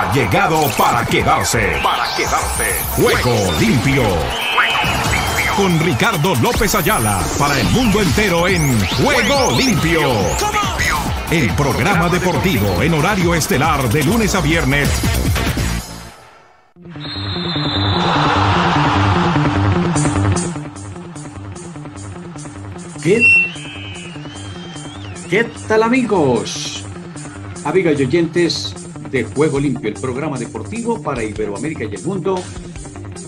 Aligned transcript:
ha 0.00 0.12
llegado 0.14 0.66
para 0.78 1.04
quedarse. 1.04 1.78
Para 1.82 2.04
quedarse. 2.16 2.64
Juego 2.96 3.52
limpio. 3.60 4.02
Con 5.56 5.78
Ricardo 5.80 6.34
López 6.36 6.74
Ayala 6.74 7.20
para 7.38 7.60
el 7.60 7.68
mundo 7.68 8.00
entero 8.00 8.48
en 8.48 8.80
Juego 8.88 9.58
limpio. 9.58 10.00
El 11.30 11.50
programa 11.54 12.08
deportivo 12.08 12.82
en 12.82 12.94
horario 12.94 13.34
estelar 13.34 13.90
de 13.90 14.02
lunes 14.04 14.34
a 14.34 14.40
viernes. 14.40 14.88
¿Qué? 23.02 23.22
¿Qué 25.28 25.44
tal 25.68 25.82
amigos? 25.82 26.84
Amigas 27.64 28.00
y 28.00 28.04
oyentes 28.04 28.69
de 29.10 29.24
Juego 29.24 29.58
Limpio, 29.58 29.88
el 29.88 29.94
programa 29.94 30.38
deportivo 30.38 31.02
para 31.02 31.24
Iberoamérica 31.24 31.84
y 31.84 31.94
el 31.94 32.02
mundo. 32.04 32.42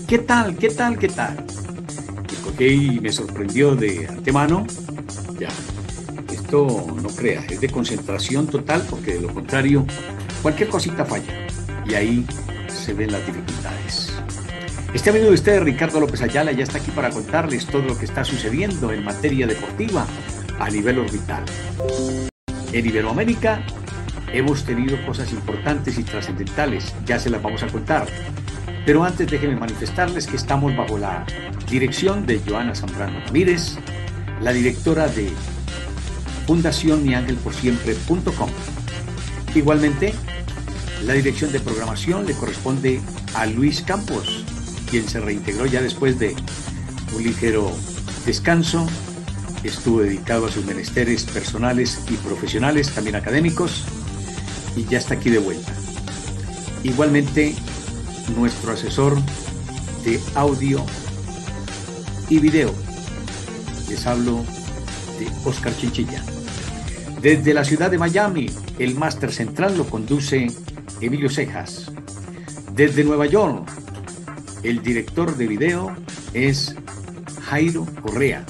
¿Qué 0.07 0.19
tal? 0.19 0.55
¿Qué 0.57 0.69
tal? 0.69 0.97
¿Qué 0.97 1.09
tal? 1.09 1.45
El 2.59 3.01
me 3.01 3.11
sorprendió 3.11 3.75
de 3.75 4.07
antemano. 4.07 4.65
Ya, 5.37 5.49
esto 6.31 6.85
no 7.01 7.09
crea, 7.09 7.43
es 7.49 7.59
de 7.59 7.67
concentración 7.67 8.47
total 8.47 8.85
porque 8.89 9.15
de 9.15 9.21
lo 9.21 9.33
contrario 9.33 9.85
cualquier 10.41 10.69
cosita 10.69 11.03
falla 11.03 11.47
y 11.85 11.93
ahí 11.95 12.25
se 12.67 12.93
ven 12.93 13.11
las 13.11 13.25
dificultades. 13.25 14.13
Este 14.93 15.09
amigo 15.09 15.25
de 15.25 15.33
ustedes, 15.33 15.63
Ricardo 15.63 15.99
López 15.99 16.21
Ayala, 16.21 16.51
ya 16.51 16.63
está 16.63 16.77
aquí 16.77 16.91
para 16.91 17.09
contarles 17.09 17.65
todo 17.65 17.81
lo 17.81 17.97
que 17.97 18.05
está 18.05 18.23
sucediendo 18.23 18.93
en 18.93 19.03
materia 19.03 19.47
deportiva 19.47 20.05
a 20.59 20.69
nivel 20.69 20.99
orbital. 20.99 21.43
En 22.71 22.85
Iberoamérica 22.85 23.65
hemos 24.33 24.63
tenido 24.63 24.97
cosas 25.05 25.31
importantes 25.31 25.97
y 25.97 26.03
trascendentales, 26.03 26.93
ya 27.05 27.19
se 27.19 27.29
las 27.29 27.41
vamos 27.41 27.63
a 27.63 27.67
contar. 27.67 28.07
Pero 28.85 29.03
antes 29.03 29.29
déjenme 29.29 29.55
manifestarles 29.55 30.27
que 30.27 30.35
estamos 30.35 30.75
bajo 30.75 30.97
la 30.97 31.25
dirección 31.69 32.25
de 32.25 32.41
Joana 32.45 32.75
Zambrano 32.75 33.19
Ramírez, 33.25 33.77
la 34.41 34.51
directora 34.51 35.07
de 35.07 35.31
Fundación 36.45 37.05
Siempre.com. 37.61 38.49
Igualmente, 39.55 40.13
la 41.05 41.13
dirección 41.13 41.51
de 41.51 41.59
programación 41.59 42.25
le 42.25 42.33
corresponde 42.33 42.99
a 43.35 43.45
Luis 43.45 43.81
Campos, 43.81 44.43
quien 44.89 45.07
se 45.07 45.21
reintegró 45.21 45.65
ya 45.65 45.81
después 45.81 46.19
de 46.19 46.35
un 47.15 47.23
ligero 47.23 47.71
descanso. 48.25 48.85
Estuvo 49.63 50.01
dedicado 50.01 50.47
a 50.47 50.51
sus 50.51 50.65
menesteres 50.65 51.23
personales 51.23 52.01
y 52.09 52.15
profesionales, 52.15 52.91
también 52.91 53.15
académicos, 53.15 53.85
y 54.75 54.85
ya 54.85 54.97
está 54.97 55.15
aquí 55.15 55.29
de 55.29 55.39
vuelta. 55.39 55.73
Igualmente, 56.83 57.55
nuestro 58.35 58.73
asesor 58.73 59.17
de 60.03 60.19
audio 60.35 60.83
y 62.29 62.39
video. 62.39 62.73
Les 63.89 64.05
hablo 64.05 64.43
de 65.19 65.27
Oscar 65.45 65.75
Chinchilla. 65.77 66.23
Desde 67.21 67.53
la 67.53 67.63
ciudad 67.63 67.89
de 67.89 67.97
Miami, 67.97 68.49
el 68.79 68.95
máster 68.95 69.31
central 69.31 69.77
lo 69.77 69.85
conduce 69.85 70.47
Emilio 70.99 71.29
Cejas. 71.29 71.91
Desde 72.73 73.03
Nueva 73.03 73.27
York, 73.27 73.69
el 74.63 74.81
director 74.81 75.35
de 75.37 75.47
video 75.47 75.95
es 76.33 76.75
Jairo 77.43 77.85
Correa. 78.01 78.45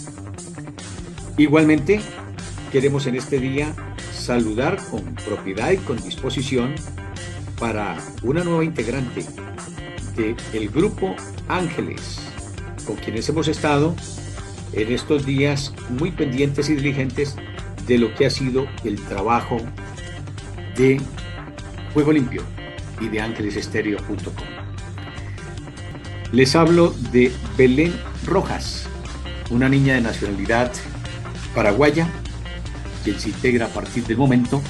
Igualmente, 1.37 2.01
queremos 2.71 3.05
en 3.05 3.15
este 3.15 3.39
día 3.39 3.75
saludar 4.23 4.81
con 4.89 5.03
propiedad 5.15 5.71
y 5.71 5.77
con 5.77 6.01
disposición 6.01 6.75
para 7.59 7.97
una 8.23 8.43
nueva 8.43 8.63
integrante 8.63 9.25
del 10.15 10.37
el 10.53 10.69
grupo 10.69 11.15
Ángeles, 11.49 12.19
con 12.87 12.95
quienes 12.95 13.27
hemos 13.27 13.49
estado 13.49 13.95
en 14.71 14.93
estos 14.93 15.25
días 15.25 15.73
muy 15.89 16.11
pendientes 16.11 16.69
y 16.69 16.75
diligentes 16.75 17.35
de 17.85 17.97
lo 17.97 18.15
que 18.15 18.25
ha 18.25 18.29
sido 18.29 18.65
el 18.85 18.95
trabajo 19.01 19.57
de 20.77 21.01
Juego 21.93 22.13
Limpio 22.13 22.43
y 23.01 23.09
de 23.09 23.19
ángelesestéreo.com. 23.19 24.47
Les 26.31 26.55
hablo 26.55 26.95
de 27.11 27.31
Belén 27.57 27.93
Rojas, 28.25 28.87
una 29.51 29.67
niña 29.67 29.95
de 29.95 30.01
nacionalidad 30.01 30.71
paraguaya, 31.53 32.07
quien 33.03 33.19
se 33.19 33.29
integra 33.29 33.65
a 33.65 33.69
partir 33.69 34.05
del 34.05 34.17
momento 34.17 34.61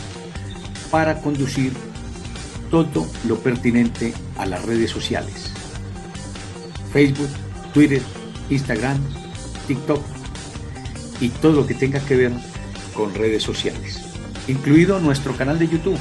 para 0.91 1.19
conducir 1.19 1.73
todo 2.69 3.07
lo 3.27 3.38
pertinente 3.39 4.13
a 4.38 4.45
las 4.45 4.63
redes 4.66 4.91
sociales. 4.91 5.51
Facebook, 6.91 7.29
Twitter, 7.73 8.01
Instagram, 8.49 8.97
TikTok 9.67 10.01
y 11.19 11.29
todo 11.29 11.53
lo 11.53 11.67
que 11.67 11.73
tenga 11.73 11.99
que 11.99 12.16
ver 12.16 12.31
con 12.93 13.13
redes 13.13 13.43
sociales, 13.43 14.01
incluido 14.47 14.99
nuestro 14.99 15.35
canal 15.35 15.57
de 15.57 15.67
YouTube, 15.67 15.97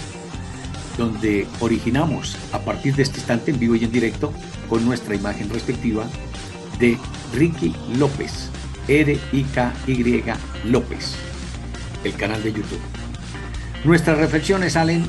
donde 0.98 1.46
originamos 1.60 2.36
a 2.52 2.58
partir 2.58 2.94
de 2.94 3.02
este 3.02 3.18
instante 3.18 3.50
en 3.50 3.58
vivo 3.58 3.74
y 3.74 3.84
en 3.84 3.92
directo 3.92 4.32
con 4.68 4.84
nuestra 4.84 5.14
imagen 5.14 5.48
respectiva 5.48 6.06
de 6.78 6.98
Ricky 7.34 7.74
López, 7.96 8.50
R-I-K-Y 8.88 10.24
López, 10.64 11.16
el 12.04 12.14
canal 12.14 12.42
de 12.42 12.52
YouTube. 12.52 12.80
Nuestras 13.84 14.18
reflexiones 14.18 14.74
salen 14.74 15.08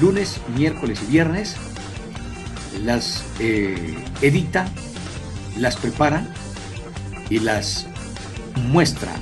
lunes, 0.00 0.40
miércoles 0.56 1.00
y 1.06 1.10
viernes, 1.10 1.56
las 2.82 3.24
eh, 3.38 3.94
edita, 4.20 4.66
las 5.56 5.76
prepara 5.76 6.26
y 7.30 7.38
las 7.38 7.86
muestra 8.68 9.12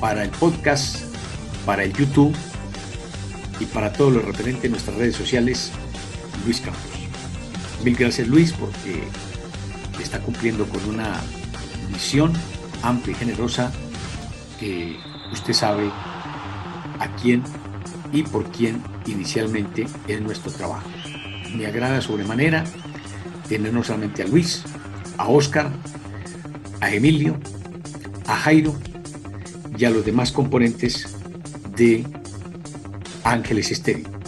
para 0.00 0.24
el 0.24 0.30
podcast, 0.30 0.98
para 1.64 1.84
el 1.84 1.92
YouTube 1.92 2.34
y 3.60 3.64
para 3.66 3.92
todo 3.92 4.10
lo 4.10 4.20
referente 4.20 4.66
en 4.66 4.72
nuestras 4.72 4.96
redes 4.96 5.16
sociales, 5.16 5.70
Luis 6.44 6.60
Campos. 6.60 6.80
Mil 7.84 7.96
gracias 7.96 8.28
Luis 8.28 8.52
porque 8.52 9.02
está 10.00 10.20
cumpliendo 10.20 10.68
con 10.68 10.84
una 10.88 11.20
misión 11.90 12.32
amplia 12.82 13.16
y 13.16 13.18
generosa 13.18 13.72
que 14.58 14.96
usted 15.32 15.52
sabe 15.52 15.90
a 16.98 17.08
quién 17.16 17.42
y 18.12 18.22
por 18.22 18.50
quién 18.50 18.82
inicialmente 19.06 19.86
es 20.06 20.20
nuestro 20.20 20.52
trabajo. 20.52 20.88
Me 21.56 21.66
agrada 21.66 22.00
sobremanera 22.00 22.64
tener 23.48 23.72
no 23.72 23.82
solamente 23.82 24.22
a 24.22 24.26
Luis, 24.26 24.64
a 25.18 25.28
Oscar, 25.28 25.70
a 26.80 26.90
Emilio, 26.90 27.38
a 28.26 28.36
Jairo 28.36 28.74
y 29.76 29.84
a 29.84 29.90
los 29.90 30.04
demás 30.04 30.32
componentes 30.32 31.16
de 31.76 32.06
Ángeles 33.24 33.70
Estéreo 33.70 34.22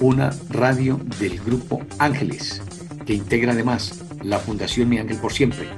una 0.00 0.30
radio 0.48 1.00
del 1.18 1.40
grupo 1.40 1.84
Ángeles, 1.98 2.62
que 3.06 3.14
integra 3.14 3.52
además 3.52 4.00
la 4.22 4.38
Fundación 4.38 4.88
Mi 4.88 4.98
Ángel 4.98 5.18
por 5.18 5.32
Siempre, 5.32 5.68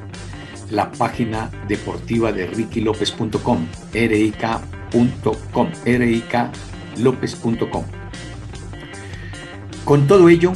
la 0.71 0.91
página 0.93 1.51
deportiva 1.69 2.33
de 2.33 2.47
rickylopez.com, 2.47 3.67
rik.com, 3.93 5.69
riklopez.com. 5.85 7.85
Con 9.85 10.07
todo 10.07 10.29
ello, 10.29 10.53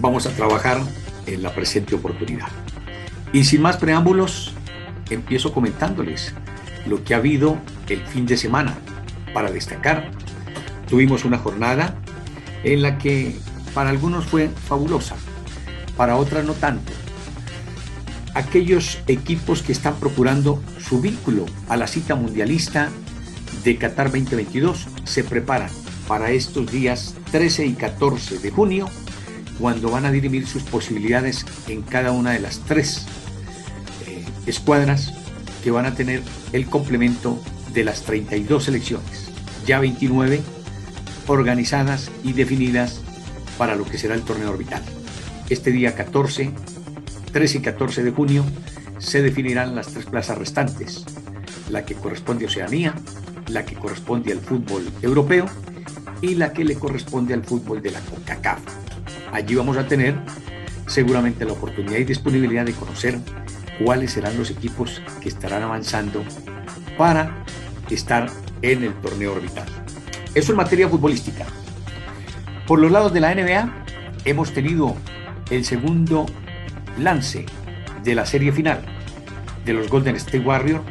vamos 0.00 0.26
a 0.26 0.30
trabajar 0.30 0.80
en 1.26 1.42
la 1.42 1.54
presente 1.54 1.94
oportunidad. 1.94 2.48
Y 3.32 3.44
sin 3.44 3.62
más 3.62 3.78
preámbulos, 3.78 4.52
empiezo 5.10 5.52
comentándoles 5.52 6.34
lo 6.86 7.02
que 7.02 7.14
ha 7.14 7.18
habido 7.18 7.58
el 7.88 8.04
fin 8.06 8.26
de 8.26 8.36
semana. 8.36 8.76
Para 9.32 9.50
destacar, 9.50 10.10
tuvimos 10.88 11.24
una 11.24 11.38
jornada 11.38 11.96
en 12.62 12.82
la 12.82 12.98
que 12.98 13.36
para 13.74 13.90
algunos 13.90 14.26
fue 14.26 14.48
fabulosa, 14.48 15.16
para 15.96 16.16
otras 16.16 16.44
no 16.44 16.52
tanto. 16.52 16.92
Aquellos 18.34 18.98
equipos 19.06 19.62
que 19.62 19.72
están 19.72 19.94
procurando 20.00 20.60
su 20.80 21.00
vínculo 21.00 21.46
a 21.68 21.76
la 21.76 21.86
cita 21.86 22.16
mundialista 22.16 22.90
de 23.62 23.78
Qatar 23.78 24.06
2022 24.10 24.88
se 25.04 25.22
preparan 25.22 25.70
para 26.08 26.32
estos 26.32 26.70
días 26.70 27.14
13 27.30 27.66
y 27.66 27.74
14 27.74 28.38
de 28.38 28.50
junio, 28.50 28.88
cuando 29.58 29.90
van 29.90 30.04
a 30.04 30.10
dirimir 30.10 30.46
sus 30.46 30.64
posibilidades 30.64 31.46
en 31.68 31.82
cada 31.82 32.10
una 32.10 32.32
de 32.32 32.40
las 32.40 32.58
tres 32.60 33.06
eh, 34.06 34.24
escuadras 34.46 35.14
que 35.62 35.70
van 35.70 35.86
a 35.86 35.94
tener 35.94 36.20
el 36.52 36.66
complemento 36.66 37.40
de 37.72 37.84
las 37.84 38.02
32 38.02 38.64
selecciones, 38.64 39.30
ya 39.64 39.78
29 39.78 40.42
organizadas 41.28 42.10
y 42.22 42.32
definidas 42.32 43.00
para 43.56 43.76
lo 43.76 43.84
que 43.84 43.96
será 43.96 44.14
el 44.14 44.22
torneo 44.22 44.50
orbital. 44.50 44.82
Este 45.48 45.70
día 45.70 45.94
14, 45.94 46.52
13 47.34 47.58
y 47.58 47.60
14 47.62 48.04
de 48.04 48.12
junio 48.12 48.44
se 48.98 49.20
definirán 49.20 49.74
las 49.74 49.88
tres 49.88 50.06
plazas 50.06 50.38
restantes, 50.38 51.04
la 51.68 51.84
que 51.84 51.96
corresponde 51.96 52.44
a 52.44 52.48
Oceanía, 52.48 52.94
la 53.48 53.64
que 53.64 53.74
corresponde 53.74 54.30
al 54.30 54.38
fútbol 54.38 54.88
europeo 55.02 55.46
y 56.22 56.36
la 56.36 56.52
que 56.52 56.64
le 56.64 56.76
corresponde 56.76 57.34
al 57.34 57.42
fútbol 57.42 57.82
de 57.82 57.90
la 57.90 57.98
CONCACAF. 57.98 58.60
Allí 59.32 59.56
vamos 59.56 59.76
a 59.76 59.88
tener 59.88 60.14
seguramente 60.86 61.44
la 61.44 61.54
oportunidad 61.54 61.98
y 61.98 62.04
disponibilidad 62.04 62.64
de 62.64 62.72
conocer 62.72 63.18
cuáles 63.84 64.12
serán 64.12 64.38
los 64.38 64.52
equipos 64.52 65.02
que 65.20 65.28
estarán 65.28 65.64
avanzando 65.64 66.22
para 66.96 67.44
estar 67.90 68.30
en 68.62 68.84
el 68.84 68.94
torneo 69.00 69.32
orbital. 69.32 69.66
Eso 70.36 70.52
en 70.52 70.58
materia 70.58 70.88
futbolística. 70.88 71.46
Por 72.68 72.78
los 72.78 72.92
lados 72.92 73.12
de 73.12 73.18
la 73.18 73.34
NBA 73.34 73.86
hemos 74.24 74.52
tenido 74.52 74.94
el 75.50 75.64
segundo 75.64 76.26
lance 76.98 77.46
de 78.02 78.14
la 78.14 78.26
serie 78.26 78.52
final 78.52 78.84
de 79.64 79.72
los 79.72 79.88
Golden 79.88 80.16
State 80.16 80.40
Warriors 80.40 80.84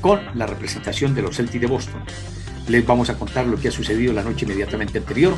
con 0.00 0.20
la 0.34 0.46
representación 0.46 1.14
de 1.14 1.22
los 1.22 1.36
Celtics 1.36 1.60
de 1.60 1.66
Boston. 1.66 2.02
Les 2.68 2.86
vamos 2.86 3.10
a 3.10 3.18
contar 3.18 3.46
lo 3.46 3.58
que 3.58 3.68
ha 3.68 3.72
sucedido 3.72 4.12
la 4.12 4.22
noche 4.22 4.44
inmediatamente 4.44 4.98
anterior 4.98 5.34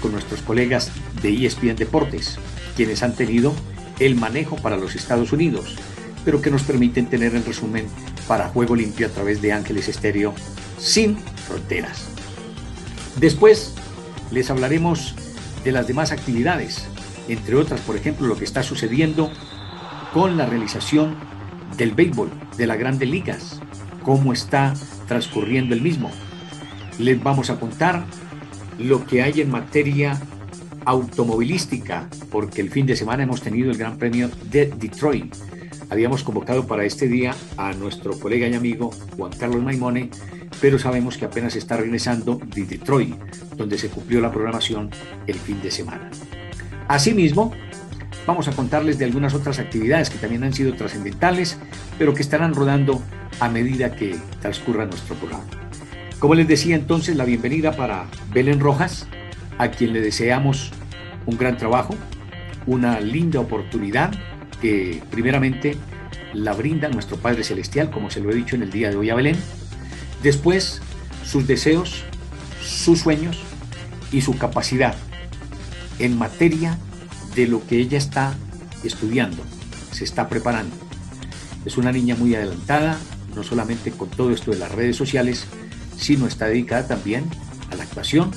con 0.00 0.12
nuestros 0.12 0.42
colegas 0.42 0.90
de 1.22 1.46
ESPN 1.46 1.76
Deportes, 1.76 2.38
quienes 2.76 3.02
han 3.02 3.14
tenido 3.14 3.54
el 4.00 4.16
manejo 4.16 4.56
para 4.56 4.76
los 4.76 4.96
Estados 4.96 5.32
Unidos, 5.32 5.76
pero 6.24 6.42
que 6.42 6.50
nos 6.50 6.62
permiten 6.62 7.06
tener 7.06 7.34
el 7.34 7.44
resumen 7.44 7.86
para 8.26 8.48
Juego 8.48 8.74
Limpio 8.74 9.06
a 9.06 9.10
través 9.10 9.40
de 9.40 9.52
Ángeles 9.52 9.88
Estéreo 9.88 10.34
sin 10.78 11.16
fronteras. 11.46 12.08
Después 13.16 13.74
les 14.30 14.50
hablaremos 14.50 15.14
de 15.64 15.72
las 15.72 15.86
demás 15.86 16.12
actividades, 16.12 16.86
entre 17.28 17.54
otras, 17.54 17.80
por 17.80 17.96
ejemplo, 17.96 18.26
lo 18.26 18.36
que 18.36 18.44
está 18.44 18.62
sucediendo 18.62 19.30
con 20.14 20.36
la 20.36 20.46
realización 20.46 21.16
del 21.76 21.90
béisbol 21.90 22.30
de 22.56 22.68
las 22.68 22.78
grandes 22.78 23.08
ligas, 23.08 23.60
cómo 24.04 24.32
está 24.32 24.72
transcurriendo 25.08 25.74
el 25.74 25.80
mismo. 25.80 26.08
Les 27.00 27.20
vamos 27.20 27.50
a 27.50 27.58
contar 27.58 28.04
lo 28.78 29.04
que 29.04 29.24
hay 29.24 29.40
en 29.40 29.50
materia 29.50 30.16
automovilística, 30.84 32.08
porque 32.30 32.60
el 32.60 32.70
fin 32.70 32.86
de 32.86 32.94
semana 32.94 33.24
hemos 33.24 33.42
tenido 33.42 33.72
el 33.72 33.76
Gran 33.76 33.98
Premio 33.98 34.30
de 34.50 34.66
Detroit. 34.66 35.34
Habíamos 35.90 36.22
convocado 36.22 36.64
para 36.64 36.84
este 36.84 37.08
día 37.08 37.34
a 37.56 37.72
nuestro 37.72 38.16
colega 38.16 38.46
y 38.46 38.54
amigo 38.54 38.92
Juan 39.16 39.32
Carlos 39.32 39.64
Maimone, 39.64 40.10
pero 40.60 40.78
sabemos 40.78 41.18
que 41.18 41.24
apenas 41.24 41.56
está 41.56 41.76
regresando 41.76 42.40
de 42.54 42.64
Detroit, 42.64 43.16
donde 43.56 43.78
se 43.78 43.88
cumplió 43.88 44.20
la 44.20 44.30
programación 44.30 44.90
el 45.26 45.40
fin 45.40 45.60
de 45.60 45.72
semana. 45.72 46.08
Asimismo, 46.86 47.52
vamos 48.26 48.48
a 48.48 48.52
contarles 48.52 48.98
de 48.98 49.04
algunas 49.04 49.34
otras 49.34 49.58
actividades 49.58 50.10
que 50.10 50.18
también 50.18 50.44
han 50.44 50.52
sido 50.52 50.74
trascendentales, 50.74 51.58
pero 51.98 52.14
que 52.14 52.22
estarán 52.22 52.54
rodando 52.54 53.02
a 53.40 53.48
medida 53.48 53.94
que 53.94 54.16
transcurra 54.40 54.86
nuestro 54.86 55.14
programa. 55.16 55.44
Como 56.18 56.34
les 56.34 56.48
decía 56.48 56.74
entonces, 56.74 57.16
la 57.16 57.24
bienvenida 57.24 57.76
para 57.76 58.06
Belén 58.32 58.60
Rojas, 58.60 59.06
a 59.58 59.68
quien 59.68 59.92
le 59.92 60.00
deseamos 60.00 60.72
un 61.26 61.36
gran 61.36 61.56
trabajo, 61.56 61.94
una 62.66 63.00
linda 63.00 63.40
oportunidad 63.40 64.12
que 64.60 65.02
primeramente 65.10 65.76
la 66.32 66.52
brinda 66.54 66.88
nuestro 66.88 67.16
Padre 67.18 67.44
Celestial, 67.44 67.90
como 67.90 68.10
se 68.10 68.20
lo 68.20 68.30
he 68.30 68.34
dicho 68.34 68.56
en 68.56 68.62
el 68.62 68.70
día 68.70 68.90
de 68.90 68.96
hoy 68.96 69.10
a 69.10 69.14
Belén. 69.14 69.36
Después, 70.22 70.80
sus 71.24 71.46
deseos, 71.46 72.04
sus 72.62 73.00
sueños 73.00 73.42
y 74.10 74.22
su 74.22 74.38
capacidad 74.38 74.94
en 75.98 76.18
materia 76.18 76.78
de 77.34 77.46
lo 77.46 77.66
que 77.66 77.78
ella 77.78 77.98
está 77.98 78.34
estudiando, 78.82 79.42
se 79.92 80.04
está 80.04 80.28
preparando. 80.28 80.74
Es 81.64 81.76
una 81.76 81.92
niña 81.92 82.14
muy 82.16 82.34
adelantada, 82.34 82.98
no 83.34 83.42
solamente 83.42 83.90
con 83.90 84.08
todo 84.10 84.30
esto 84.30 84.50
de 84.50 84.58
las 84.58 84.70
redes 84.70 84.96
sociales, 84.96 85.46
sino 85.96 86.26
está 86.26 86.46
dedicada 86.46 86.86
también 86.86 87.24
a 87.70 87.76
la 87.76 87.84
actuación, 87.84 88.30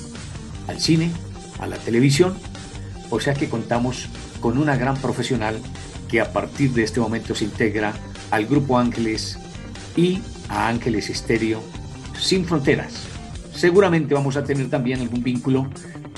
al 0.68 0.80
cine, 0.80 1.12
a 1.60 1.68
la 1.68 1.78
televisión, 1.78 2.38
o 3.10 3.20
sea 3.20 3.34
que 3.34 3.50
contamos 3.50 4.08
con 4.40 4.58
una 4.58 4.76
gran 4.76 4.98
profesional 4.98 5.60
que 6.08 6.22
a 6.22 6.32
partir 6.32 6.72
de 6.72 6.84
este 6.84 7.00
momento 7.00 7.36
se 7.36 7.46
integra 7.46 7.94
al 8.32 8.46
Grupo 8.46 8.78
Ángeles 8.78 9.38
y 9.96 10.22
a 10.50 10.68
Ángeles 10.68 11.10
Estéreo 11.10 11.62
sin 12.20 12.46
fronteras. 12.46 12.94
Seguramente 13.54 14.14
vamos 14.14 14.38
a 14.38 14.44
tener 14.44 14.70
también 14.70 15.02
algún 15.02 15.24
vínculo 15.24 15.68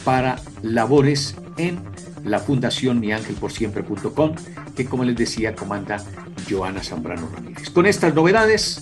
para 0.04 0.42
labores 0.62 1.36
en 1.58 1.80
la 2.24 2.40
Fundación 2.40 3.00
miangelporsiempre.com, 3.00 4.36
que 4.76 4.86
como 4.86 5.04
les 5.04 5.16
decía 5.16 5.56
comanda 5.56 6.04
Joana 6.50 6.84
Zambrano 6.84 7.30
Ramírez. 7.34 7.70
Con 7.70 7.86
estas 7.86 8.14
novedades 8.14 8.82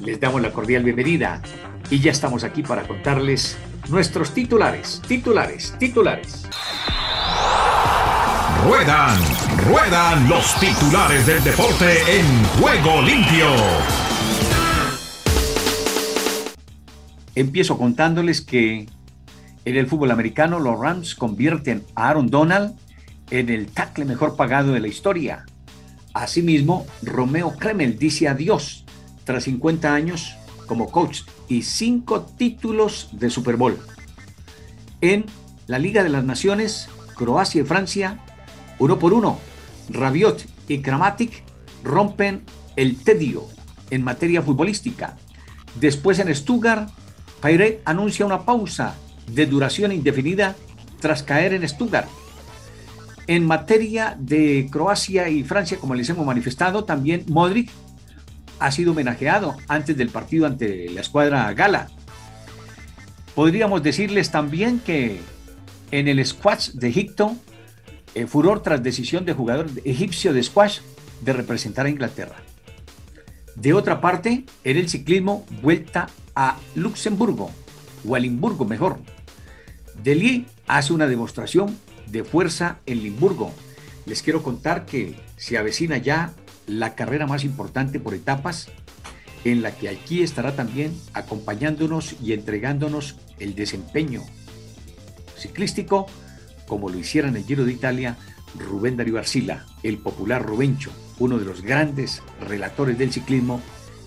les 0.00 0.20
damos 0.20 0.40
la 0.40 0.52
cordial 0.52 0.84
bienvenida 0.84 1.42
y 1.90 2.00
ya 2.00 2.10
estamos 2.10 2.44
aquí 2.44 2.62
para 2.62 2.86
contarles 2.86 3.56
nuestros 3.88 4.32
titulares, 4.32 5.02
titulares, 5.06 5.74
titulares. 5.78 6.48
Ruedan, 8.64 9.16
ruedan 9.68 10.28
los 10.28 10.58
titulares 10.58 11.26
del 11.26 11.42
deporte 11.44 12.18
en 12.18 12.44
juego 12.60 13.02
limpio. 13.02 13.46
Empiezo 17.36 17.78
contándoles 17.78 18.40
que 18.40 18.88
en 19.66 19.76
el 19.76 19.88
fútbol 19.88 20.12
americano 20.12 20.60
los 20.60 20.78
Rams 20.78 21.16
convierten 21.16 21.84
a 21.96 22.08
Aaron 22.08 22.30
Donald 22.30 22.76
en 23.30 23.48
el 23.48 23.66
tackle 23.66 24.04
mejor 24.04 24.36
pagado 24.36 24.72
de 24.72 24.78
la 24.78 24.86
historia. 24.86 25.44
Asimismo, 26.14 26.86
Romeo 27.02 27.56
Kremel 27.56 27.98
dice 27.98 28.28
adiós 28.28 28.84
tras 29.24 29.44
50 29.44 29.92
años 29.92 30.36
como 30.68 30.88
coach 30.88 31.22
y 31.48 31.62
cinco 31.62 32.22
títulos 32.22 33.08
de 33.12 33.28
Super 33.28 33.56
Bowl. 33.56 33.76
En 35.00 35.26
la 35.66 35.80
Liga 35.80 36.04
de 36.04 36.10
las 36.10 36.22
Naciones, 36.22 36.88
Croacia 37.16 37.62
y 37.62 37.64
Francia, 37.64 38.20
uno 38.78 39.00
por 39.00 39.12
uno, 39.12 39.40
Rabiot 39.90 40.46
y 40.68 40.78
Kramatic 40.78 41.42
rompen 41.82 42.44
el 42.76 43.02
tedio 43.02 43.46
en 43.90 44.04
materia 44.04 44.42
futbolística. 44.42 45.16
Después 45.80 46.20
en 46.20 46.32
Stuttgart, 46.32 46.88
Pairet 47.40 47.82
anuncia 47.84 48.24
una 48.24 48.44
pausa 48.44 48.94
de 49.26 49.46
duración 49.46 49.92
indefinida 49.92 50.56
tras 51.00 51.22
caer 51.22 51.52
en 51.52 51.68
Stuttgart. 51.68 52.08
En 53.26 53.44
materia 53.44 54.16
de 54.18 54.68
Croacia 54.70 55.28
y 55.28 55.42
Francia, 55.42 55.78
como 55.78 55.94
les 55.94 56.08
hemos 56.08 56.24
manifestado, 56.24 56.84
también 56.84 57.24
Modric 57.28 57.70
ha 58.58 58.70
sido 58.70 58.92
homenajeado 58.92 59.56
antes 59.68 59.96
del 59.96 60.10
partido 60.10 60.46
ante 60.46 60.88
la 60.90 61.00
escuadra 61.00 61.52
Gala. 61.52 61.88
Podríamos 63.34 63.82
decirles 63.82 64.30
también 64.30 64.80
que 64.80 65.20
en 65.90 66.08
el 66.08 66.24
squash 66.24 66.70
de 66.70 66.88
Egipto, 66.88 67.36
eh, 68.14 68.26
furor 68.26 68.62
tras 68.62 68.82
decisión 68.82 69.24
de 69.24 69.34
jugador 69.34 69.66
egipcio 69.84 70.32
de 70.32 70.42
squash 70.42 70.80
de 71.20 71.32
representar 71.32 71.86
a 71.86 71.90
Inglaterra. 71.90 72.36
De 73.56 73.72
otra 73.72 74.00
parte, 74.00 74.44
en 74.64 74.76
el 74.76 74.88
ciclismo, 74.88 75.46
vuelta 75.62 76.08
a 76.34 76.58
Luxemburgo, 76.74 77.50
o 78.06 78.14
a 78.14 78.18
Limburgo 78.18 78.64
mejor. 78.64 78.98
Delis 80.02 80.46
hace 80.66 80.92
una 80.92 81.06
demostración 81.06 81.76
de 82.06 82.24
fuerza 82.24 82.78
en 82.86 83.02
Limburgo. 83.02 83.52
Les 84.04 84.22
quiero 84.22 84.42
contar 84.42 84.86
que 84.86 85.16
se 85.36 85.58
avecina 85.58 85.96
ya 85.98 86.32
la 86.66 86.94
carrera 86.94 87.26
más 87.26 87.44
importante 87.44 88.00
por 88.00 88.14
etapas, 88.14 88.68
en 89.44 89.62
la 89.62 89.72
que 89.72 89.88
aquí 89.88 90.22
estará 90.22 90.56
también 90.56 90.96
acompañándonos 91.12 92.16
y 92.20 92.32
entregándonos 92.32 93.16
el 93.38 93.54
desempeño 93.54 94.22
ciclístico, 95.36 96.06
como 96.66 96.90
lo 96.90 96.98
hiciera 96.98 97.28
en 97.28 97.36
el 97.36 97.44
Giro 97.44 97.64
de 97.64 97.72
Italia 97.72 98.16
Rubén 98.58 98.96
Darío 98.96 99.18
Arcila, 99.18 99.66
el 99.82 99.98
popular 99.98 100.44
Rubencho, 100.44 100.90
uno 101.18 101.38
de 101.38 101.44
los 101.44 101.62
grandes 101.62 102.22
relatores 102.40 102.98
del 102.98 103.12
ciclismo, 103.12 103.60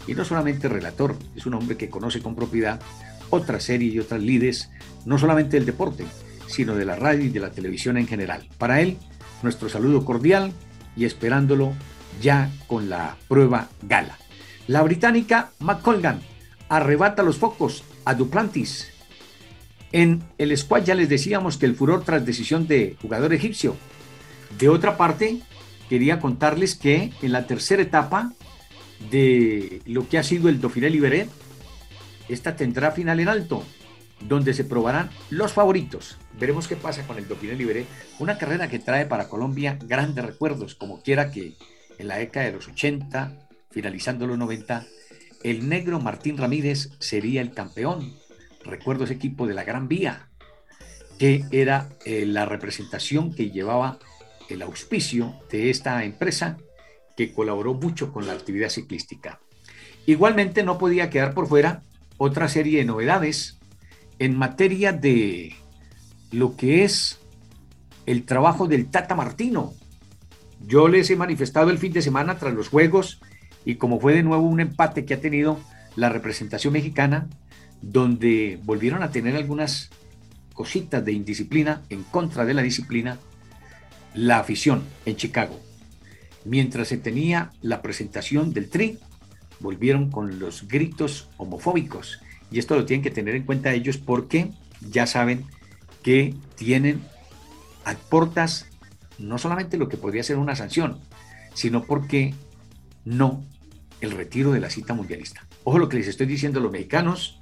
y 0.07 0.13
no 0.13 0.25
solamente 0.25 0.67
relator, 0.67 1.15
es 1.35 1.45
un 1.45 1.53
hombre 1.53 1.77
que 1.77 1.89
conoce 1.89 2.21
con 2.21 2.35
propiedad 2.35 2.81
otra 3.29 3.59
serie 3.59 3.89
y 3.89 3.99
otras 3.99 4.21
lides, 4.21 4.69
no 5.05 5.17
solamente 5.17 5.57
del 5.57 5.65
deporte, 5.65 6.05
sino 6.47 6.75
de 6.75 6.85
la 6.85 6.95
radio 6.95 7.25
y 7.25 7.29
de 7.29 7.39
la 7.39 7.51
televisión 7.51 7.97
en 7.97 8.07
general. 8.07 8.47
Para 8.57 8.81
él, 8.81 8.97
nuestro 9.43 9.69
saludo 9.69 10.03
cordial 10.05 10.53
y 10.95 11.05
esperándolo 11.05 11.73
ya 12.21 12.51
con 12.67 12.89
la 12.89 13.17
prueba 13.27 13.69
gala. 13.83 14.17
La 14.67 14.81
británica 14.81 15.51
McColgan 15.59 16.21
arrebata 16.67 17.23
los 17.23 17.37
focos 17.37 17.83
a 18.05 18.13
Duplantis. 18.13 18.91
En 19.91 20.21
el 20.37 20.55
squad 20.55 20.83
ya 20.83 20.95
les 20.95 21.09
decíamos 21.09 21.57
que 21.57 21.65
el 21.65 21.75
furor 21.75 22.03
tras 22.03 22.25
decisión 22.25 22.67
de 22.67 22.95
jugador 23.01 23.33
egipcio. 23.33 23.75
De 24.59 24.69
otra 24.69 24.97
parte, 24.97 25.39
quería 25.89 26.19
contarles 26.19 26.75
que 26.75 27.11
en 27.21 27.31
la 27.31 27.47
tercera 27.47 27.81
etapa 27.81 28.33
de 29.09 29.81
lo 29.85 30.07
que 30.07 30.17
ha 30.17 30.23
sido 30.23 30.49
el 30.49 30.61
Dauphiné 30.61 30.89
Libéré, 30.89 31.27
esta 32.29 32.55
tendrá 32.55 32.91
final 32.91 33.19
en 33.19 33.27
alto, 33.27 33.63
donde 34.21 34.53
se 34.53 34.63
probarán 34.63 35.09
los 35.29 35.53
favoritos. 35.53 36.17
Veremos 36.39 36.67
qué 36.67 36.75
pasa 36.75 37.05
con 37.05 37.17
el 37.17 37.27
Dauphiné 37.27 37.55
Libéré, 37.55 37.85
una 38.19 38.37
carrera 38.37 38.67
que 38.67 38.79
trae 38.79 39.05
para 39.05 39.27
Colombia 39.27 39.77
grandes 39.83 40.25
recuerdos, 40.25 40.75
como 40.75 41.01
quiera 41.01 41.31
que 41.31 41.55
en 41.97 42.07
la 42.07 42.17
década 42.17 42.45
de 42.45 42.53
los 42.53 42.67
80, 42.67 43.47
finalizando 43.71 44.27
los 44.27 44.37
90, 44.37 44.85
el 45.43 45.69
negro 45.69 45.99
Martín 45.99 46.37
Ramírez 46.37 46.89
sería 46.99 47.41
el 47.41 47.53
campeón. 47.53 48.13
Recuerdo 48.63 49.05
ese 49.05 49.13
equipo 49.13 49.47
de 49.47 49.53
la 49.53 49.63
Gran 49.63 49.87
Vía. 49.87 50.25
que 51.17 51.43
era 51.51 51.89
eh, 52.05 52.25
la 52.25 52.45
representación 52.45 53.33
que 53.33 53.51
llevaba 53.51 53.99
el 54.47 54.61
auspicio 54.61 55.35
de 55.51 55.69
esta 55.69 56.05
empresa 56.05 56.57
que 57.17 57.33
colaboró 57.33 57.73
mucho 57.73 58.13
con 58.13 58.25
la 58.25 58.31
actividad 58.31 58.69
ciclística. 58.69 59.41
Igualmente 60.05 60.63
no 60.63 60.77
podía 60.77 61.09
quedar 61.09 61.33
por 61.33 61.47
fuera 61.47 61.83
otra 62.19 62.49
serie 62.49 62.77
de 62.77 62.85
novedades 62.85 63.57
en 64.19 64.37
materia 64.37 64.91
de 64.91 65.55
lo 66.31 66.55
que 66.55 66.83
es 66.83 67.17
el 68.05 68.25
trabajo 68.25 68.67
del 68.67 68.91
Tata 68.91 69.15
Martino. 69.15 69.73
Yo 70.67 70.89
les 70.89 71.09
he 71.09 71.15
manifestado 71.15 71.71
el 71.71 71.79
fin 71.79 71.93
de 71.93 72.01
semana 72.01 72.37
tras 72.37 72.53
los 72.53 72.67
Juegos 72.67 73.21
y 73.65 73.75
como 73.75 73.99
fue 73.99 74.13
de 74.13 74.21
nuevo 74.21 74.43
un 74.43 74.59
empate 74.59 75.05
que 75.05 75.13
ha 75.13 75.21
tenido 75.21 75.59
la 75.95 76.09
representación 76.09 76.73
mexicana, 76.73 77.29
donde 77.81 78.59
volvieron 78.63 79.01
a 79.01 79.11
tener 79.11 79.35
algunas 79.37 79.89
cositas 80.53 81.03
de 81.05 81.13
indisciplina 81.13 81.83
en 81.89 82.03
contra 82.03 82.43
de 82.43 82.53
la 82.53 82.61
disciplina, 82.61 83.17
la 84.13 84.39
afición 84.39 84.83
en 85.05 85.15
Chicago. 85.15 85.57
Mientras 86.43 86.89
se 86.89 86.97
tenía 86.97 87.51
la 87.61 87.81
presentación 87.81 88.53
del 88.53 88.69
Tri, 88.69 88.99
volvieron 89.59 90.11
con 90.11 90.39
los 90.39 90.67
gritos 90.67 91.29
homofóbicos. 91.37 92.21
Y 92.51 92.59
esto 92.59 92.75
lo 92.75 92.85
tienen 92.85 93.03
que 93.03 93.11
tener 93.11 93.35
en 93.35 93.43
cuenta 93.43 93.73
ellos 93.73 93.97
porque 93.97 94.51
ya 94.81 95.05
saben 95.05 95.45
que 96.03 96.35
tienen 96.55 97.01
a 97.85 97.93
portas 97.95 98.65
no 99.17 99.37
solamente 99.37 99.77
lo 99.77 99.89
que 99.89 99.97
podría 99.97 100.23
ser 100.23 100.37
una 100.37 100.55
sanción, 100.55 100.99
sino 101.53 101.83
porque 101.83 102.33
no 103.05 103.43
el 104.01 104.11
retiro 104.11 104.51
de 104.51 104.61
la 104.61 104.69
cita 104.69 104.93
mundialista. 104.93 105.45
Ojo 105.63 105.77
lo 105.77 105.89
que 105.89 105.97
les 105.97 106.07
estoy 106.07 106.25
diciendo 106.25 106.59
a 106.59 106.63
los 106.63 106.71
mexicanos, 106.71 107.39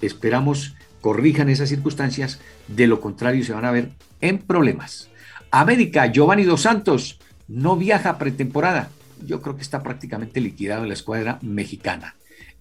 esperamos 0.00 0.74
corrijan 1.00 1.48
esas 1.48 1.68
circunstancias, 1.68 2.40
de 2.66 2.86
lo 2.86 3.00
contrario 3.00 3.44
se 3.44 3.52
van 3.52 3.64
a 3.64 3.70
ver 3.70 3.90
en 4.20 4.38
problemas. 4.38 5.08
América, 5.50 6.06
Giovanni 6.06 6.44
Dos 6.44 6.62
Santos 6.62 7.18
no 7.46 7.76
viaja 7.76 8.18
pretemporada. 8.18 8.90
Yo 9.24 9.42
creo 9.42 9.56
que 9.56 9.62
está 9.62 9.82
prácticamente 9.82 10.40
liquidado 10.40 10.82
en 10.82 10.88
la 10.88 10.94
escuadra 10.94 11.38
mexicana. 11.42 12.14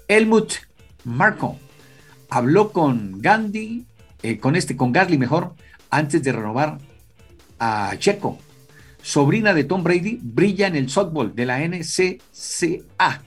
Helmut 0.08 0.54
Marco 1.04 1.58
habló 2.30 2.72
con 2.72 3.22
Gandhi, 3.22 3.86
eh, 4.24 4.40
con 4.40 4.56
este, 4.56 4.76
con 4.76 4.92
Gasly 4.92 5.18
mejor, 5.18 5.54
antes 5.90 6.24
de 6.24 6.32
renovar 6.32 6.80
a 7.60 7.94
Checo. 7.98 8.40
Sobrina 9.02 9.54
de 9.54 9.64
Tom 9.64 9.84
Brady, 9.84 10.20
brilla 10.22 10.68
en 10.68 10.76
el 10.76 10.90
softball 10.90 11.34
de 11.34 11.46
la 11.46 11.60
NCCA. 11.60 13.22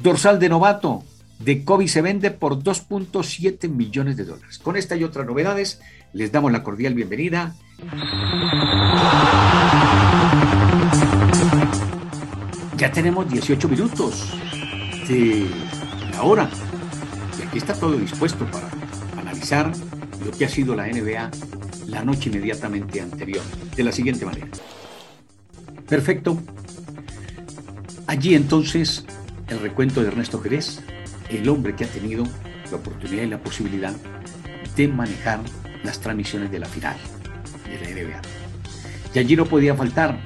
Dorsal 0.00 0.38
de 0.38 0.48
novato 0.48 1.02
de 1.38 1.64
Kobe 1.64 1.88
se 1.88 2.02
vende 2.02 2.30
por 2.30 2.62
2.7 2.62 3.68
millones 3.68 4.16
de 4.16 4.24
dólares. 4.24 4.58
Con 4.58 4.76
esta 4.76 4.96
y 4.96 5.04
otras 5.04 5.26
novedades, 5.26 5.80
les 6.12 6.32
damos 6.32 6.52
la 6.52 6.62
cordial 6.62 6.94
bienvenida. 6.94 7.54
Ya 12.78 12.92
tenemos 12.92 13.28
18 13.28 13.68
minutos 13.68 14.32
de 15.08 15.46
la 16.12 16.22
hora. 16.22 16.48
Y 17.36 17.42
aquí 17.42 17.58
está 17.58 17.74
todo 17.74 17.96
dispuesto 17.96 18.46
para 18.46 18.68
analizar 19.20 19.72
lo 20.24 20.30
que 20.30 20.44
ha 20.44 20.48
sido 20.48 20.76
la 20.76 20.86
NBA 20.86 21.30
la 21.88 22.04
noche 22.04 22.30
inmediatamente 22.30 23.00
anterior, 23.00 23.42
de 23.74 23.82
la 23.82 23.90
siguiente 23.90 24.24
manera. 24.24 24.46
Perfecto. 25.88 26.40
Allí 28.06 28.34
entonces 28.34 29.04
el 29.48 29.58
recuento 29.58 30.00
de 30.02 30.08
Ernesto 30.08 30.40
Jerez, 30.40 30.80
el 31.30 31.48
hombre 31.48 31.74
que 31.74 31.84
ha 31.84 31.88
tenido 31.88 32.24
la 32.70 32.76
oportunidad 32.76 33.22
y 33.24 33.26
la 33.26 33.38
posibilidad 33.38 33.94
de 34.76 34.88
manejar 34.88 35.40
las 35.82 35.98
transmisiones 36.00 36.50
de 36.50 36.60
la 36.60 36.66
final 36.66 36.96
de 37.66 37.80
la 37.80 37.90
NBA. 37.90 38.20
Y 39.14 39.18
allí 39.18 39.34
no 39.34 39.46
podía 39.46 39.74
faltar 39.74 40.20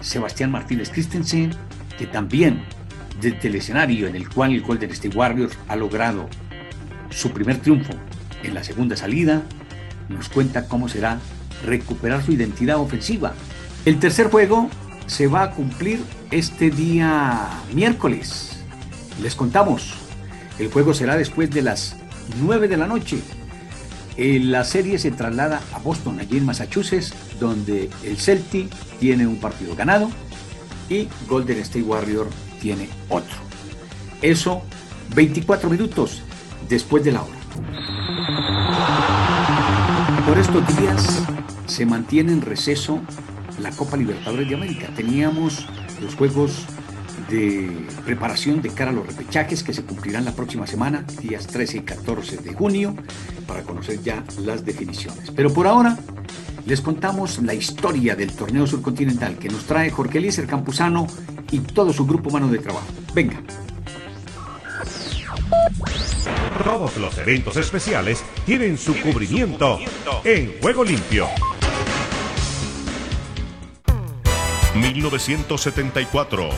Sebastián 0.00 0.50
Martínez 0.50 0.90
Christensen, 0.90 1.52
que 1.98 2.06
también 2.06 2.62
desde 3.20 3.48
el 3.48 3.54
escenario 3.56 4.08
en 4.08 4.16
el 4.16 4.28
cual 4.28 4.52
el 4.52 4.62
Golden 4.62 4.90
State 4.90 5.16
Warriors 5.16 5.56
ha 5.68 5.76
logrado 5.76 6.28
su 7.10 7.30
primer 7.30 7.58
triunfo 7.58 7.92
en 8.42 8.54
la 8.54 8.64
segunda 8.64 8.96
salida, 8.96 9.42
nos 10.08 10.28
cuenta 10.28 10.68
cómo 10.68 10.88
será 10.88 11.18
recuperar 11.64 12.24
su 12.24 12.32
identidad 12.32 12.78
ofensiva. 12.78 13.32
El 13.84 13.98
tercer 13.98 14.30
juego 14.30 14.68
se 15.06 15.26
va 15.26 15.44
a 15.44 15.50
cumplir 15.52 16.00
este 16.30 16.70
día 16.70 17.48
miércoles. 17.72 18.58
Les 19.22 19.34
contamos, 19.34 19.94
el 20.58 20.70
juego 20.70 20.92
será 20.92 21.16
después 21.16 21.50
de 21.50 21.62
las 21.62 21.96
9 22.40 22.68
de 22.68 22.76
la 22.76 22.86
noche. 22.86 23.18
Eh, 24.16 24.40
la 24.40 24.64
serie 24.64 24.98
se 24.98 25.10
traslada 25.10 25.60
a 25.72 25.78
Boston, 25.78 26.20
allí 26.20 26.38
en 26.38 26.44
Massachusetts, 26.44 27.14
donde 27.40 27.90
el 28.04 28.16
Celtic 28.16 28.70
tiene 28.98 29.26
un 29.26 29.38
partido 29.38 29.74
ganado 29.74 30.10
y 30.88 31.08
Golden 31.28 31.58
State 31.58 31.82
Warrior 31.82 32.28
tiene 32.60 32.88
otro. 33.08 33.36
Eso 34.22 34.62
24 35.14 35.68
minutos 35.70 36.22
después 36.68 37.04
de 37.04 37.12
la 37.12 37.22
hora. 37.22 37.38
Por 40.26 40.38
estos 40.38 40.76
días 40.78 41.22
se 41.66 41.86
mantiene 41.86 42.32
en 42.32 42.40
receso 42.40 43.00
la 43.60 43.70
Copa 43.70 43.96
Libertadores 43.96 44.48
de 44.48 44.54
América. 44.54 44.88
Teníamos 44.94 45.66
los 46.00 46.14
juegos 46.14 46.64
de 47.28 47.86
preparación 48.04 48.60
de 48.60 48.70
cara 48.70 48.90
a 48.90 48.94
los 48.94 49.06
repechajes 49.06 49.62
que 49.62 49.72
se 49.72 49.84
cumplirán 49.84 50.24
la 50.24 50.32
próxima 50.32 50.66
semana, 50.66 51.04
días 51.22 51.46
13 51.46 51.78
y 51.78 51.80
14 51.80 52.38
de 52.38 52.52
junio, 52.52 52.96
para 53.46 53.62
conocer 53.62 54.02
ya 54.02 54.24
las 54.44 54.64
definiciones. 54.64 55.30
Pero 55.30 55.52
por 55.52 55.66
ahora 55.66 55.98
les 56.66 56.80
contamos 56.80 57.38
la 57.42 57.54
historia 57.54 58.16
del 58.16 58.32
torneo 58.32 58.66
surcontinental 58.66 59.36
que 59.38 59.48
nos 59.48 59.64
trae 59.64 59.90
Jorge 59.90 60.18
Eliezer 60.18 60.46
Campuzano 60.46 61.06
y 61.50 61.58
todo 61.60 61.92
su 61.92 62.06
grupo 62.06 62.30
humano 62.30 62.48
de 62.48 62.58
trabajo. 62.58 62.86
Venga. 63.14 63.42
Todos 66.64 66.96
los 66.96 67.18
eventos 67.18 67.56
especiales 67.56 68.24
tienen 68.46 68.78
su 68.78 68.94
cubrimiento 69.00 69.78
en 70.24 70.54
Juego 70.60 70.84
Limpio. 70.84 71.28
1974. 74.74 76.48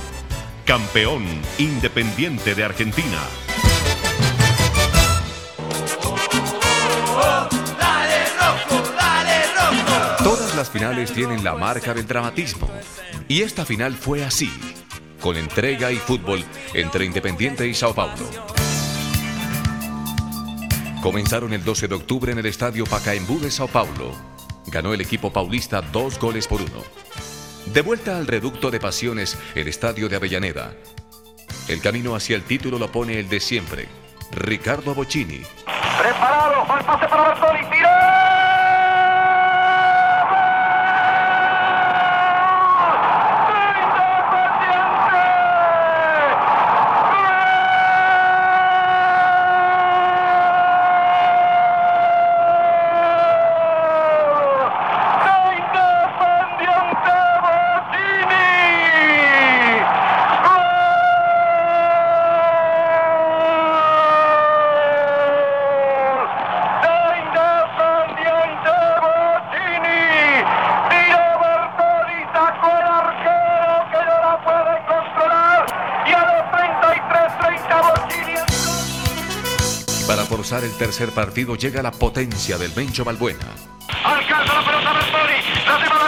Campeón 0.64 1.24
Independiente 1.58 2.54
de 2.54 2.64
Argentina. 2.64 3.22
Las 10.56 10.70
finales 10.70 11.12
tienen 11.12 11.44
la 11.44 11.54
marca 11.54 11.92
del 11.92 12.06
dramatismo. 12.06 12.68
Y 13.28 13.42
esta 13.42 13.66
final 13.66 13.94
fue 13.94 14.24
así, 14.24 14.50
con 15.20 15.36
entrega 15.36 15.92
y 15.92 15.96
fútbol 15.96 16.42
entre 16.72 17.04
Independiente 17.04 17.66
y 17.66 17.74
Sao 17.74 17.94
Paulo. 17.94 18.26
Comenzaron 21.02 21.52
el 21.52 21.62
12 21.62 21.88
de 21.88 21.94
octubre 21.94 22.32
en 22.32 22.38
el 22.38 22.46
estadio 22.46 22.84
Pacaembu 22.86 23.38
de 23.38 23.50
Sao 23.50 23.68
Paulo. 23.68 24.14
Ganó 24.68 24.94
el 24.94 25.02
equipo 25.02 25.30
paulista 25.30 25.82
dos 25.82 26.18
goles 26.18 26.48
por 26.48 26.62
uno. 26.62 26.82
De 27.66 27.82
vuelta 27.82 28.16
al 28.16 28.26
reducto 28.26 28.70
de 28.70 28.80
pasiones, 28.80 29.38
el 29.54 29.68
estadio 29.68 30.08
de 30.08 30.16
Avellaneda. 30.16 30.74
El 31.68 31.82
camino 31.82 32.16
hacia 32.16 32.34
el 32.34 32.42
título 32.44 32.78
lo 32.78 32.90
pone 32.90 33.20
el 33.20 33.28
de 33.28 33.40
siempre, 33.40 33.88
Ricardo 34.32 34.94
Bocini. 34.94 35.42
Preparado, 35.98 36.62
el 36.78 36.84
pase 36.84 37.08
para 37.08 37.28
Bertoli, 37.28 37.65
tercer 80.76 81.10
partido 81.10 81.56
llega 81.56 81.82
la 81.82 81.90
potencia 81.90 82.58
del 82.58 82.70
Bencho 82.70 83.04
Balbuena. 83.04 83.46
La 85.66 85.78
pelota 85.78 86.05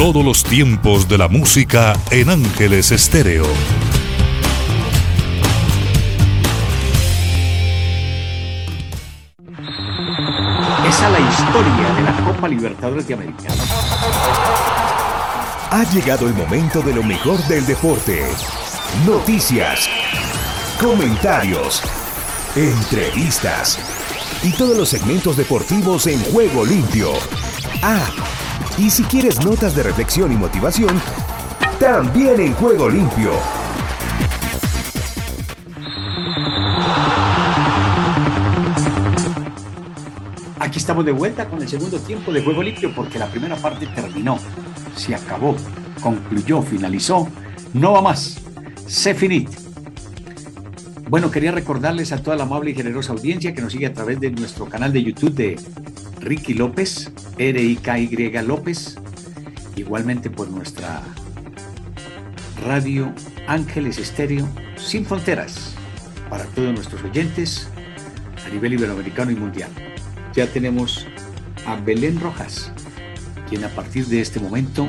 Todos 0.00 0.24
los 0.24 0.42
tiempos 0.42 1.06
de 1.08 1.18
la 1.18 1.28
música 1.28 1.92
en 2.10 2.30
Ángeles 2.30 2.90
Estéreo. 2.90 3.44
Esa 10.88 11.06
es 11.06 11.12
la 11.12 11.20
historia 11.20 11.94
de 11.94 12.02
la 12.02 12.24
Copa 12.24 12.48
Libertadores 12.48 13.06
de 13.08 13.12
América. 13.12 13.52
Ha 15.70 15.84
llegado 15.92 16.28
el 16.28 16.32
momento 16.32 16.80
de 16.80 16.94
lo 16.94 17.02
mejor 17.02 17.38
del 17.46 17.66
deporte. 17.66 18.22
Noticias, 19.04 19.86
comentarios, 20.80 21.82
entrevistas 22.56 23.78
y 24.42 24.50
todos 24.52 24.78
los 24.78 24.88
segmentos 24.88 25.36
deportivos 25.36 26.06
en 26.06 26.18
juego 26.32 26.64
limpio. 26.64 27.12
Ah, 27.82 28.08
y 28.80 28.88
si 28.88 29.02
quieres 29.02 29.44
notas 29.44 29.76
de 29.76 29.82
reflexión 29.82 30.32
y 30.32 30.36
motivación, 30.36 30.98
también 31.78 32.40
en 32.40 32.54
juego 32.54 32.88
limpio. 32.88 33.30
Aquí 40.58 40.78
estamos 40.78 41.04
de 41.04 41.12
vuelta 41.12 41.46
con 41.46 41.60
el 41.60 41.68
segundo 41.68 41.98
tiempo 41.98 42.32
de 42.32 42.42
juego 42.42 42.62
limpio 42.62 42.90
porque 42.94 43.18
la 43.18 43.26
primera 43.26 43.56
parte 43.56 43.86
terminó, 43.86 44.38
se 44.96 45.14
acabó, 45.14 45.56
concluyó, 46.02 46.62
finalizó, 46.62 47.28
no 47.74 47.92
va 47.92 48.00
más, 48.00 48.40
se 48.86 49.14
finit. 49.14 49.50
Bueno, 51.10 51.30
quería 51.30 51.52
recordarles 51.52 52.12
a 52.12 52.22
toda 52.22 52.36
la 52.36 52.44
amable 52.44 52.70
y 52.70 52.74
generosa 52.74 53.12
audiencia 53.12 53.52
que 53.52 53.60
nos 53.60 53.72
sigue 53.72 53.86
a 53.86 53.92
través 53.92 54.20
de 54.20 54.30
nuestro 54.30 54.66
canal 54.66 54.90
de 54.90 55.02
YouTube 55.02 55.34
de 55.34 55.58
Ricky 56.20 56.54
López, 56.54 57.10
R-I-K-Y 57.38 58.42
López, 58.46 58.96
igualmente 59.76 60.30
por 60.30 60.48
nuestra 60.48 61.02
radio 62.64 63.12
Ángeles 63.46 63.98
Estéreo 63.98 64.48
Sin 64.76 65.04
Fronteras, 65.04 65.74
para 66.28 66.44
todos 66.44 66.72
nuestros 66.74 67.02
oyentes 67.02 67.68
a 68.46 68.48
nivel 68.50 68.74
iberoamericano 68.74 69.30
y 69.30 69.36
mundial. 69.36 69.70
Ya 70.34 70.46
tenemos 70.46 71.06
a 71.66 71.76
Belén 71.76 72.20
Rojas, 72.20 72.70
quien 73.48 73.64
a 73.64 73.68
partir 73.68 74.06
de 74.06 74.20
este 74.20 74.40
momento 74.40 74.88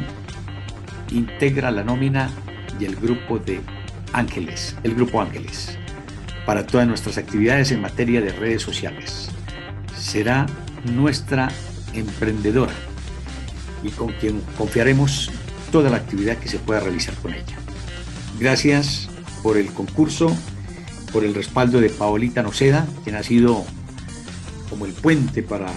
integra 1.12 1.72
la 1.72 1.84
nómina 1.84 2.30
y 2.80 2.86
el 2.86 2.96
grupo 2.96 3.40
de 3.40 3.62
Ángeles, 4.14 4.76
el 4.84 4.96
grupo 4.96 5.22
Ángeles 5.22 5.78
para 6.46 6.66
todas 6.66 6.88
nuestras 6.88 7.18
actividades 7.18 7.72
en 7.72 7.82
materia 7.82 8.22
de 8.22 8.32
redes 8.32 8.62
sociales. 8.62 9.30
Será 9.98 10.46
nuestra 10.86 11.52
emprendedora 11.94 12.74
y 13.84 13.90
con 13.90 14.12
quien 14.14 14.42
confiaremos 14.58 15.32
toda 15.72 15.90
la 15.90 15.98
actividad 15.98 16.38
que 16.38 16.50
se 16.50 16.60
pueda 16.60 16.80
realizar 16.80 17.14
con 17.16 17.34
ella. 17.34 17.58
Gracias 18.40 19.10
por 19.44 19.58
el 19.58 19.72
concurso, 19.72 20.36
por 21.12 21.24
el 21.24 21.34
respaldo 21.34 21.80
de 21.80 21.90
Paolita 21.90 22.44
Noceda, 22.44 22.88
quien 23.04 23.16
ha 23.16 23.24
sido 23.24 23.66
como 24.70 24.86
el 24.86 24.94
puente 24.94 25.44
para 25.44 25.68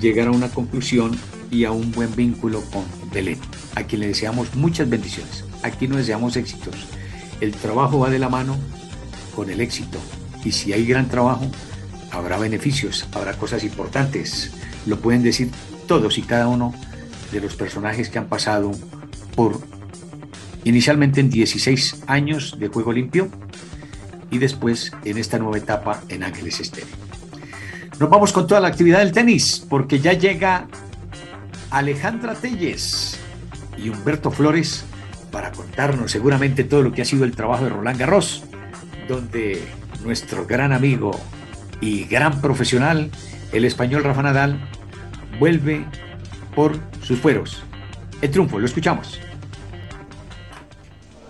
llegar 0.00 0.28
a 0.28 0.30
una 0.30 0.48
conclusión 0.48 1.16
y 1.50 1.64
a 1.64 1.72
un 1.72 1.92
buen 1.92 2.14
vínculo 2.14 2.62
con 2.70 2.84
Belén, 3.12 3.38
a 3.74 3.84
quien 3.84 4.00
le 4.00 4.08
deseamos 4.08 4.54
muchas 4.54 4.88
bendiciones. 4.88 5.44
Aquí 5.62 5.88
no 5.88 5.96
deseamos 5.96 6.36
éxitos. 6.36 6.74
El 7.40 7.52
trabajo 7.52 8.00
va 8.00 8.10
de 8.10 8.18
la 8.18 8.28
mano 8.28 8.56
con 9.34 9.50
el 9.50 9.60
éxito. 9.60 9.98
Y 10.44 10.52
si 10.52 10.72
hay 10.72 10.86
gran 10.86 11.08
trabajo, 11.08 11.46
habrá 12.16 12.38
beneficios, 12.38 13.06
habrá 13.12 13.34
cosas 13.34 13.64
importantes. 13.64 14.52
Lo 14.86 14.98
pueden 15.00 15.22
decir 15.22 15.50
todos 15.86 16.18
y 16.18 16.22
cada 16.22 16.48
uno 16.48 16.74
de 17.32 17.40
los 17.40 17.56
personajes 17.56 18.08
que 18.08 18.18
han 18.18 18.26
pasado 18.26 18.72
por 19.34 19.60
inicialmente 20.64 21.20
en 21.20 21.30
16 21.30 22.04
años 22.06 22.56
de 22.58 22.68
juego 22.68 22.92
limpio 22.92 23.28
y 24.30 24.38
después 24.38 24.92
en 25.04 25.18
esta 25.18 25.38
nueva 25.38 25.58
etapa 25.58 26.02
en 26.08 26.24
Ángeles 26.24 26.60
Estéreo. 26.60 26.96
Nos 27.98 28.10
vamos 28.10 28.32
con 28.32 28.46
toda 28.46 28.60
la 28.60 28.68
actividad 28.68 28.98
del 28.98 29.12
tenis 29.12 29.64
porque 29.68 30.00
ya 30.00 30.12
llega 30.12 30.66
Alejandra 31.70 32.34
Telles 32.34 33.18
y 33.78 33.88
Humberto 33.88 34.30
Flores 34.30 34.84
para 35.30 35.52
contarnos 35.52 36.10
seguramente 36.10 36.64
todo 36.64 36.82
lo 36.82 36.92
que 36.92 37.02
ha 37.02 37.04
sido 37.04 37.24
el 37.24 37.36
trabajo 37.36 37.64
de 37.64 37.70
Roland 37.70 37.98
Garros 37.98 38.42
donde 39.08 39.62
nuestro 40.02 40.46
gran 40.46 40.72
amigo 40.72 41.18
y 41.80 42.04
gran 42.04 42.40
profesional, 42.40 43.10
el 43.52 43.64
español 43.64 44.04
Rafa 44.04 44.22
Nadal, 44.22 44.60
vuelve 45.38 45.84
por 46.54 46.78
sus 47.02 47.18
fueros. 47.18 47.62
El 48.22 48.30
triunfo, 48.30 48.58
lo 48.58 48.66
escuchamos. 48.66 49.20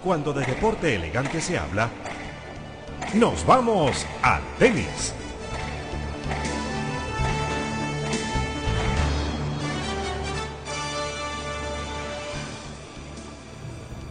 Cuando 0.03 0.33
de 0.33 0.47
deporte 0.47 0.95
elegante 0.95 1.41
se 1.41 1.59
habla, 1.59 1.91
nos 3.15 3.45
vamos 3.45 4.07
al 4.23 4.41
tenis. 4.59 5.13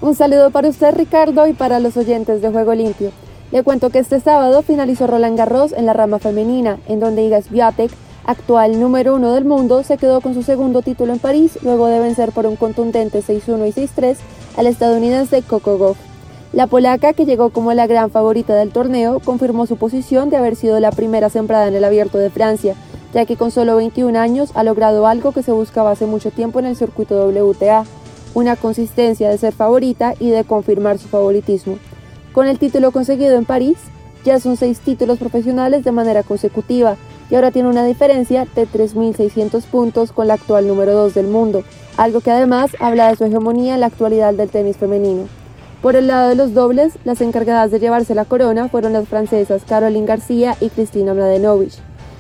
Un 0.02 0.14
saludo 0.14 0.52
para 0.52 0.68
usted 0.68 0.94
Ricardo 0.94 1.48
y 1.48 1.54
para 1.54 1.80
los 1.80 1.98
oyentes 1.98 2.42
de 2.42 2.50
Juego 2.50 2.76
Limpio. 2.76 3.12
Le 3.56 3.64
cuento 3.64 3.90
que 3.90 4.00
este 4.00 4.20
sábado 4.20 4.64
finalizó 4.64 5.08
Roland 5.08 5.38
Garros 5.38 5.72
en 5.72 5.86
la 5.86 5.94
rama 5.94 6.20
femenina, 6.20 6.78
en 6.90 7.00
donde 7.00 7.24
Iga 7.24 7.42
Swiatek, 7.42 7.90
actual 8.26 8.82
número 8.82 9.16
uno 9.16 9.32
del 9.34 9.46
mundo, 9.46 9.82
se 9.84 9.96
quedó 9.96 10.20
con 10.20 10.34
su 10.34 10.44
segundo 10.44 10.82
título 10.82 11.14
en 11.14 11.20
París 11.20 11.58
luego 11.62 11.88
de 11.88 12.02
vencer 12.02 12.34
por 12.34 12.48
un 12.48 12.58
contundente 12.58 13.24
6-1 13.24 13.70
y 13.70 13.72
6-3 13.72 14.18
al 14.58 14.68
estadounidense 14.68 15.42
Coco 15.42 15.78
Gauff. 15.78 15.96
La 16.52 16.68
polaca, 16.68 17.14
que 17.14 17.24
llegó 17.24 17.50
como 17.50 17.74
la 17.74 17.88
gran 17.88 18.12
favorita 18.12 18.56
del 18.56 18.74
torneo, 18.74 19.22
confirmó 19.22 19.68
su 19.68 19.78
posición 19.78 20.30
de 20.30 20.36
haber 20.36 20.58
sido 20.58 20.78
la 20.82 20.92
primera 20.92 21.30
sembrada 21.30 21.70
en 21.70 21.76
el 21.76 21.86
Abierto 21.86 22.18
de 22.18 22.32
Francia, 22.32 22.76
ya 23.14 23.26
que 23.26 23.38
con 23.38 23.52
solo 23.52 23.78
21 23.78 24.20
años 24.20 24.52
ha 24.56 24.66
logrado 24.66 25.08
algo 25.08 25.32
que 25.32 25.44
se 25.44 25.54
buscaba 25.54 25.92
hace 25.92 26.08
mucho 26.08 26.30
tiempo 26.30 26.60
en 26.60 26.66
el 26.66 26.76
circuito 26.76 27.26
WTA, 27.30 27.86
una 28.34 28.58
consistencia 28.58 29.30
de 29.30 29.38
ser 29.38 29.54
favorita 29.54 30.14
y 30.20 30.30
de 30.30 30.44
confirmar 30.44 30.98
su 30.98 31.08
favoritismo. 31.08 31.78
Con 32.36 32.48
el 32.48 32.60
título 32.60 32.92
conseguido 32.92 33.38
en 33.38 33.46
París, 33.46 33.78
ya 34.26 34.42
son 34.42 34.58
seis 34.58 34.82
títulos 34.82 35.20
profesionales 35.20 35.86
de 35.86 35.94
manera 35.94 36.22
consecutiva 36.22 36.98
y 37.30 37.36
ahora 37.36 37.52
tiene 37.52 37.70
una 37.70 37.86
diferencia 37.86 38.46
de 38.58 38.68
3.600 38.68 39.64
puntos 39.64 40.12
con 40.12 40.28
la 40.28 40.34
actual 40.34 40.68
número 40.68 40.92
2 40.92 41.14
del 41.14 41.28
mundo, 41.28 41.64
algo 41.96 42.20
que 42.20 42.32
además 42.32 42.72
habla 42.82 43.08
de 43.08 43.16
su 43.16 43.24
hegemonía 43.24 43.76
en 43.76 43.80
la 43.80 43.86
actualidad 43.86 44.34
del 44.34 44.50
tenis 44.50 44.76
femenino. 44.76 45.30
Por 45.82 45.96
el 45.96 46.08
lado 46.08 46.28
de 46.28 46.36
los 46.36 46.54
dobles, 46.54 47.00
las 47.06 47.22
encargadas 47.22 47.72
de 47.72 47.80
llevarse 47.80 48.14
la 48.16 48.26
corona 48.26 48.68
fueron 48.68 48.92
las 48.92 49.08
francesas 49.08 49.62
Caroline 49.66 50.06
García 50.06 50.58
y 50.60 50.68
Cristina 50.68 51.14
Mladenovic. 51.14 51.72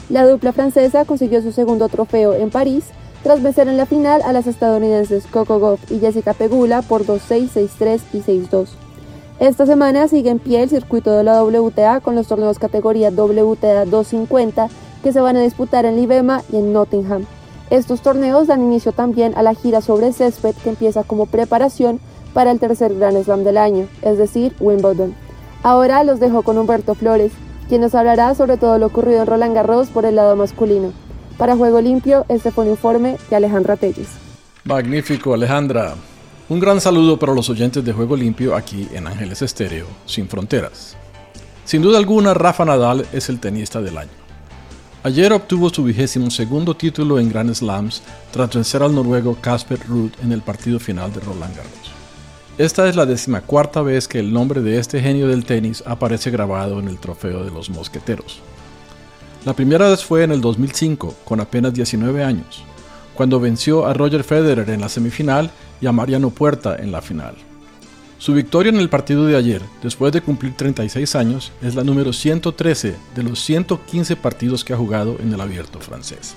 La 0.07 0.25
dupla 0.25 0.53
francesa 0.53 1.03
consiguió 1.03 1.41
su 1.41 1.51
segundo 1.51 1.89
trofeo 1.89 2.35
en 2.35 2.51
París 2.51 2.85
tras 3.21 3.43
vencer 3.43 3.67
en 3.67 3.75
la 3.75 3.85
final 3.85 4.21
a 4.21 4.31
las 4.31 4.47
estadounidenses 4.47 5.25
Coco 5.27 5.59
Gauff 5.59 5.91
y 5.91 5.99
Jessica 5.99 6.33
Pegula 6.33 6.83
por 6.83 7.05
2-6, 7.05 7.49
6-3 7.49 7.99
y 8.13 8.19
6-2. 8.19 8.84
Esta 9.39 9.65
semana 9.65 10.07
sigue 10.07 10.29
en 10.29 10.39
pie 10.39 10.63
el 10.63 10.69
circuito 10.69 11.11
de 11.11 11.25
la 11.25 11.43
WTA 11.43 11.99
con 11.99 12.15
los 12.15 12.27
torneos 12.27 12.57
categoría 12.57 13.09
WTA 13.09 13.83
250 13.83 14.69
que 15.03 15.11
se 15.11 15.19
van 15.19 15.35
a 15.35 15.41
disputar 15.41 15.85
en 15.85 15.97
Libema 15.97 16.41
y 16.53 16.55
en 16.55 16.71
Nottingham. 16.71 17.25
Estos 17.69 18.01
torneos 18.01 18.47
dan 18.47 18.63
inicio 18.63 18.93
también 18.93 19.33
a 19.35 19.43
la 19.43 19.53
gira 19.53 19.81
sobre 19.81 20.13
césped 20.13 20.55
que 20.63 20.69
empieza 20.69 21.03
como 21.03 21.25
preparación 21.25 21.99
para 22.33 22.51
el 22.51 22.59
tercer 22.59 22.95
Grand 22.95 23.21
Slam 23.23 23.43
del 23.43 23.57
año, 23.57 23.87
es 24.01 24.17
decir, 24.17 24.55
Wimbledon. 24.61 25.13
Ahora 25.63 26.05
los 26.05 26.21
dejo 26.21 26.41
con 26.43 26.57
Humberto 26.57 26.95
Flores, 26.95 27.33
quien 27.67 27.81
nos 27.81 27.93
hablará 27.93 28.35
sobre 28.35 28.55
todo 28.55 28.77
lo 28.77 28.85
ocurrido 28.85 29.21
en 29.21 29.27
Roland 29.27 29.53
Garros 29.53 29.89
por 29.89 30.05
el 30.05 30.15
lado 30.15 30.37
masculino. 30.37 30.93
Para 31.37 31.57
Juego 31.57 31.81
Limpio, 31.81 32.25
este 32.29 32.51
fue 32.51 32.63
un 32.63 32.71
informe 32.71 33.17
de 33.29 33.35
Alejandra 33.35 33.75
Telles. 33.75 34.07
Magnífico, 34.63 35.33
Alejandra. 35.33 35.95
Un 36.47 36.59
gran 36.59 36.79
saludo 36.79 37.17
para 37.17 37.33
los 37.33 37.49
oyentes 37.49 37.83
de 37.83 37.91
Juego 37.91 38.15
Limpio 38.15 38.55
aquí 38.55 38.87
en 38.93 39.07
Ángeles 39.07 39.41
Estéreo, 39.41 39.87
sin 40.05 40.29
fronteras. 40.29 40.95
Sin 41.65 41.81
duda 41.81 41.97
alguna, 41.97 42.35
Rafa 42.35 42.63
Nadal 42.63 43.03
es 43.13 43.29
el 43.29 43.39
tenista 43.39 43.81
del 43.81 43.97
año. 43.97 44.11
Ayer 45.01 45.33
obtuvo 45.33 45.71
su 45.71 45.83
vigésimo 45.83 46.29
segundo 46.29 46.75
título 46.75 47.17
en 47.17 47.29
Grand 47.29 47.51
Slams 47.51 48.03
tras 48.29 48.53
vencer 48.53 48.83
al 48.83 48.93
noruego 48.93 49.35
Casper 49.41 49.79
Ruud 49.87 50.11
en 50.21 50.31
el 50.31 50.43
partido 50.43 50.79
final 50.79 51.11
de 51.11 51.21
Roland 51.21 51.55
Garros. 51.55 51.91
Esta 52.59 52.87
es 52.87 52.95
la 52.95 53.07
decimacuarta 53.07 53.81
vez 53.81 54.07
que 54.07 54.19
el 54.19 54.31
nombre 54.31 54.61
de 54.61 54.77
este 54.77 55.01
genio 55.01 55.27
del 55.27 55.45
tenis 55.45 55.81
aparece 55.87 56.29
grabado 56.29 56.79
en 56.79 56.87
el 56.87 56.99
trofeo 56.99 57.43
de 57.43 57.49
los 57.49 57.71
mosqueteros. 57.71 58.39
La 59.45 59.53
primera 59.53 59.89
vez 59.89 60.05
fue 60.05 60.21
en 60.21 60.31
el 60.31 60.41
2005, 60.41 61.15
con 61.25 61.39
apenas 61.39 61.73
19 61.73 62.23
años, 62.23 62.63
cuando 63.15 63.39
venció 63.39 63.87
a 63.87 63.95
Roger 63.95 64.23
Federer 64.23 64.69
en 64.69 64.81
la 64.81 64.89
semifinal 64.89 65.49
y 65.81 65.87
a 65.87 65.91
Mariano 65.91 66.29
Puerta 66.29 66.75
en 66.77 66.91
la 66.91 67.01
final. 67.01 67.35
Su 68.17 68.33
victoria 68.33 68.69
en 68.69 68.79
el 68.79 68.89
partido 68.89 69.25
de 69.25 69.35
ayer, 69.35 69.61
después 69.83 70.11
de 70.13 70.21
cumplir 70.21 70.55
36 70.55 71.15
años, 71.15 71.51
es 71.61 71.75
la 71.75 71.83
número 71.83 72.13
113 72.13 72.95
de 73.13 73.23
los 73.23 73.39
115 73.43 74.15
partidos 74.15 74.63
que 74.63 74.73
ha 74.73 74.77
jugado 74.77 75.17
en 75.19 75.33
el 75.33 75.41
abierto 75.41 75.79
francés. 75.79 76.35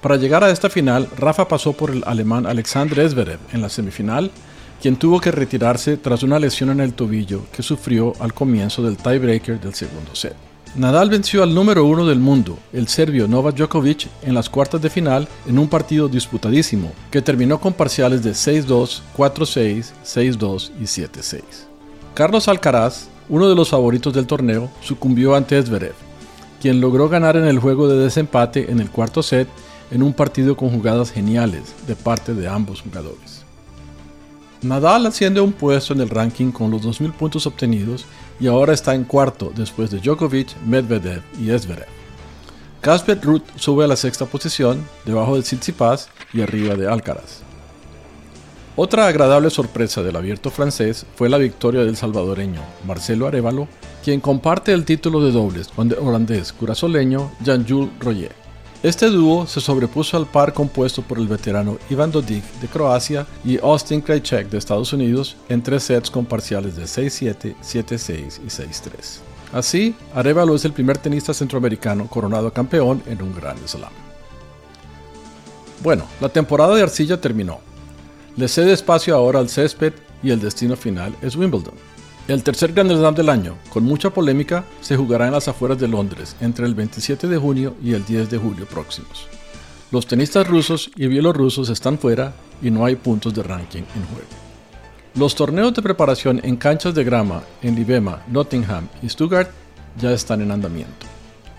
Para 0.00 0.16
llegar 0.16 0.44
a 0.44 0.50
esta 0.50 0.68
final, 0.68 1.08
Rafa 1.16 1.48
pasó 1.48 1.72
por 1.72 1.90
el 1.90 2.04
alemán 2.06 2.46
Alexander 2.46 3.08
Zverev 3.08 3.40
en 3.52 3.62
la 3.62 3.70
semifinal, 3.70 4.30
quien 4.82 4.96
tuvo 4.96 5.18
que 5.18 5.32
retirarse 5.32 5.96
tras 5.96 6.22
una 6.22 6.38
lesión 6.38 6.68
en 6.68 6.80
el 6.80 6.92
tobillo 6.92 7.46
que 7.50 7.62
sufrió 7.62 8.12
al 8.20 8.34
comienzo 8.34 8.82
del 8.82 8.98
tiebreaker 8.98 9.58
del 9.58 9.74
segundo 9.74 10.14
set. 10.14 10.36
Nadal 10.76 11.08
venció 11.08 11.44
al 11.44 11.54
número 11.54 11.84
uno 11.84 12.04
del 12.04 12.18
mundo, 12.18 12.58
el 12.72 12.88
serbio 12.88 13.28
Novak 13.28 13.54
Djokovic, 13.54 14.08
en 14.22 14.34
las 14.34 14.50
cuartas 14.50 14.82
de 14.82 14.90
final 14.90 15.28
en 15.46 15.60
un 15.60 15.68
partido 15.68 16.08
disputadísimo, 16.08 16.90
que 17.12 17.22
terminó 17.22 17.60
con 17.60 17.72
parciales 17.72 18.24
de 18.24 18.32
6-2, 18.32 19.02
4-6, 19.16 19.92
6-2 20.04 20.72
y 20.80 20.82
7-6. 20.82 21.42
Carlos 22.12 22.48
Alcaraz, 22.48 23.06
uno 23.28 23.48
de 23.48 23.54
los 23.54 23.68
favoritos 23.70 24.12
del 24.12 24.26
torneo, 24.26 24.68
sucumbió 24.80 25.36
ante 25.36 25.62
Zverev, 25.62 25.94
quien 26.60 26.80
logró 26.80 27.08
ganar 27.08 27.36
en 27.36 27.44
el 27.44 27.60
juego 27.60 27.86
de 27.86 28.02
desempate 28.02 28.68
en 28.68 28.80
el 28.80 28.90
cuarto 28.90 29.22
set 29.22 29.46
en 29.92 30.02
un 30.02 30.12
partido 30.12 30.56
con 30.56 30.70
jugadas 30.70 31.12
geniales 31.12 31.72
de 31.86 31.94
parte 31.94 32.34
de 32.34 32.48
ambos 32.48 32.80
jugadores. 32.80 33.44
Nadal 34.64 35.06
asciende 35.06 35.40
un 35.40 35.52
puesto 35.52 35.92
en 35.92 36.00
el 36.00 36.08
ranking 36.08 36.50
con 36.50 36.70
los 36.70 36.82
2.000 36.82 37.12
puntos 37.12 37.46
obtenidos 37.46 38.06
y 38.40 38.46
ahora 38.46 38.74
está 38.74 38.94
en 38.94 39.04
cuarto 39.04 39.52
después 39.54 39.90
de 39.90 39.98
Djokovic, 39.98 40.56
Medvedev 40.66 41.22
y 41.38 41.56
Zverev. 41.58 41.86
Casper 42.80 43.20
Ruth 43.22 43.44
sube 43.56 43.84
a 43.84 43.88
la 43.88 43.96
sexta 43.96 44.26
posición, 44.26 44.86
debajo 45.04 45.36
de 45.36 45.42
Tsitsipas 45.42 46.10
y 46.32 46.42
arriba 46.42 46.74
de 46.74 46.86
Alcaraz. 46.86 47.40
Otra 48.76 49.06
agradable 49.06 49.50
sorpresa 49.50 50.02
del 50.02 50.16
abierto 50.16 50.50
francés 50.50 51.06
fue 51.14 51.28
la 51.28 51.38
victoria 51.38 51.84
del 51.84 51.96
salvadoreño 51.96 52.60
Marcelo 52.86 53.26
Arevalo, 53.26 53.68
quien 54.02 54.20
comparte 54.20 54.72
el 54.72 54.84
título 54.84 55.24
de 55.24 55.30
dobles 55.30 55.68
con 55.68 55.90
el 55.90 55.98
holandés 55.98 56.52
curazoleño 56.52 57.30
Jan-Jules 57.44 57.90
Royer. 58.00 58.43
Este 58.84 59.08
dúo 59.08 59.46
se 59.46 59.62
sobrepuso 59.62 60.18
al 60.18 60.26
par 60.26 60.52
compuesto 60.52 61.00
por 61.00 61.16
el 61.16 61.26
veterano 61.26 61.78
Ivan 61.88 62.12
Dodig 62.12 62.42
de 62.60 62.68
Croacia 62.68 63.26
y 63.42 63.56
Austin 63.56 64.02
Krajicek 64.02 64.50
de 64.50 64.58
Estados 64.58 64.92
Unidos 64.92 65.38
en 65.48 65.62
tres 65.62 65.84
sets 65.84 66.10
con 66.10 66.26
parciales 66.26 66.76
de 66.76 66.82
6-7, 66.82 67.54
7-6 67.62 68.40
y 68.44 68.48
6-3. 68.48 69.20
Así, 69.54 69.94
Arevalo 70.14 70.54
es 70.54 70.66
el 70.66 70.74
primer 70.74 70.98
tenista 70.98 71.32
centroamericano 71.32 72.08
coronado 72.08 72.52
campeón 72.52 73.02
en 73.06 73.22
un 73.22 73.34
Grand 73.34 73.66
Slam. 73.66 73.90
Bueno, 75.82 76.04
la 76.20 76.28
temporada 76.28 76.74
de 76.74 76.82
arcilla 76.82 77.18
terminó. 77.18 77.60
Le 78.36 78.48
cede 78.48 78.74
espacio 78.74 79.16
ahora 79.16 79.38
al 79.38 79.48
césped 79.48 79.94
y 80.22 80.30
el 80.30 80.40
destino 80.40 80.76
final 80.76 81.16
es 81.22 81.36
Wimbledon. 81.36 81.93
El 82.26 82.42
tercer 82.42 82.72
Grand 82.72 82.90
Slam 82.90 83.14
del 83.14 83.28
año, 83.28 83.58
con 83.68 83.84
mucha 83.84 84.08
polémica, 84.08 84.64
se 84.80 84.96
jugará 84.96 85.26
en 85.26 85.32
las 85.32 85.46
afueras 85.46 85.78
de 85.78 85.88
Londres 85.88 86.36
entre 86.40 86.64
el 86.64 86.74
27 86.74 87.28
de 87.28 87.36
junio 87.36 87.76
y 87.82 87.92
el 87.92 88.02
10 88.06 88.30
de 88.30 88.38
julio 88.38 88.64
próximos. 88.64 89.28
Los 89.90 90.06
tenistas 90.06 90.46
rusos 90.46 90.90
y 90.96 91.06
bielorrusos 91.06 91.68
están 91.68 91.98
fuera 91.98 92.32
y 92.62 92.70
no 92.70 92.86
hay 92.86 92.96
puntos 92.96 93.34
de 93.34 93.42
ranking 93.42 93.82
en 93.82 94.06
juego. 94.06 94.28
Los 95.16 95.34
torneos 95.34 95.74
de 95.74 95.82
preparación 95.82 96.40
en 96.42 96.56
canchas 96.56 96.94
de 96.94 97.04
grama 97.04 97.42
en 97.60 97.74
Libema, 97.74 98.22
Nottingham 98.28 98.88
y 99.02 99.08
Stuttgart 99.10 99.50
ya 100.00 100.10
están 100.12 100.40
en 100.40 100.50
andamiento. 100.50 101.06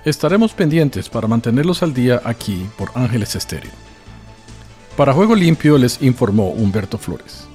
Estaremos 0.04 0.54
pendientes 0.54 1.10
para 1.10 1.28
mantenerlos 1.28 1.84
al 1.84 1.93
día 1.93 2.21
aquí 2.25 2.65
por 2.75 2.89
Ángeles 2.95 3.36
Estéreo. 3.36 3.71
Para 4.97 5.13
Juego 5.13 5.36
Limpio 5.36 5.78
les 5.78 6.01
informó 6.01 6.49
Humberto 6.49 6.97
Flores. 6.97 7.47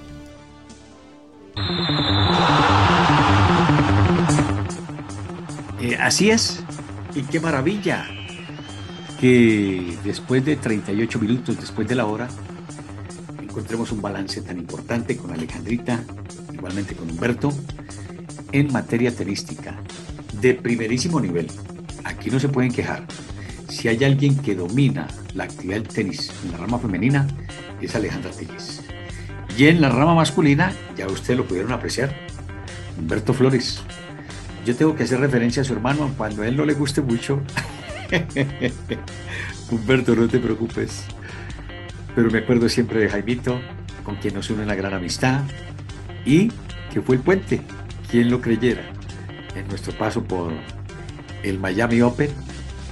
Así 6.03 6.31
es. 6.31 6.63
Y 7.15 7.23
qué 7.23 7.41
maravilla 7.41 8.07
que 9.21 9.99
después 10.05 10.45
de 10.45 10.57
38 10.57 11.19
minutos, 11.19 11.57
después 11.61 11.87
de 11.87 11.95
la 11.95 12.07
hora, 12.07 12.29
encontremos 13.43 13.93
un 13.93 14.01
balance 14.01 14.41
tan 14.43 14.59
importante 14.59 15.17
con 15.17 15.33
Alejandrita, 15.33 16.01
igualmente 16.55 16.95
con 16.95 17.11
Humberto, 17.11 17.53
en 18.53 18.73
materia 18.73 19.15
tenística, 19.15 19.77
de 20.41 20.55
primerísimo 20.55 21.21
nivel. 21.21 21.49
Aquí 22.05 22.31
no 22.31 22.41
se 22.41 22.49
pueden 22.49 22.73
quejar. 22.73 23.05
Si 23.69 23.89
hay 23.89 24.03
alguien 24.05 24.37
que 24.37 24.55
domina 24.55 25.07
la 25.35 25.45
actividad 25.45 25.77
del 25.77 25.89
tenis 25.89 26.33
en 26.45 26.53
la 26.53 26.59
rama 26.59 26.79
femenina, 26.79 27.27
es 27.81 27.95
Alejandra 27.95 28.31
Telles. 28.31 28.83
Y 29.57 29.67
en 29.67 29.81
la 29.81 29.91
rama 29.91 30.15
masculina, 30.15 30.73
ya 30.97 31.07
ustedes 31.07 31.39
lo 31.39 31.47
pudieron 31.47 31.73
apreciar, 31.73 32.15
Humberto 32.99 33.35
Flores, 33.35 33.83
yo 34.65 34.77
tengo 34.77 34.95
que 34.95 35.05
hacer 35.05 35.21
referencia 35.21 35.63
a 35.63 35.65
su 35.65 35.73
hermano 35.73 36.13
cuando 36.17 36.43
a 36.43 36.49
él 36.49 36.57
no 36.57 36.65
le 36.65 36.75
guste 36.75 37.01
mucho. 37.01 37.41
Humberto, 39.71 40.15
no 40.15 40.29
te 40.29 40.39
preocupes. 40.39 41.05
Pero 42.15 42.31
me 42.31 42.39
acuerdo 42.39 42.69
siempre 42.69 43.01
de 43.01 43.09
Jaimito, 43.09 43.61
con 44.05 44.17
quien 44.17 44.35
nos 44.35 44.51
une 44.51 44.65
una 44.65 44.75
gran 44.75 44.95
amistad 44.95 45.43
y 46.25 46.51
que 46.93 47.01
fue 47.01 47.17
el 47.17 47.23
puente, 47.23 47.63
quien 48.11 48.31
lo 48.31 48.41
creyera, 48.41 48.83
en 49.55 49.69
nuestro 49.69 49.97
paso 49.97 50.25
por 50.25 50.53
el 51.43 51.59
Miami 51.59 52.03
Open, 52.03 52.31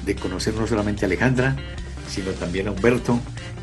de 0.07 0.14
conocer 0.14 0.54
no 0.54 0.66
solamente 0.66 1.04
a 1.04 1.07
Alejandra, 1.07 1.57
sino 2.09 2.31
también 2.31 2.68
a 2.68 2.70
Humberto 2.70 3.18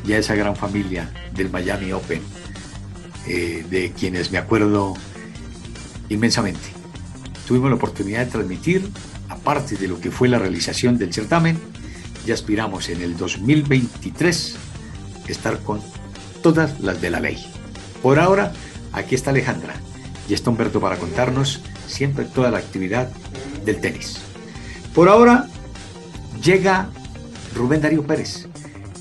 y 0.06 0.12
a 0.12 0.18
esa 0.18 0.34
gran 0.34 0.54
familia 0.54 1.10
del 1.34 1.50
Miami 1.50 1.92
Open, 1.92 2.20
eh, 3.26 3.64
de 3.68 3.92
quienes 3.92 4.30
me 4.30 4.38
acuerdo 4.38 4.94
inmensamente 6.08 6.75
tuvimos 7.46 7.70
la 7.70 7.76
oportunidad 7.76 8.24
de 8.24 8.30
transmitir, 8.30 8.90
aparte 9.28 9.76
de 9.76 9.88
lo 9.88 10.00
que 10.00 10.10
fue 10.10 10.28
la 10.28 10.38
realización 10.38 10.98
del 10.98 11.12
certamen, 11.12 11.58
y 12.26 12.32
aspiramos 12.32 12.88
en 12.88 13.00
el 13.00 13.16
2023 13.16 14.56
estar 15.28 15.60
con 15.60 15.80
todas 16.42 16.80
las 16.80 17.00
de 17.00 17.10
la 17.10 17.20
ley. 17.20 17.38
Por 18.02 18.18
ahora, 18.18 18.52
aquí 18.92 19.14
está 19.14 19.30
Alejandra 19.30 19.74
y 20.28 20.34
está 20.34 20.50
Humberto 20.50 20.80
para 20.80 20.96
contarnos 20.96 21.62
siempre 21.86 22.24
toda 22.24 22.50
la 22.50 22.58
actividad 22.58 23.08
del 23.64 23.80
tenis. 23.80 24.18
Por 24.94 25.08
ahora, 25.08 25.46
llega 26.42 26.88
Rubén 27.54 27.80
Darío 27.80 28.04
Pérez, 28.06 28.48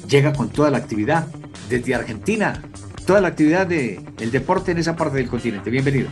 llega 0.07 0.33
con 0.33 0.49
toda 0.49 0.69
la 0.69 0.77
actividad 0.77 1.27
desde 1.69 1.95
Argentina, 1.95 2.61
toda 3.07 3.21
la 3.21 3.29
actividad 3.29 3.65
del 3.65 4.31
deporte 4.31 4.71
en 4.71 4.77
esa 4.77 4.95
parte 4.95 5.17
del 5.17 5.27
continente. 5.27 5.69
Bienvenido. 5.69 6.09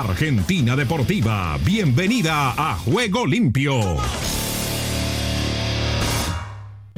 Argentina 0.00 0.76
Deportiva, 0.76 1.58
bienvenida 1.64 2.50
a 2.50 2.76
Juego 2.76 3.24
Limpio. 3.26 3.96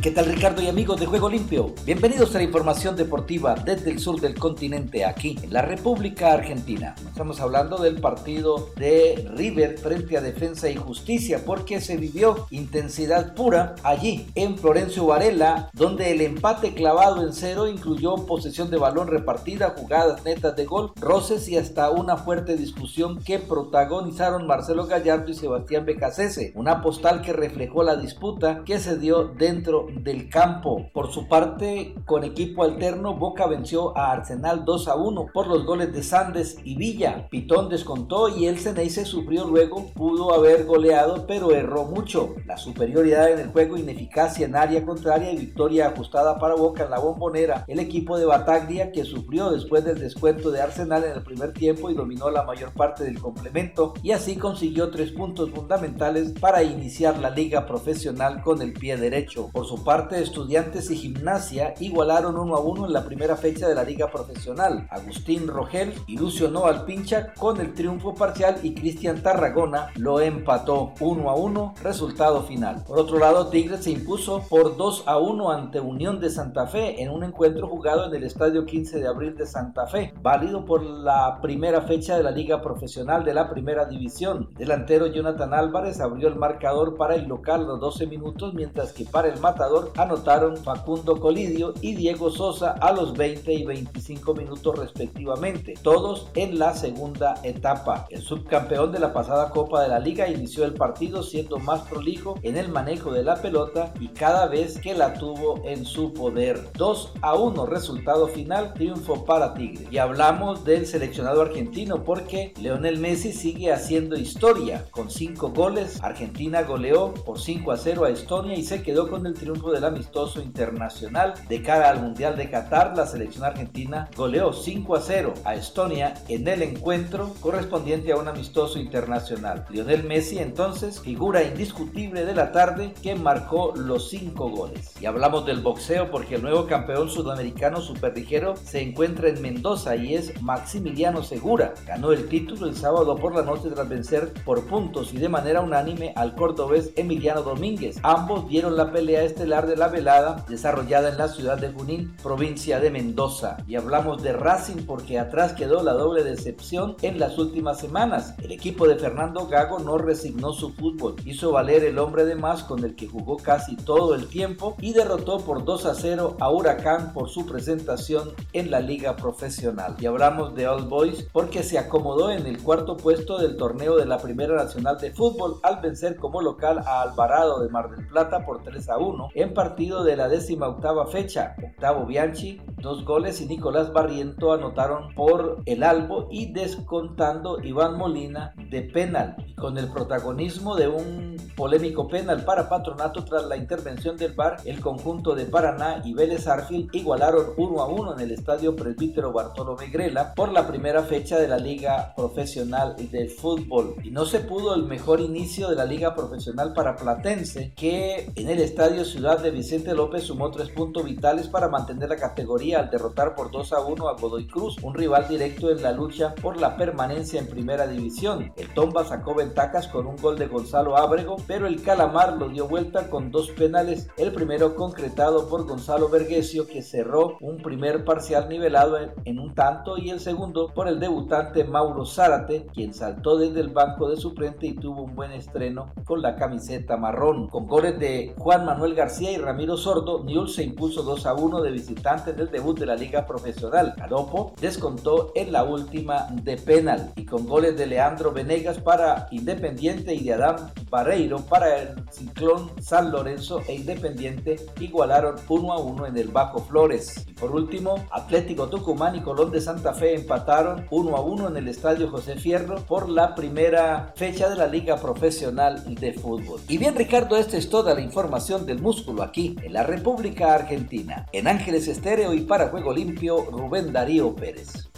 ¿Qué 0.08 0.14
tal 0.14 0.24
Ricardo 0.24 0.62
y 0.62 0.68
amigos 0.68 0.98
de 0.98 1.04
Juego 1.04 1.28
Limpio? 1.28 1.74
Bienvenidos 1.84 2.34
a 2.34 2.38
la 2.38 2.44
información 2.44 2.96
deportiva 2.96 3.54
desde 3.56 3.90
el 3.90 3.98
sur 3.98 4.18
del 4.18 4.38
continente, 4.38 5.04
aquí 5.04 5.36
en 5.42 5.52
la 5.52 5.60
República 5.60 6.32
Argentina. 6.32 6.94
Estamos 7.06 7.40
hablando 7.40 7.76
del 7.76 8.00
partido 8.00 8.70
de 8.76 9.30
River 9.34 9.76
frente 9.76 10.16
a 10.16 10.22
Defensa 10.22 10.70
y 10.70 10.76
Justicia, 10.76 11.42
porque 11.44 11.82
se 11.82 11.98
vivió 11.98 12.46
intensidad 12.50 13.34
pura 13.34 13.74
allí, 13.82 14.26
en 14.34 14.56
Florencio 14.56 15.04
Varela, 15.04 15.68
donde 15.74 16.10
el 16.10 16.22
empate 16.22 16.72
clavado 16.72 17.22
en 17.22 17.34
cero 17.34 17.68
incluyó 17.68 18.24
posesión 18.24 18.70
de 18.70 18.78
balón 18.78 19.08
repartida, 19.08 19.74
jugadas 19.76 20.24
netas 20.24 20.56
de 20.56 20.64
gol, 20.64 20.92
roces 20.96 21.46
y 21.50 21.58
hasta 21.58 21.90
una 21.90 22.16
fuerte 22.16 22.56
discusión 22.56 23.22
que 23.22 23.38
protagonizaron 23.38 24.46
Marcelo 24.46 24.86
Gallardo 24.86 25.30
y 25.30 25.34
Sebastián 25.34 25.84
Becasese, 25.84 26.52
una 26.54 26.80
postal 26.80 27.20
que 27.20 27.34
reflejó 27.34 27.82
la 27.82 27.96
disputa 27.96 28.62
que 28.64 28.78
se 28.78 28.96
dio 28.96 29.24
dentro 29.24 29.86
del 30.02 30.28
campo. 30.28 30.88
Por 30.92 31.12
su 31.12 31.28
parte, 31.28 31.94
con 32.04 32.24
equipo 32.24 32.64
alterno, 32.64 33.14
Boca 33.14 33.46
venció 33.46 33.96
a 33.96 34.12
Arsenal 34.12 34.64
2 34.64 34.88
a 34.88 34.96
1 34.96 35.26
por 35.32 35.46
los 35.46 35.64
goles 35.64 35.92
de 35.92 36.02
Sandes 36.02 36.58
y 36.64 36.76
Villa. 36.76 37.28
Pitón 37.30 37.68
descontó 37.68 38.28
y 38.28 38.46
el 38.46 38.58
Ceneice 38.58 39.04
sufrió 39.04 39.46
luego, 39.46 39.90
pudo 39.94 40.34
haber 40.34 40.64
goleado, 40.64 41.26
pero 41.26 41.52
erró 41.52 41.84
mucho. 41.84 42.34
La 42.46 42.56
superioridad 42.56 43.30
en 43.30 43.40
el 43.40 43.48
juego, 43.48 43.76
ineficacia 43.76 44.46
en 44.46 44.56
área 44.56 44.84
contraria 44.84 45.32
y 45.32 45.36
victoria 45.36 45.88
ajustada 45.88 46.38
para 46.38 46.54
Boca 46.54 46.84
en 46.84 46.90
la 46.90 46.98
bombonera. 46.98 47.64
El 47.66 47.78
equipo 47.78 48.18
de 48.18 48.26
Bataglia 48.26 48.92
que 48.92 49.04
sufrió 49.04 49.50
después 49.50 49.84
del 49.84 49.98
descuento 49.98 50.50
de 50.50 50.60
Arsenal 50.60 51.04
en 51.04 51.12
el 51.12 51.22
primer 51.22 51.52
tiempo 51.52 51.90
y 51.90 51.94
dominó 51.94 52.30
la 52.30 52.42
mayor 52.42 52.72
parte 52.72 53.04
del 53.04 53.20
complemento 53.20 53.94
y 54.02 54.12
así 54.12 54.36
consiguió 54.36 54.90
tres 54.90 55.12
puntos 55.12 55.50
fundamentales 55.50 56.32
para 56.40 56.62
iniciar 56.62 57.18
la 57.18 57.30
liga 57.30 57.66
profesional 57.66 58.42
con 58.42 58.62
el 58.62 58.72
pie 58.72 58.96
derecho. 58.96 59.48
Por 59.52 59.66
su 59.66 59.77
su 59.78 59.84
parte, 59.84 60.20
Estudiantes 60.20 60.90
y 60.90 60.96
Gimnasia 60.96 61.74
igualaron 61.78 62.36
1 62.36 62.56
a 62.56 62.60
1 62.60 62.86
en 62.86 62.92
la 62.92 63.04
primera 63.04 63.36
fecha 63.36 63.68
de 63.68 63.74
la 63.74 63.84
Liga 63.84 64.10
Profesional. 64.10 64.88
Agustín 64.90 65.46
Rogel 65.46 65.94
ilusionó 66.06 66.66
al 66.66 66.84
pincha 66.84 67.32
con 67.34 67.60
el 67.60 67.74
triunfo 67.74 68.14
parcial 68.14 68.56
y 68.62 68.74
Cristian 68.74 69.22
Tarragona 69.22 69.90
lo 69.96 70.20
empató 70.20 70.94
1 71.00 71.30
a 71.30 71.34
1, 71.36 71.74
resultado 71.82 72.42
final. 72.42 72.82
Por 72.86 72.98
otro 72.98 73.18
lado, 73.18 73.48
Tigres 73.48 73.84
se 73.84 73.92
impuso 73.92 74.42
por 74.48 74.76
2 74.76 75.04
a 75.06 75.18
1 75.18 75.50
ante 75.50 75.80
Unión 75.80 76.18
de 76.18 76.30
Santa 76.30 76.66
Fe 76.66 77.00
en 77.00 77.10
un 77.10 77.22
encuentro 77.22 77.68
jugado 77.68 78.06
en 78.06 78.14
el 78.14 78.24
Estadio 78.24 78.66
15 78.66 78.98
de 78.98 79.06
Abril 79.06 79.36
de 79.36 79.46
Santa 79.46 79.86
Fe, 79.86 80.12
válido 80.20 80.64
por 80.64 80.82
la 80.82 81.40
primera 81.40 81.82
fecha 81.82 82.16
de 82.16 82.24
la 82.24 82.30
Liga 82.32 82.62
Profesional 82.62 83.24
de 83.24 83.34
la 83.34 83.48
Primera 83.48 83.84
División. 83.84 84.48
Delantero 84.58 85.06
Jonathan 85.06 85.54
Álvarez 85.54 86.00
abrió 86.00 86.28
el 86.28 86.36
marcador 86.36 86.96
para 86.96 87.14
el 87.14 87.28
local 87.28 87.66
los 87.66 87.78
12 87.78 88.06
minutos, 88.06 88.54
mientras 88.54 88.92
que 88.92 89.04
para 89.04 89.28
el 89.28 89.38
matador 89.40 89.67
anotaron 89.96 90.56
Facundo 90.56 91.20
Colidio 91.20 91.74
y 91.80 91.94
Diego 91.94 92.30
Sosa 92.30 92.72
a 92.80 92.92
los 92.92 93.16
20 93.16 93.52
y 93.52 93.64
25 93.64 94.34
minutos 94.34 94.78
respectivamente, 94.78 95.74
todos 95.82 96.28
en 96.34 96.58
la 96.58 96.74
segunda 96.74 97.40
etapa. 97.42 98.06
El 98.10 98.22
subcampeón 98.22 98.92
de 98.92 98.98
la 98.98 99.12
pasada 99.12 99.50
Copa 99.50 99.82
de 99.82 99.88
la 99.88 99.98
Liga 99.98 100.28
inició 100.28 100.64
el 100.64 100.74
partido 100.74 101.22
siendo 101.22 101.58
más 101.58 101.82
prolijo 101.82 102.38
en 102.42 102.56
el 102.56 102.68
manejo 102.68 103.12
de 103.12 103.24
la 103.24 103.36
pelota 103.36 103.92
y 104.00 104.08
cada 104.08 104.46
vez 104.46 104.80
que 104.80 104.94
la 104.94 105.14
tuvo 105.14 105.60
en 105.64 105.84
su 105.84 106.12
poder. 106.12 106.70
2 106.74 107.12
a 107.22 107.34
1 107.34 107.66
resultado 107.66 108.28
final, 108.28 108.74
triunfo 108.74 109.24
para 109.24 109.54
Tigre. 109.54 109.86
Y 109.90 109.98
hablamos 109.98 110.64
del 110.64 110.86
seleccionado 110.86 111.42
argentino 111.42 112.04
porque 112.04 112.52
Leonel 112.60 112.98
Messi 112.98 113.32
sigue 113.32 113.72
haciendo 113.72 114.16
historia 114.16 114.86
con 114.90 115.10
5 115.10 115.50
goles. 115.50 116.02
Argentina 116.02 116.62
goleó 116.62 117.12
por 117.12 117.38
5 117.38 117.72
a 117.72 117.76
0 117.76 118.04
a 118.04 118.10
Estonia 118.10 118.54
y 118.54 118.62
se 118.62 118.82
quedó 118.82 119.08
con 119.08 119.26
el 119.26 119.34
triunfo 119.34 119.57
del 119.66 119.84
amistoso 119.84 120.40
internacional. 120.40 121.34
De 121.48 121.62
cara 121.62 121.90
al 121.90 122.00
Mundial 122.00 122.36
de 122.36 122.48
Qatar, 122.48 122.96
la 122.96 123.06
selección 123.06 123.44
argentina 123.44 124.08
goleó 124.16 124.52
5 124.52 124.96
a 124.96 125.00
0 125.00 125.34
a 125.44 125.54
Estonia 125.54 126.14
en 126.28 126.46
el 126.46 126.62
encuentro 126.62 127.34
correspondiente 127.40 128.12
a 128.12 128.16
un 128.16 128.28
amistoso 128.28 128.78
internacional. 128.78 129.66
Lionel 129.70 130.04
Messi 130.04 130.38
entonces 130.38 131.00
figura 131.00 131.42
indiscutible 131.42 132.24
de 132.24 132.34
la 132.34 132.52
tarde 132.52 132.94
que 133.02 133.16
marcó 133.16 133.74
los 133.74 134.08
5 134.10 134.48
goles. 134.50 134.94
Y 135.00 135.06
hablamos 135.06 135.44
del 135.44 135.60
boxeo 135.60 136.10
porque 136.10 136.36
el 136.36 136.42
nuevo 136.42 136.66
campeón 136.66 137.10
sudamericano 137.10 137.80
superligero 137.80 138.54
se 138.56 138.80
encuentra 138.80 139.28
en 139.28 139.42
Mendoza 139.42 139.96
y 139.96 140.14
es 140.14 140.40
Maximiliano 140.40 141.22
Segura. 141.22 141.74
Ganó 141.86 142.12
el 142.12 142.28
título 142.28 142.66
el 142.66 142.76
sábado 142.76 143.16
por 143.16 143.34
la 143.34 143.42
noche 143.42 143.68
tras 143.70 143.88
vencer 143.88 144.32
por 144.44 144.66
puntos 144.66 145.12
y 145.12 145.18
de 145.18 145.28
manera 145.28 145.60
unánime 145.60 146.12
al 146.16 146.34
cordobés 146.34 146.92
Emiliano 146.96 147.42
Domínguez. 147.42 147.98
Ambos 148.02 148.48
dieron 148.48 148.76
la 148.76 148.92
pelea 148.92 149.22
estelar 149.48 149.66
de 149.66 149.76
la 149.76 149.88
velada 149.88 150.44
desarrollada 150.46 151.08
en 151.08 151.16
la 151.16 151.28
ciudad 151.28 151.56
de 151.56 151.72
Junín, 151.72 152.14
provincia 152.22 152.80
de 152.80 152.90
Mendoza. 152.90 153.56
Y 153.66 153.76
hablamos 153.76 154.22
de 154.22 154.34
Racing 154.34 154.84
porque 154.84 155.18
atrás 155.18 155.54
quedó 155.54 155.82
la 155.82 155.94
doble 155.94 156.22
decepción 156.22 156.96
en 157.00 157.18
las 157.18 157.38
últimas 157.38 157.80
semanas. 157.80 158.34
El 158.42 158.52
equipo 158.52 158.86
de 158.86 158.96
Fernando 158.96 159.46
Gago 159.46 159.78
no 159.78 159.96
resignó 159.96 160.52
su 160.52 160.74
fútbol, 160.74 161.16
hizo 161.24 161.50
valer 161.50 161.82
el 161.84 161.98
hombre 161.98 162.26
de 162.26 162.34
más 162.34 162.62
con 162.62 162.84
el 162.84 162.94
que 162.94 163.06
jugó 163.06 163.38
casi 163.38 163.74
todo 163.74 164.14
el 164.14 164.28
tiempo 164.28 164.76
y 164.82 164.92
derrotó 164.92 165.38
por 165.38 165.64
2 165.64 165.86
a 165.86 165.94
0 165.94 166.36
a 166.40 166.50
Huracán 166.50 167.14
por 167.14 167.30
su 167.30 167.46
presentación 167.46 168.32
en 168.52 168.70
la 168.70 168.80
liga 168.80 169.16
profesional. 169.16 169.96
Y 169.98 170.04
hablamos 170.04 170.54
de 170.56 170.68
All 170.68 170.88
Boys 170.88 171.26
porque 171.32 171.62
se 171.62 171.78
acomodó 171.78 172.30
en 172.30 172.46
el 172.46 172.62
cuarto 172.62 172.98
puesto 172.98 173.38
del 173.38 173.56
torneo 173.56 173.96
de 173.96 174.04
la 174.04 174.18
Primera 174.18 174.56
Nacional 174.56 174.98
de 174.98 175.10
Fútbol 175.10 175.58
al 175.62 175.80
vencer 175.80 176.16
como 176.16 176.42
local 176.42 176.80
a 176.84 177.00
Alvarado 177.00 177.62
de 177.62 177.70
Mar 177.70 177.88
del 177.88 178.06
Plata 178.08 178.44
por 178.44 178.62
3 178.62 178.90
a 178.90 178.98
1 178.98 179.30
en 179.40 179.54
partido 179.54 180.04
de 180.04 180.16
la 180.16 180.28
décima 180.28 180.68
octava 180.68 181.06
fecha. 181.06 181.54
Octavo 181.62 182.06
Bianchi, 182.06 182.60
dos 182.80 183.04
goles 183.04 183.40
y 183.40 183.46
Nicolás 183.46 183.92
Barriento 183.92 184.52
anotaron 184.52 185.14
por 185.14 185.62
el 185.66 185.82
Albo 185.82 186.28
y 186.30 186.52
descontando 186.52 187.62
Iván 187.62 187.96
Molina 187.96 188.52
de 188.70 188.82
penal 188.82 189.36
con 189.56 189.78
el 189.78 189.88
protagonismo 189.88 190.76
de 190.76 190.88
un 190.88 191.36
polémico 191.56 192.06
penal 192.06 192.44
para 192.44 192.68
Patronato 192.68 193.24
tras 193.24 193.44
la 193.46 193.56
intervención 193.56 194.16
del 194.16 194.32
VAR, 194.32 194.58
el 194.64 194.80
conjunto 194.80 195.34
de 195.34 195.46
Paraná 195.46 196.00
y 196.04 196.14
Vélez 196.14 196.46
Arfield 196.46 196.94
igualaron 196.94 197.46
1 197.56 197.80
a 197.80 197.86
1 197.86 198.14
en 198.14 198.20
el 198.20 198.30
estadio 198.30 198.76
Presbítero 198.76 199.32
Bartolomé 199.32 199.88
Grela 199.88 200.34
por 200.34 200.52
la 200.52 200.68
primera 200.68 201.02
fecha 201.02 201.38
de 201.38 201.48
la 201.48 201.58
Liga 201.58 202.12
Profesional 202.16 202.94
de 203.10 203.28
Fútbol. 203.28 203.96
Y 204.04 204.10
no 204.10 204.24
se 204.24 204.40
pudo 204.40 204.74
el 204.74 204.84
mejor 204.84 205.20
inicio 205.20 205.68
de 205.68 205.76
la 205.76 205.84
Liga 205.84 206.14
Profesional 206.14 206.72
para 206.72 206.94
Platense, 206.94 207.72
que 207.74 208.30
en 208.36 208.48
el 208.48 208.60
estadio 208.60 209.04
Ciudad 209.04 209.27
de 209.36 209.50
Vicente 209.50 209.94
López 209.94 210.24
sumó 210.24 210.50
tres 210.50 210.70
puntos 210.70 211.04
vitales 211.04 211.48
para 211.48 211.68
mantener 211.68 212.08
la 212.08 212.16
categoría 212.16 212.80
al 212.80 212.90
derrotar 212.90 213.34
por 213.34 213.50
2 213.50 213.74
a 213.74 213.80
1 213.82 214.08
a 214.08 214.14
Godoy 214.14 214.46
Cruz, 214.46 214.78
un 214.82 214.94
rival 214.94 215.28
directo 215.28 215.70
en 215.70 215.82
la 215.82 215.92
lucha 215.92 216.34
por 216.36 216.56
la 216.56 216.78
permanencia 216.78 217.38
en 217.38 217.46
primera 217.46 217.86
división. 217.86 218.50
El 218.56 218.72
Tomba 218.72 219.04
sacó 219.04 219.34
ventajas 219.34 219.86
con 219.88 220.06
un 220.06 220.16
gol 220.16 220.38
de 220.38 220.46
Gonzalo 220.46 220.96
Ábrego, 220.96 221.36
pero 221.46 221.66
el 221.66 221.82
Calamar 221.82 222.38
lo 222.38 222.48
dio 222.48 222.66
vuelta 222.68 223.10
con 223.10 223.30
dos 223.30 223.50
penales, 223.50 224.08
el 224.16 224.32
primero 224.32 224.74
concretado 224.74 225.46
por 225.46 225.66
Gonzalo 225.66 226.08
Vergesio 226.08 226.66
que 226.66 226.80
cerró 226.80 227.36
un 227.42 227.58
primer 227.58 228.06
parcial 228.06 228.48
nivelado 228.48 228.98
en, 229.24 229.38
un 229.38 229.54
tanto 229.54 229.98
y 229.98 230.08
el 230.08 230.20
segundo 230.20 230.72
por 230.72 230.88
el 230.88 231.00
debutante 231.00 231.64
Mauro 231.64 232.06
Zárate, 232.06 232.66
quien 232.72 232.94
saltó 232.94 233.36
desde 233.36 233.60
el 233.60 233.68
banco 233.68 234.08
de 234.08 234.16
suplente 234.16 234.66
y 234.66 234.74
tuvo 234.74 235.02
un 235.02 235.14
buen 235.14 235.32
estreno 235.32 235.92
con 236.06 236.22
la 236.22 236.36
camiseta 236.36 236.96
marrón. 236.96 237.48
Con 237.48 237.66
goles 237.66 237.98
de 237.98 238.34
Juan 238.38 238.64
Manuel 238.64 238.94
García 238.94 239.17
y 239.20 239.36
Ramiro 239.36 239.76
Sordo, 239.76 240.22
Newell 240.22 240.48
se 240.48 240.62
impuso 240.62 241.02
2 241.02 241.26
a 241.26 241.34
1 241.34 241.62
de 241.62 241.72
visitante 241.72 242.32
del 242.32 242.50
debut 242.50 242.78
de 242.78 242.86
la 242.86 242.94
liga 242.94 243.26
profesional. 243.26 243.94
Garopo 243.96 244.52
descontó 244.60 245.32
en 245.34 245.50
la 245.50 245.64
última 245.64 246.28
de 246.30 246.56
penal 246.56 247.12
y 247.16 247.24
con 247.24 247.46
goles 247.46 247.76
de 247.76 247.86
Leandro 247.86 248.30
Venegas 248.30 248.78
para 248.78 249.26
Independiente 249.32 250.14
y 250.14 250.22
de 250.22 250.34
Adán 250.34 250.70
Barreiro 250.88 251.40
para 251.40 251.78
el 251.78 251.88
Ciclón 252.12 252.70
San 252.80 253.10
Lorenzo 253.10 253.60
e 253.66 253.74
Independiente 253.74 254.56
igualaron 254.78 255.34
1 255.48 255.72
a 255.72 255.78
1 255.78 256.06
en 256.06 256.16
el 256.16 256.28
Bajo 256.28 256.60
Flores. 256.60 257.24
Y 257.26 257.32
por 257.32 257.50
último, 257.50 258.06
Atlético 258.12 258.68
Tucumán 258.68 259.16
y 259.16 259.20
Colón 259.20 259.50
de 259.50 259.60
Santa 259.60 259.94
Fe 259.94 260.14
empataron 260.14 260.86
1 260.90 261.16
a 261.16 261.20
1 261.20 261.48
en 261.48 261.56
el 261.56 261.68
Estadio 261.68 262.08
José 262.08 262.36
Fierro 262.36 262.76
por 262.82 263.08
la 263.08 263.34
primera 263.34 264.12
fecha 264.14 264.48
de 264.48 264.56
la 264.56 264.68
Liga 264.68 264.96
Profesional 264.96 265.82
de 265.94 266.12
Fútbol. 266.12 266.60
Y 266.68 266.78
bien 266.78 266.94
Ricardo, 266.94 267.36
esta 267.36 267.56
es 267.56 267.68
toda 267.68 267.94
la 267.94 268.00
información 268.00 268.64
del 268.64 268.80
músculo 269.08 269.22
aquí 269.22 269.56
en 269.62 269.72
la 269.72 269.84
República 269.84 270.54
Argentina. 270.54 271.24
En 271.32 271.48
Ángeles 271.48 271.88
Estéreo 271.88 272.34
y 272.34 272.42
para 272.42 272.68
Juego 272.68 272.92
Limpio, 272.92 273.46
Rubén 273.50 273.90
Darío 273.90 274.34
Pérez. 274.34 274.90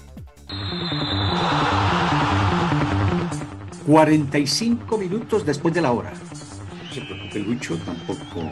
45 3.87 4.99
minutos 4.99 5.47
después 5.47 5.73
de 5.75 5.83
la 5.83 5.93
hora. 5.93 6.13
No 6.13 6.93
se 6.93 7.01
preocupe 7.03 7.39
Lucho, 7.39 7.79
tampoco 7.79 8.51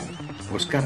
Oscar. 0.54 0.84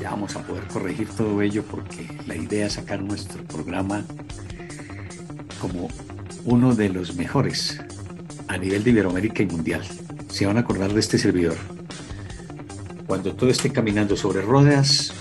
Ya 0.00 0.10
vamos 0.10 0.36
a 0.36 0.42
poder 0.42 0.64
corregir 0.64 1.08
todo 1.08 1.40
ello 1.40 1.64
porque 1.64 2.06
la 2.26 2.36
idea 2.36 2.66
es 2.66 2.74
sacar 2.74 3.00
nuestro 3.00 3.42
programa 3.44 4.04
como 5.62 5.88
uno 6.44 6.74
de 6.74 6.90
los 6.90 7.16
mejores 7.16 7.80
a 8.48 8.58
nivel 8.58 8.84
de 8.84 8.90
Iberoamérica 8.90 9.42
y 9.42 9.46
mundial. 9.46 9.82
Se 10.28 10.44
van 10.44 10.58
a 10.58 10.60
acordar 10.60 10.92
de 10.92 11.00
este 11.00 11.16
servidor. 11.16 11.77
Cuando 13.08 13.34
todo 13.34 13.50
esté 13.50 13.72
caminando 13.72 14.16
sobre 14.16 14.42
ruedas 14.42 15.12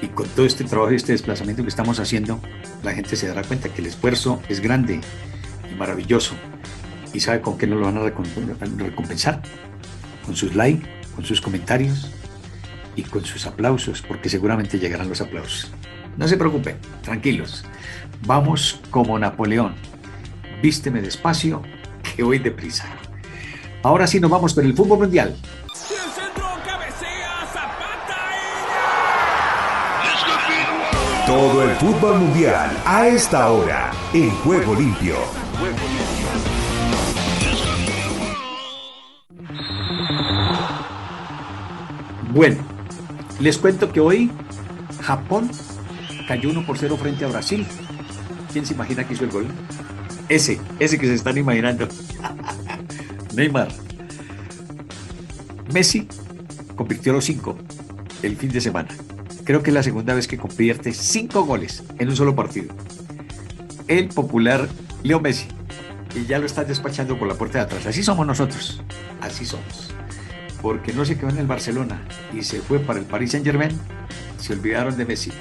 y 0.00 0.06
con 0.06 0.26
todo 0.28 0.46
este 0.46 0.64
trabajo 0.64 0.92
y 0.92 0.96
este 0.96 1.12
desplazamiento 1.12 1.62
que 1.62 1.68
estamos 1.68 2.00
haciendo, 2.00 2.40
la 2.82 2.92
gente 2.94 3.16
se 3.16 3.28
dará 3.28 3.42
cuenta 3.42 3.68
que 3.68 3.82
el 3.82 3.88
esfuerzo 3.88 4.40
es 4.48 4.60
grande 4.60 5.02
y 5.70 5.74
maravilloso 5.74 6.34
¿Y 7.14 7.20
sabe 7.20 7.42
con 7.42 7.58
qué 7.58 7.66
nos 7.66 7.78
lo 7.78 7.86
van 7.86 7.98
a 7.98 8.84
recompensar? 8.84 9.42
Con 10.24 10.34
sus 10.34 10.54
likes, 10.54 10.88
con 11.14 11.24
sus 11.24 11.40
comentarios 11.40 12.10
y 12.96 13.02
con 13.02 13.24
sus 13.24 13.46
aplausos, 13.46 14.02
porque 14.02 14.30
seguramente 14.30 14.78
llegarán 14.78 15.08
los 15.08 15.20
aplausos. 15.20 15.70
No 16.16 16.26
se 16.26 16.36
preocupen, 16.36 16.76
tranquilos. 17.02 17.64
Vamos 18.26 18.80
como 18.90 19.18
Napoleón. 19.18 19.74
Vísteme 20.62 21.02
despacio, 21.02 21.62
que 22.16 22.22
voy 22.22 22.38
deprisa. 22.38 22.86
Ahora 23.82 24.06
sí 24.06 24.20
nos 24.20 24.30
vamos 24.30 24.54
con 24.54 24.64
el 24.64 24.74
fútbol 24.74 25.00
mundial. 25.00 25.36
Todo 31.32 31.62
el 31.62 31.70
fútbol 31.76 32.18
mundial 32.18 32.76
a 32.84 33.08
esta 33.08 33.50
hora 33.50 33.90
en 34.12 34.28
Juego 34.42 34.74
Limpio. 34.74 35.16
Bueno, 42.34 42.56
les 43.40 43.56
cuento 43.56 43.90
que 43.90 44.00
hoy 44.00 44.30
Japón 45.00 45.50
cayó 46.28 46.50
1 46.50 46.66
por 46.66 46.76
0 46.76 46.98
frente 46.98 47.24
a 47.24 47.28
Brasil. 47.28 47.66
¿Quién 48.52 48.66
se 48.66 48.74
imagina 48.74 49.08
que 49.08 49.14
hizo 49.14 49.24
el 49.24 49.30
gol? 49.30 49.46
Ese, 50.28 50.60
ese 50.78 50.98
que 50.98 51.06
se 51.06 51.14
están 51.14 51.38
imaginando. 51.38 51.88
Neymar. 53.34 53.68
Messi 55.72 56.06
convirtió 56.76 57.14
los 57.14 57.24
5 57.24 57.56
el 58.22 58.36
fin 58.36 58.50
de 58.50 58.60
semana. 58.60 58.90
Creo 59.44 59.62
que 59.62 59.70
es 59.70 59.74
la 59.74 59.82
segunda 59.82 60.14
vez 60.14 60.28
que 60.28 60.38
convierte 60.38 60.92
cinco 60.92 61.44
goles 61.44 61.82
en 61.98 62.08
un 62.08 62.16
solo 62.16 62.36
partido. 62.36 62.74
El 63.88 64.08
popular 64.08 64.68
Leo 65.02 65.20
Messi. 65.20 65.48
Y 66.14 66.26
ya 66.26 66.38
lo 66.38 66.46
está 66.46 66.64
despachando 66.64 67.18
por 67.18 67.26
la 67.26 67.34
puerta 67.34 67.58
de 67.58 67.64
atrás. 67.64 67.86
Así 67.86 68.02
somos 68.02 68.26
nosotros. 68.26 68.82
Así 69.20 69.44
somos. 69.44 69.92
Porque 70.60 70.92
no 70.92 71.04
se 71.04 71.16
quedó 71.16 71.30
en 71.30 71.38
el 71.38 71.46
Barcelona 71.46 72.02
y 72.32 72.42
se 72.42 72.60
fue 72.60 72.78
para 72.78 73.00
el 73.00 73.04
Paris 73.04 73.32
Saint 73.32 73.44
Germain. 73.44 73.72
Se 74.38 74.52
olvidaron 74.52 74.96
de 74.96 75.06
Messi. 75.06 75.32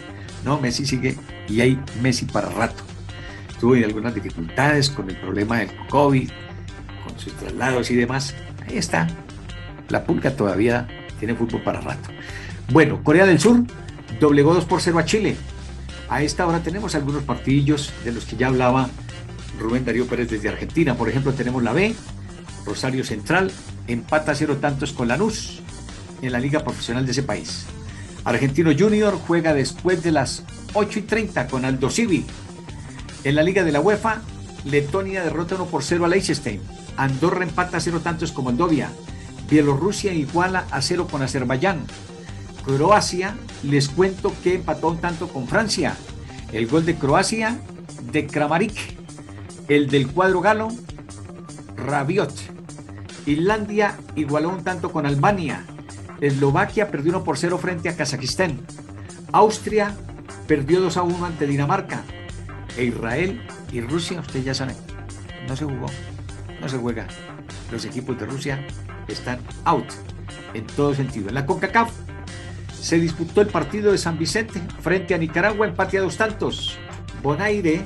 No, 0.43 0.59
Messi 0.59 0.85
sigue 0.85 1.15
y 1.47 1.61
hay 1.61 1.79
Messi 2.01 2.25
para 2.25 2.49
rato. 2.49 2.83
Tuve 3.59 3.85
algunas 3.85 4.15
dificultades 4.15 4.89
con 4.89 5.09
el 5.09 5.17
problema 5.17 5.59
del 5.59 5.69
COVID, 5.89 6.31
con 7.05 7.19
sus 7.19 7.33
traslados 7.33 7.91
y 7.91 7.95
demás. 7.95 8.33
Ahí 8.67 8.77
está. 8.77 9.07
La 9.89 10.03
pulga 10.03 10.31
todavía 10.31 10.87
tiene 11.19 11.35
fútbol 11.35 11.61
para 11.61 11.81
rato. 11.81 12.09
Bueno, 12.71 13.03
Corea 13.03 13.25
del 13.25 13.39
Sur 13.39 13.63
doblegó 14.19 14.53
2 14.53 14.65
por 14.65 14.81
0 14.81 14.99
a 14.99 15.05
Chile. 15.05 15.35
A 16.09 16.23
esta 16.23 16.45
hora 16.45 16.61
tenemos 16.61 16.95
algunos 16.95 17.23
partidillos 17.23 17.93
de 18.03 18.11
los 18.11 18.25
que 18.25 18.35
ya 18.35 18.47
hablaba 18.47 18.89
Rubén 19.59 19.85
Darío 19.85 20.07
Pérez 20.07 20.29
desde 20.29 20.49
Argentina. 20.49 20.95
Por 20.95 21.09
ejemplo, 21.09 21.33
tenemos 21.33 21.63
la 21.63 21.73
B, 21.73 21.95
Rosario 22.65 23.03
Central, 23.03 23.51
empata 23.87 24.35
cero 24.35 24.57
tantos 24.57 24.91
con 24.91 25.07
Lanús 25.07 25.61
en 26.21 26.31
la 26.31 26.39
liga 26.39 26.63
profesional 26.63 27.05
de 27.05 27.11
ese 27.11 27.23
país. 27.23 27.65
Argentino 28.23 28.71
Junior 28.77 29.17
juega 29.27 29.53
después 29.53 30.03
de 30.03 30.11
las 30.11 30.43
8 30.73 30.99
y 30.99 31.01
30 31.03 31.47
con 31.47 31.65
Aldo 31.65 31.89
Civi. 31.89 32.25
En 33.23 33.35
la 33.35 33.43
liga 33.43 33.63
de 33.63 33.71
la 33.71 33.81
UEFA, 33.81 34.21
Letonia 34.65 35.23
derrota 35.23 35.55
1 35.55 35.65
por 35.65 35.83
0 35.83 36.05
a 36.05 36.07
Leicester. 36.07 36.59
Andorra 36.97 37.43
empata 37.43 37.79
cero 37.79 38.01
tantos 38.03 38.31
con 38.31 38.43
Moldovia. 38.43 38.91
Bielorrusia 39.49 40.13
iguala 40.13 40.65
a 40.71 40.81
cero 40.81 41.07
con 41.09 41.21
Azerbaiyán. 41.21 41.85
Croacia, 42.63 43.35
les 43.63 43.89
cuento 43.89 44.33
que 44.43 44.55
empató 44.55 44.89
un 44.89 44.97
tanto 44.97 45.27
con 45.27 45.47
Francia. 45.47 45.95
El 46.51 46.67
gol 46.67 46.85
de 46.85 46.95
Croacia 46.95 47.59
de 48.11 48.27
Kramaric. 48.27 48.73
El 49.67 49.89
del 49.89 50.07
cuadro 50.07 50.41
galo, 50.41 50.67
Rabiot. 51.75 52.33
Islandia 53.25 53.97
igualó 54.15 54.49
un 54.49 54.63
tanto 54.63 54.91
con 54.91 55.05
Albania. 55.05 55.65
Eslovaquia 56.19 56.91
perdió 56.91 57.11
1 57.11 57.23
por 57.23 57.37
0 57.37 57.57
frente 57.57 57.89
a 57.89 57.95
Kazajistán. 57.95 58.59
Austria 59.31 59.95
perdió 60.47 60.81
2 60.81 60.97
a 60.97 61.03
1 61.03 61.25
ante 61.25 61.47
Dinamarca. 61.47 62.03
E 62.77 62.85
Israel 62.85 63.41
y 63.71 63.81
Rusia, 63.81 64.19
ustedes 64.19 64.45
ya 64.45 64.53
saben, 64.53 64.75
no 65.47 65.55
se 65.55 65.65
jugó, 65.65 65.87
no 66.61 66.69
se 66.69 66.77
juega. 66.77 67.07
Los 67.71 67.85
equipos 67.85 68.19
de 68.19 68.25
Rusia 68.25 68.65
están 69.07 69.39
out 69.65 69.85
en 70.53 70.65
todo 70.67 70.93
sentido. 70.93 71.29
En 71.29 71.35
la 71.35 71.45
CONCACAF 71.45 71.91
se 72.81 72.99
disputó 72.99 73.41
el 73.41 73.47
partido 73.47 73.91
de 73.91 73.97
San 73.99 74.17
Vicente 74.17 74.59
frente 74.81 75.13
a 75.13 75.17
Nicaragua, 75.17 75.67
empate 75.67 75.99
dos 75.99 76.17
tantos. 76.17 76.77
Bonaire, 77.21 77.85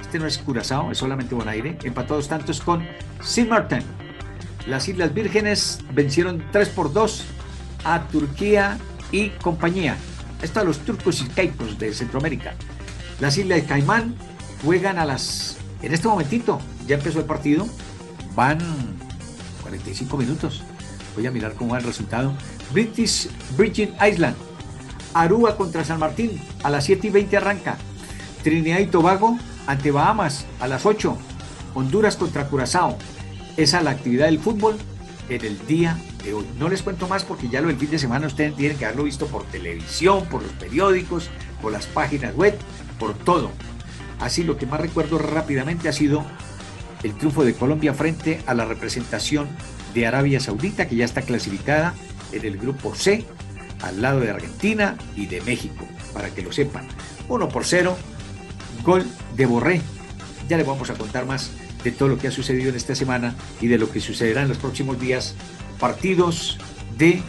este 0.00 0.18
no 0.18 0.26
es 0.26 0.38
Curazao, 0.38 0.90
es 0.90 0.98
solamente 0.98 1.34
Bonaire, 1.34 1.78
empató 1.84 2.14
dos 2.14 2.28
tantos 2.28 2.62
con 2.62 2.82
Sin 3.22 3.50
Martin. 3.50 3.82
Las 4.66 4.88
Islas 4.88 5.12
Vírgenes 5.12 5.80
vencieron 5.92 6.44
3 6.50 6.68
por 6.70 6.92
2 6.92 7.24
a 7.84 8.08
Turquía 8.08 8.78
y 9.10 9.30
compañía. 9.30 9.96
Esto 10.40 10.60
a 10.60 10.64
los 10.64 10.78
turcos 10.78 11.20
y 11.20 11.26
caicos 11.26 11.78
de 11.78 11.92
Centroamérica. 11.92 12.54
Las 13.20 13.36
Islas 13.36 13.60
de 13.60 13.64
Caimán 13.66 14.14
juegan 14.64 14.98
a 14.98 15.04
las... 15.04 15.58
En 15.82 15.92
este 15.92 16.08
momentito, 16.08 16.60
ya 16.86 16.94
empezó 16.94 17.18
el 17.18 17.26
partido, 17.26 17.66
van 18.34 18.58
45 19.62 20.16
minutos. 20.16 20.62
Voy 21.14 21.26
a 21.26 21.30
mirar 21.30 21.54
cómo 21.54 21.72
va 21.72 21.78
el 21.78 21.84
resultado. 21.84 22.32
British 22.72 23.28
Virgin 23.56 23.94
Island, 24.00 24.36
Aruba 25.14 25.56
contra 25.56 25.84
San 25.84 25.98
Martín, 25.98 26.40
a 26.62 26.70
las 26.70 26.84
7 26.84 27.06
y 27.06 27.10
20 27.10 27.36
arranca. 27.36 27.76
Trinidad 28.42 28.80
y 28.80 28.86
Tobago 28.86 29.38
ante 29.66 29.90
Bahamas, 29.90 30.46
a 30.60 30.66
las 30.66 30.86
8. 30.86 31.16
Honduras 31.74 32.16
contra 32.16 32.48
Curazao. 32.48 32.96
Esa 33.56 33.78
es 33.78 33.84
la 33.84 33.90
actividad 33.90 34.26
del 34.26 34.38
fútbol 34.38 34.76
en 35.28 35.44
el 35.44 35.66
día 35.66 35.98
de 36.24 36.34
hoy. 36.34 36.46
No 36.58 36.68
les 36.68 36.82
cuento 36.82 37.08
más 37.08 37.24
porque 37.24 37.48
ya 37.48 37.60
lo 37.60 37.68
del 37.68 37.76
fin 37.76 37.90
de 37.90 37.98
semana 37.98 38.26
ustedes 38.26 38.56
tienen 38.56 38.78
que 38.78 38.86
haberlo 38.86 39.04
visto 39.04 39.26
por 39.26 39.44
televisión, 39.44 40.24
por 40.26 40.42
los 40.42 40.52
periódicos, 40.52 41.28
por 41.60 41.72
las 41.72 41.86
páginas 41.86 42.34
web, 42.34 42.58
por 42.98 43.14
todo. 43.14 43.50
Así 44.18 44.44
lo 44.44 44.56
que 44.56 44.66
más 44.66 44.80
recuerdo 44.80 45.18
rápidamente 45.18 45.88
ha 45.88 45.92
sido 45.92 46.24
el 47.02 47.14
triunfo 47.14 47.44
de 47.44 47.54
Colombia 47.54 47.92
frente 47.92 48.40
a 48.46 48.54
la 48.54 48.64
representación 48.64 49.48
de 49.94 50.06
Arabia 50.06 50.40
Saudita, 50.40 50.88
que 50.88 50.96
ya 50.96 51.04
está 51.04 51.22
clasificada 51.22 51.94
en 52.32 52.44
el 52.44 52.58
grupo 52.58 52.94
C, 52.94 53.24
al 53.82 54.00
lado 54.02 54.20
de 54.20 54.30
Argentina 54.30 54.96
y 55.16 55.26
de 55.26 55.40
México, 55.42 55.86
para 56.12 56.30
que 56.30 56.42
lo 56.42 56.52
sepan. 56.52 56.88
1 57.28 57.48
por 57.48 57.64
0, 57.64 57.96
gol 58.84 59.06
de 59.36 59.46
Borré. 59.46 59.80
Ya 60.48 60.56
le 60.56 60.64
vamos 60.64 60.90
a 60.90 60.94
contar 60.94 61.26
más 61.26 61.50
de 61.82 61.92
todo 61.92 62.08
lo 62.08 62.18
que 62.18 62.28
ha 62.28 62.30
sucedido 62.30 62.70
en 62.70 62.76
esta 62.76 62.94
semana 62.94 63.34
y 63.60 63.66
de 63.66 63.78
lo 63.78 63.90
que 63.90 64.00
sucederá 64.00 64.42
en 64.42 64.48
los 64.48 64.58
próximos 64.58 65.00
días. 65.00 65.34
Partidos 65.78 66.58
de 66.96 67.22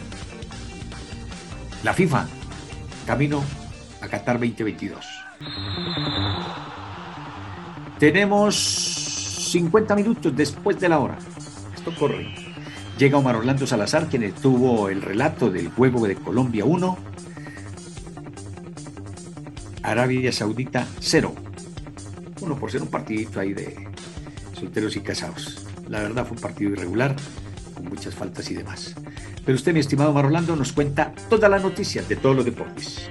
la 1.82 1.92
FIFA, 1.92 2.26
camino 3.06 3.42
a 4.00 4.08
Qatar 4.08 4.38
2022. 4.38 5.04
Tenemos 7.98 8.54
50 9.52 9.94
minutos 9.94 10.34
después 10.34 10.78
de 10.80 10.88
la 10.88 10.98
hora. 10.98 11.18
Esto 11.74 11.94
corre. 11.94 12.43
Llega 12.98 13.18
Omar 13.18 13.34
Orlando 13.34 13.66
Salazar, 13.66 14.08
quien 14.08 14.30
tuvo 14.32 14.88
el 14.88 15.02
relato 15.02 15.50
del 15.50 15.68
juego 15.68 16.06
de 16.06 16.14
Colombia 16.14 16.64
1, 16.64 16.96
Arabia 19.82 20.30
Saudita 20.30 20.86
0. 21.00 21.34
Uno 22.40 22.56
por 22.56 22.70
ser 22.70 22.82
un 22.82 22.88
partidito 22.88 23.40
ahí 23.40 23.52
de 23.52 23.88
solteros 24.52 24.94
y 24.94 25.00
casados. 25.00 25.66
La 25.88 26.00
verdad 26.00 26.24
fue 26.24 26.36
un 26.36 26.42
partido 26.42 26.70
irregular, 26.70 27.16
con 27.74 27.84
muchas 27.86 28.14
faltas 28.14 28.48
y 28.52 28.54
demás. 28.54 28.94
Pero 29.44 29.56
usted, 29.56 29.74
mi 29.74 29.80
estimado 29.80 30.10
Omar 30.10 30.26
Orlando, 30.26 30.54
nos 30.54 30.72
cuenta 30.72 31.12
todas 31.28 31.50
las 31.50 31.62
noticias 31.62 32.08
de 32.08 32.14
todos 32.14 32.36
los 32.36 32.44
deportes. 32.44 33.10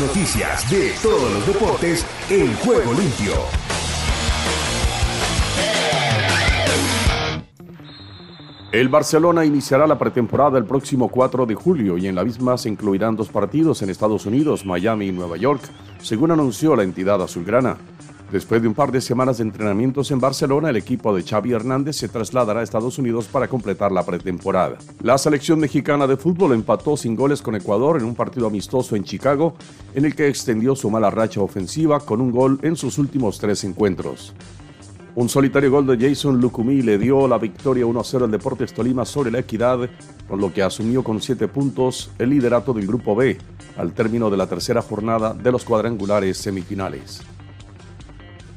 Noticias 0.00 0.70
de 0.70 0.92
todos 1.02 1.32
los 1.32 1.46
deportes 1.46 2.06
en 2.30 2.54
juego 2.56 2.92
limpio. 2.92 3.32
El 8.70 8.88
Barcelona 8.88 9.44
iniciará 9.44 9.86
la 9.86 9.98
pretemporada 9.98 10.58
el 10.58 10.64
próximo 10.64 11.08
4 11.08 11.46
de 11.46 11.54
julio 11.54 11.96
y 11.96 12.06
en 12.06 12.14
la 12.14 12.22
misma 12.22 12.58
se 12.58 12.68
incluirán 12.68 13.16
dos 13.16 13.28
partidos 13.28 13.82
en 13.82 13.90
Estados 13.90 14.26
Unidos, 14.26 14.66
Miami 14.66 15.06
y 15.06 15.12
Nueva 15.12 15.36
York, 15.36 15.62
según 16.00 16.30
anunció 16.30 16.76
la 16.76 16.82
entidad 16.82 17.20
azulgrana. 17.22 17.78
Después 18.30 18.60
de 18.60 18.68
un 18.68 18.74
par 18.74 18.92
de 18.92 19.00
semanas 19.00 19.38
de 19.38 19.44
entrenamientos 19.44 20.10
en 20.10 20.20
Barcelona, 20.20 20.68
el 20.68 20.76
equipo 20.76 21.16
de 21.16 21.22
Xavi 21.22 21.52
Hernández 21.52 21.96
se 21.96 22.08
trasladará 22.08 22.60
a 22.60 22.62
Estados 22.62 22.98
Unidos 22.98 23.26
para 23.26 23.48
completar 23.48 23.90
la 23.90 24.04
pretemporada. 24.04 24.76
La 25.02 25.16
selección 25.16 25.58
mexicana 25.58 26.06
de 26.06 26.18
fútbol 26.18 26.52
empató 26.52 26.98
sin 26.98 27.16
goles 27.16 27.40
con 27.40 27.54
Ecuador 27.54 27.96
en 27.98 28.04
un 28.04 28.14
partido 28.14 28.46
amistoso 28.46 28.96
en 28.96 29.04
Chicago, 29.04 29.54
en 29.94 30.04
el 30.04 30.14
que 30.14 30.28
extendió 30.28 30.76
su 30.76 30.90
mala 30.90 31.10
racha 31.10 31.40
ofensiva 31.40 32.00
con 32.00 32.20
un 32.20 32.30
gol 32.30 32.58
en 32.62 32.76
sus 32.76 32.98
últimos 32.98 33.38
tres 33.38 33.64
encuentros. 33.64 34.34
Un 35.14 35.30
solitario 35.30 35.70
gol 35.70 35.86
de 35.86 36.08
Jason 36.08 36.38
Lucumí 36.38 36.82
le 36.82 36.98
dio 36.98 37.26
la 37.26 37.38
victoria 37.38 37.86
1-0 37.86 38.24
al 38.24 38.30
Deportes 38.30 38.74
Tolima 38.74 39.06
sobre 39.06 39.30
la 39.30 39.38
Equidad, 39.38 39.88
con 40.28 40.38
lo 40.38 40.52
que 40.52 40.62
asumió 40.62 41.02
con 41.02 41.22
7 41.22 41.48
puntos 41.48 42.10
el 42.18 42.28
liderato 42.28 42.74
del 42.74 42.86
Grupo 42.86 43.16
B 43.16 43.38
al 43.78 43.94
término 43.94 44.28
de 44.28 44.36
la 44.36 44.46
tercera 44.46 44.82
jornada 44.82 45.32
de 45.32 45.50
los 45.50 45.64
cuadrangulares 45.64 46.36
semifinales. 46.36 47.22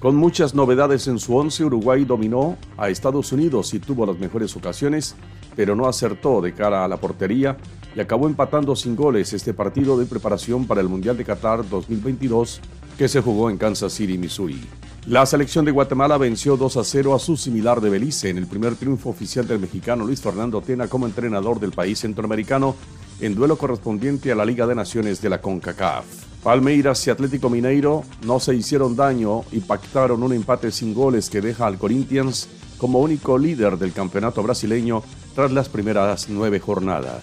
Con 0.02 0.16
muchas 0.16 0.56
novedades 0.56 1.08
en 1.08 1.20
su 1.20 1.38
once, 1.38 1.64
Uruguay 1.64 2.06
dominó 2.06 2.58
a 2.76 2.90
Estados 2.90 3.32
Unidos 3.34 3.72
y 3.76 3.80
tuvo 3.80 4.08
las 4.08 4.18
mejores 4.18 4.56
ocasiones, 4.56 5.16
pero 5.56 5.76
no 5.76 5.88
acertó 5.88 6.42
de 6.42 6.56
cara 6.56 6.84
a 6.84 6.88
la 6.88 6.98
portería 6.98 7.56
y 7.96 8.00
acabó 8.00 8.26
empatando 8.26 8.76
sin 8.76 8.96
goles 8.96 9.32
este 9.32 9.54
partido 9.54 10.00
de 10.00 10.08
preparación 10.08 10.66
para 10.66 10.82
el 10.82 10.90
Mundial 10.90 11.18
de 11.18 11.24
Qatar 11.24 11.70
2022 11.70 12.62
que 12.98 13.08
se 13.08 13.22
jugó 13.22 13.52
en 13.52 13.60
Kansas 13.60 13.94
City, 13.94 14.18
Missouri. 14.18 14.60
La 15.06 15.24
selección 15.28 15.66
de 15.66 15.72
Guatemala 15.72 16.18
venció 16.18 16.58
2 16.58 16.78
a 16.78 16.84
0 16.84 17.14
a 17.14 17.20
su 17.20 17.38
similar 17.38 17.80
de 17.80 17.92
Belice 17.92 18.32
en 18.32 18.40
el 18.40 18.48
primer 18.48 18.74
triunfo 18.74 19.10
oficial 19.10 19.48
del 19.48 19.60
mexicano 19.60 20.04
Luis 20.04 20.20
Fernando 20.20 20.62
Tena 20.62 20.88
como 20.88 21.06
entrenador 21.06 21.60
del 21.60 21.74
país 21.74 22.00
centroamericano 22.00 22.76
en 23.20 23.36
duelo 23.36 23.56
correspondiente 23.56 24.32
a 24.32 24.36
la 24.36 24.46
Liga 24.46 24.66
de 24.66 24.74
Naciones 24.74 25.22
de 25.22 25.30
la 25.30 25.42
CONCACAF. 25.42 26.31
Palmeiras 26.44 27.06
y 27.06 27.12
Atlético 27.12 27.50
Mineiro 27.52 28.04
no 28.26 28.40
se 28.40 28.56
hicieron 28.56 28.96
daño 28.96 29.44
y 29.52 29.60
pactaron 29.60 30.24
un 30.24 30.34
empate 30.34 30.72
sin 30.72 30.94
goles 30.94 31.30
que 31.30 31.40
deja 31.40 31.68
al 31.68 31.78
Corinthians 31.78 32.50
como 32.80 33.00
único 33.00 33.38
líder 33.38 33.78
del 33.78 33.94
campeonato 33.94 34.42
brasileño 34.42 35.04
tras 35.36 35.52
las 35.52 35.70
primeras 35.70 36.30
nueve 36.30 36.60
jornadas. 36.60 37.22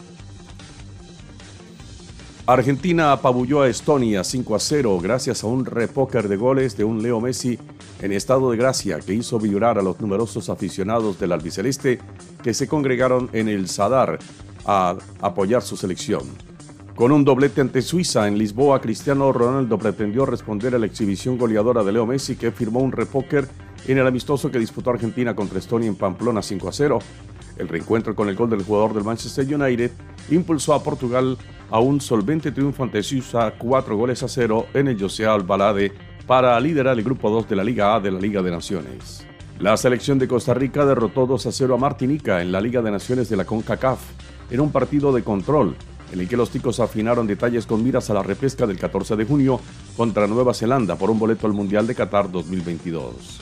Argentina 2.47 3.13
apabulló 3.13 3.63
a 3.63 3.69
Estonia 3.69 4.23
5 4.25 4.55
a 4.55 4.61
0 4.61 5.01
gracias 5.03 5.43
a 5.43 5.49
un 5.49 5.67
repóker 5.67 6.29
de 6.29 6.37
goles 6.37 6.77
de 6.77 6.85
un 6.85 7.03
Leo 7.03 7.21
Messi 7.21 7.59
en 8.01 8.13
estado 8.13 8.53
de 8.53 8.57
gracia 8.57 9.01
que 9.01 9.13
hizo 9.13 9.39
vibrar 9.39 9.79
a 9.79 9.83
los 9.83 10.01
numerosos 10.01 10.49
aficionados 10.49 11.19
del 11.19 11.33
albiceleste 11.33 11.99
que 12.43 12.55
se 12.55 12.69
congregaron 12.69 13.29
en 13.33 13.49
el 13.49 13.69
Sadar 13.69 14.19
a 14.65 14.97
apoyar 15.21 15.61
su 15.61 15.77
selección. 15.77 16.48
Con 16.99 17.13
un 17.13 17.25
doblete 17.25 17.61
ante 17.61 17.81
Suiza 17.81 18.27
en 18.27 18.37
Lisboa, 18.37 18.81
Cristiano 18.81 19.31
Ronaldo 19.31 19.79
pretendió 19.79 20.27
responder 20.27 20.75
a 20.75 20.81
la 20.81 20.87
exhibición 20.87 21.39
goleadora 21.39 21.85
de 21.85 21.93
Leo 21.93 22.07
Messi 22.07 22.35
que 22.35 22.51
firmó 22.51 22.81
un 22.81 22.91
repóker 22.91 23.47
en 23.87 23.99
el 23.99 24.07
amistoso 24.09 24.51
que 24.51 24.59
disputó 24.59 24.91
Argentina 24.91 25.37
contra 25.37 25.61
Estonia 25.61 25.87
en 25.87 25.95
Pamplona 25.95 26.43
5 26.43 26.69
a 26.69 26.73
0. 26.73 26.99
El 27.57 27.69
reencuentro 27.69 28.17
con 28.17 28.29
el 28.29 28.35
gol 28.35 28.51
del 28.51 28.65
jugador 28.65 28.95
del 28.95 29.05
Manchester 29.05 29.47
United 29.47 29.93
impulsó 30.31 30.75
a 30.75 30.83
Portugal 30.83 31.39
a 31.71 31.79
un 31.79 32.01
solvente 32.01 32.51
triunfo 32.51 32.83
ante 32.83 33.05
Suiza 33.05 33.53
4 33.57 33.97
goles 33.97 34.25
a 34.25 34.29
0 34.29 34.67
en 34.75 34.89
el 34.89 35.01
José 35.01 35.25
Albalade 35.25 35.93
para 36.27 36.59
liderar 36.59 36.99
el 36.99 37.05
grupo 37.05 37.31
2 37.31 37.49
de 37.49 37.55
la 37.55 37.63
Liga 37.63 37.95
A 37.95 38.01
de 38.01 38.11
la 38.11 38.19
Liga 38.19 38.43
de 38.43 38.51
Naciones. 38.51 39.25
La 39.61 39.77
selección 39.77 40.19
de 40.19 40.27
Costa 40.27 40.53
Rica 40.53 40.85
derrotó 40.85 41.27
2 41.27 41.47
a 41.47 41.53
0 41.53 41.77
a 41.77 41.79
Martinica 41.79 42.43
en 42.43 42.51
la 42.51 42.61
Liga 42.61 42.83
de 42.83 42.91
Naciones 42.91 43.29
de 43.29 43.37
la 43.37 43.45
CONCACAF 43.45 44.01
en 44.51 44.59
un 44.59 44.73
partido 44.73 45.13
de 45.13 45.23
control 45.23 45.77
en 46.13 46.21
el 46.21 46.29
que 46.29 46.37
los 46.37 46.51
ticos 46.51 46.81
afinaron 46.81 47.27
detalles 47.27 47.67
con 47.67 47.83
miras 47.83 48.11
a 48.11 48.15
la 48.15 48.23
repesca 48.23 48.67
del 48.67 48.79
14 48.79 49.17
de 49.17 49.25
junio 49.25 49.61
contra 49.97 50.27
Nueva 50.27 50.55
Zelanda 50.55 50.97
por 50.97 51.11
un 51.11 51.19
boleto 51.19 51.47
al 51.47 51.53
Mundial 51.53 51.87
de 51.87 51.95
Qatar 51.95 52.31
2022. 52.31 53.41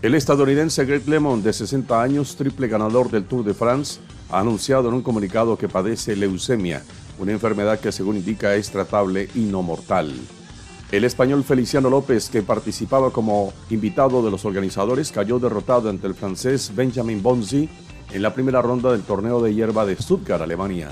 El 0.00 0.14
estadounidense 0.14 0.84
Greg 0.84 1.08
Lemon, 1.08 1.42
de 1.42 1.52
60 1.52 2.00
años, 2.00 2.36
triple 2.36 2.68
ganador 2.68 3.10
del 3.10 3.24
Tour 3.24 3.44
de 3.44 3.52
France, 3.52 4.00
ha 4.30 4.38
anunciado 4.38 4.88
en 4.88 4.94
un 4.94 5.02
comunicado 5.02 5.58
que 5.58 5.68
padece 5.68 6.14
leucemia, 6.14 6.84
una 7.18 7.32
enfermedad 7.32 7.80
que 7.80 7.90
según 7.90 8.16
indica 8.16 8.54
es 8.54 8.70
tratable 8.70 9.28
y 9.34 9.40
no 9.40 9.62
mortal. 9.62 10.14
El 10.92 11.04
español 11.04 11.44
Feliciano 11.44 11.90
López, 11.90 12.30
que 12.30 12.42
participaba 12.42 13.10
como 13.10 13.52
invitado 13.70 14.24
de 14.24 14.30
los 14.30 14.44
organizadores, 14.44 15.12
cayó 15.12 15.38
derrotado 15.38 15.90
ante 15.90 16.06
el 16.06 16.14
francés 16.14 16.72
Benjamin 16.74 17.22
Bonzi 17.22 17.68
en 18.12 18.22
la 18.22 18.34
primera 18.34 18.62
ronda 18.62 18.92
del 18.92 19.02
torneo 19.02 19.42
de 19.42 19.54
hierba 19.54 19.84
de 19.84 19.96
Stuttgart, 19.96 20.42
Alemania. 20.42 20.90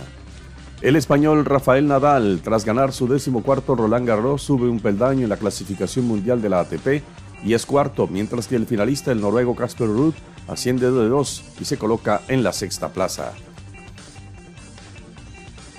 El 0.83 0.97
español 0.97 1.45
Rafael 1.45 1.89
Nadal, 1.89 2.41
tras 2.45 2.65
ganar 2.65 2.93
su 2.93 3.09
decimocuarto 3.09 3.75
Roland 3.75 4.07
Garros, 4.07 4.43
sube 4.43 4.69
un 4.69 4.81
peldaño 4.81 5.23
en 5.23 5.31
la 5.31 5.39
clasificación 5.39 6.07
mundial 6.07 6.43
de 6.43 6.51
la 6.51 6.61
ATP 6.61 7.03
y 7.45 7.55
es 7.55 7.65
cuarto, 7.65 8.07
mientras 8.07 8.47
que 8.47 8.57
el 8.57 8.67
finalista, 8.67 9.13
el 9.13 9.21
noruego 9.21 9.57
Casper 9.57 9.89
Ruud, 9.89 10.15
asciende 10.49 10.91
de 10.91 11.09
dos 11.09 11.45
y 11.61 11.65
se 11.65 11.79
coloca 11.79 12.21
en 12.29 12.43
la 12.43 12.53
sexta 12.53 12.89
plaza. 12.89 13.33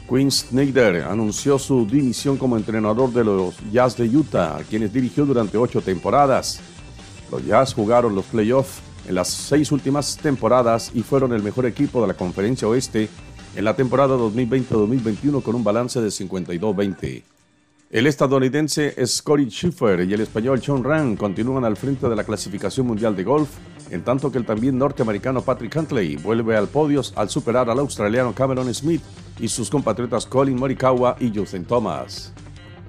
Quinn 0.09 0.31
Snyder 0.31 1.03
anunció 1.03 1.59
su 1.59 1.85
dimisión 1.85 2.37
como 2.37 2.57
entrenador 2.57 3.11
de 3.11 3.25
los 3.25 3.55
Jazz 3.71 3.97
de 3.97 4.05
Utah, 4.05 4.59
quienes 4.69 4.93
dirigió 4.93 5.25
durante 5.25 5.57
ocho 5.57 5.81
temporadas. 5.81 6.61
Los 7.29 7.45
Jazz 7.45 7.73
jugaron 7.73 8.15
los 8.15 8.25
playoffs 8.25 8.81
en 9.07 9.15
las 9.15 9.29
seis 9.29 9.71
últimas 9.71 10.17
temporadas 10.17 10.91
y 10.93 11.01
fueron 11.01 11.33
el 11.33 11.43
mejor 11.43 11.65
equipo 11.65 12.01
de 12.01 12.07
la 12.07 12.13
Conferencia 12.13 12.67
Oeste 12.67 13.09
en 13.55 13.65
la 13.65 13.75
temporada 13.75 14.15
2020-2021 14.17 15.41
con 15.41 15.55
un 15.55 15.63
balance 15.63 15.99
de 15.99 16.09
52-20. 16.09 17.23
El 17.89 18.05
estadounidense 18.05 18.93
Scotty 19.05 19.49
Schiffer 19.49 20.01
y 20.01 20.13
el 20.13 20.19
español 20.19 20.61
John 20.63 20.83
Ram 20.83 21.15
continúan 21.15 21.63
al 21.63 21.77
frente 21.77 22.09
de 22.09 22.15
la 22.17 22.25
clasificación 22.25 22.85
mundial 22.85 23.15
de 23.15 23.23
golf, 23.23 23.49
en 23.89 24.03
tanto 24.03 24.29
que 24.29 24.37
el 24.37 24.45
también 24.45 24.77
norteamericano 24.77 25.41
Patrick 25.41 25.73
Huntley 25.73 26.17
vuelve 26.17 26.57
al 26.57 26.67
podio 26.67 27.01
al 27.15 27.29
superar 27.29 27.69
al 27.69 27.79
australiano 27.79 28.33
Cameron 28.33 28.73
Smith 28.73 29.01
y 29.39 29.47
sus 29.47 29.69
compatriotas 29.69 30.25
Colin 30.25 30.57
Morikawa 30.57 31.15
y 31.19 31.31
Justin 31.33 31.63
Thomas. 31.63 32.33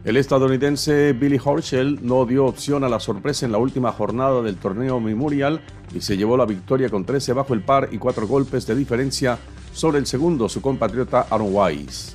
El 0.05 0.16
estadounidense 0.16 1.12
Billy 1.12 1.40
Horschel 1.44 1.99
no 2.03 2.24
dio 2.24 2.46
opción 2.46 2.84
a 2.84 2.88
la 2.88 3.01
sorpresa 3.01 3.44
en 3.44 3.53
la 3.53 3.59
última 3.59 3.92
jornada 3.92 4.42
del 4.42 4.57
torneo 4.57 5.01
Memorial 5.01 5.61
y 5.94 6.01
se 6.01 6.16
llevó 6.16 6.36
la 6.36 6.46
victoria 6.46 6.88
con 6.88 7.05
13 7.05 7.32
bajo 7.32 7.53
el 7.53 7.62
par 7.62 7.88
y 7.90 7.99
4 7.99 8.26
golpes 8.26 8.66
de 8.66 8.76
diferencia 8.76 9.38
sobre 9.72 9.99
el 9.99 10.07
segundo, 10.07 10.49
su 10.49 10.62
compatriota 10.62 11.26
Aaron 11.30 11.49
Wise. 11.53 12.12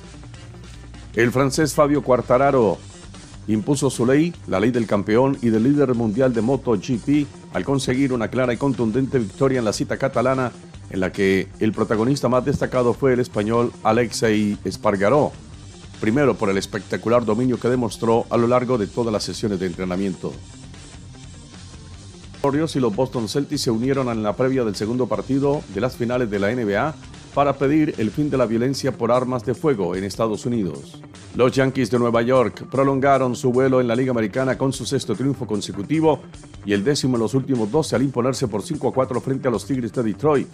El 1.14 1.30
francés 1.30 1.74
Fabio 1.74 2.02
Quartararo 2.02 2.78
impuso 3.46 3.90
su 3.90 4.06
ley, 4.06 4.34
la 4.48 4.58
ley 4.58 4.70
del 4.70 4.86
campeón 4.86 5.36
y 5.42 5.50
del 5.50 5.64
líder 5.64 5.94
mundial 5.94 6.32
de 6.32 6.40
MotoGP, 6.40 7.26
al 7.52 7.64
conseguir 7.64 8.12
una 8.12 8.28
clara 8.28 8.54
y 8.54 8.56
contundente 8.56 9.18
victoria 9.18 9.58
en 9.58 9.64
la 9.64 9.72
cita 9.74 9.98
catalana, 9.98 10.50
en 10.90 11.00
la 11.00 11.12
que 11.12 11.48
el 11.60 11.72
protagonista 11.72 12.28
más 12.28 12.44
destacado 12.44 12.94
fue 12.94 13.12
el 13.12 13.20
español 13.20 13.72
Alexei 13.82 14.58
Espargaró, 14.64 15.32
primero 16.04 16.34
por 16.34 16.50
el 16.50 16.58
espectacular 16.58 17.24
dominio 17.24 17.58
que 17.58 17.66
demostró 17.66 18.26
a 18.28 18.36
lo 18.36 18.46
largo 18.46 18.76
de 18.76 18.86
todas 18.86 19.10
las 19.10 19.24
sesiones 19.24 19.58
de 19.58 19.64
entrenamiento. 19.64 20.34
Los 22.42 22.76
y 22.76 22.80
los 22.80 22.94
Boston 22.94 23.26
Celtics 23.26 23.62
se 23.62 23.70
unieron 23.70 24.10
en 24.10 24.22
la 24.22 24.36
previa 24.36 24.64
del 24.64 24.76
segundo 24.76 25.06
partido 25.06 25.62
de 25.72 25.80
las 25.80 25.96
finales 25.96 26.30
de 26.30 26.38
la 26.38 26.54
NBA 26.54 26.94
para 27.34 27.52
pedir 27.54 27.94
el 27.98 28.10
fin 28.10 28.30
de 28.30 28.38
la 28.38 28.46
violencia 28.46 28.92
por 28.92 29.10
armas 29.10 29.44
de 29.44 29.54
fuego 29.54 29.96
en 29.96 30.04
Estados 30.04 30.46
Unidos. 30.46 31.02
Los 31.34 31.52
Yankees 31.52 31.90
de 31.90 31.98
Nueva 31.98 32.22
York 32.22 32.66
prolongaron 32.70 33.34
su 33.34 33.50
vuelo 33.50 33.80
en 33.80 33.88
la 33.88 33.96
Liga 33.96 34.12
Americana 34.12 34.56
con 34.56 34.72
su 34.72 34.86
sexto 34.86 35.16
triunfo 35.16 35.46
consecutivo 35.46 36.20
y 36.64 36.72
el 36.72 36.84
décimo 36.84 37.16
en 37.16 37.22
los 37.22 37.34
últimos 37.34 37.70
12 37.72 37.96
al 37.96 38.02
imponerse 38.02 38.46
por 38.46 38.62
5 38.62 38.88
a 38.88 38.92
4 38.94 39.20
frente 39.20 39.48
a 39.48 39.50
los 39.50 39.66
Tigres 39.66 39.92
de 39.92 40.04
Detroit, 40.04 40.48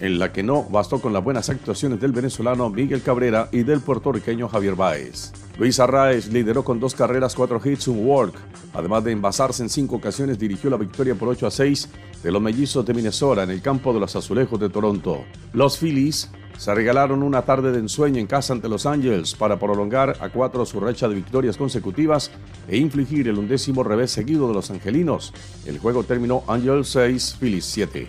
en 0.00 0.18
la 0.18 0.32
que 0.32 0.42
no 0.42 0.64
bastó 0.64 1.00
con 1.00 1.12
las 1.12 1.22
buenas 1.22 1.48
actuaciones 1.48 2.00
del 2.00 2.12
venezolano 2.12 2.68
Miguel 2.68 3.02
Cabrera 3.02 3.48
y 3.52 3.62
del 3.62 3.80
puertorriqueño 3.80 4.48
Javier 4.48 4.74
Báez. 4.74 5.32
Luis 5.56 5.78
Arraez 5.78 6.32
lideró 6.32 6.64
con 6.64 6.80
dos 6.80 6.94
carreras, 6.94 7.34
cuatro 7.34 7.60
hits, 7.64 7.86
un 7.86 8.04
walk. 8.04 8.34
Además 8.72 9.04
de 9.04 9.12
envasarse 9.12 9.62
en 9.62 9.68
cinco 9.68 9.96
ocasiones, 9.96 10.38
dirigió 10.38 10.68
la 10.68 10.76
victoria 10.76 11.14
por 11.14 11.28
8 11.28 11.46
a 11.46 11.50
6 11.50 11.88
de 12.24 12.32
los 12.32 12.42
mellizos 12.42 12.84
de 12.84 12.92
Minnesota 12.92 13.44
en 13.44 13.50
el 13.50 13.62
campo 13.62 13.92
de 13.92 14.00
los 14.00 14.16
Azulejos 14.16 14.58
de 14.58 14.68
Toronto. 14.68 15.24
Los 15.52 15.78
Phillies 15.78 16.28
se 16.58 16.74
regalaron 16.74 17.22
una 17.22 17.42
tarde 17.42 17.70
de 17.70 17.78
ensueño 17.78 18.18
en 18.18 18.26
casa 18.26 18.52
ante 18.52 18.68
Los 18.68 18.84
Angeles 18.84 19.34
para 19.34 19.58
prolongar 19.58 20.16
a 20.20 20.28
cuatro 20.28 20.66
su 20.66 20.80
racha 20.80 21.08
de 21.08 21.14
victorias 21.14 21.56
consecutivas 21.56 22.32
e 22.68 22.76
infligir 22.76 23.28
el 23.28 23.38
undécimo 23.38 23.84
revés 23.84 24.10
seguido 24.10 24.48
de 24.48 24.54
los 24.54 24.70
angelinos. 24.70 25.32
El 25.66 25.78
juego 25.78 26.02
terminó 26.02 26.42
Angels 26.48 26.88
6, 26.88 27.36
Phillies 27.38 27.64
7. 27.66 28.08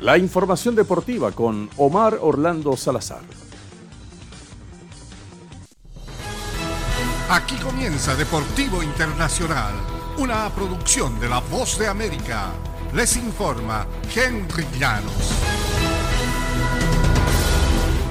La 0.00 0.18
información 0.18 0.74
deportiva 0.74 1.32
con 1.32 1.70
Omar 1.76 2.18
Orlando 2.20 2.76
Salazar. 2.76 3.41
Aquí 7.30 7.56
comienza 7.56 8.14
Deportivo 8.14 8.82
Internacional, 8.82 9.74
una 10.18 10.50
producción 10.50 11.18
de 11.18 11.28
La 11.28 11.40
Voz 11.40 11.78
de 11.78 11.88
América 11.88 12.52
les 12.92 13.16
informa 13.16 13.86
Henry 14.14 14.66
Llanos. 14.78 15.32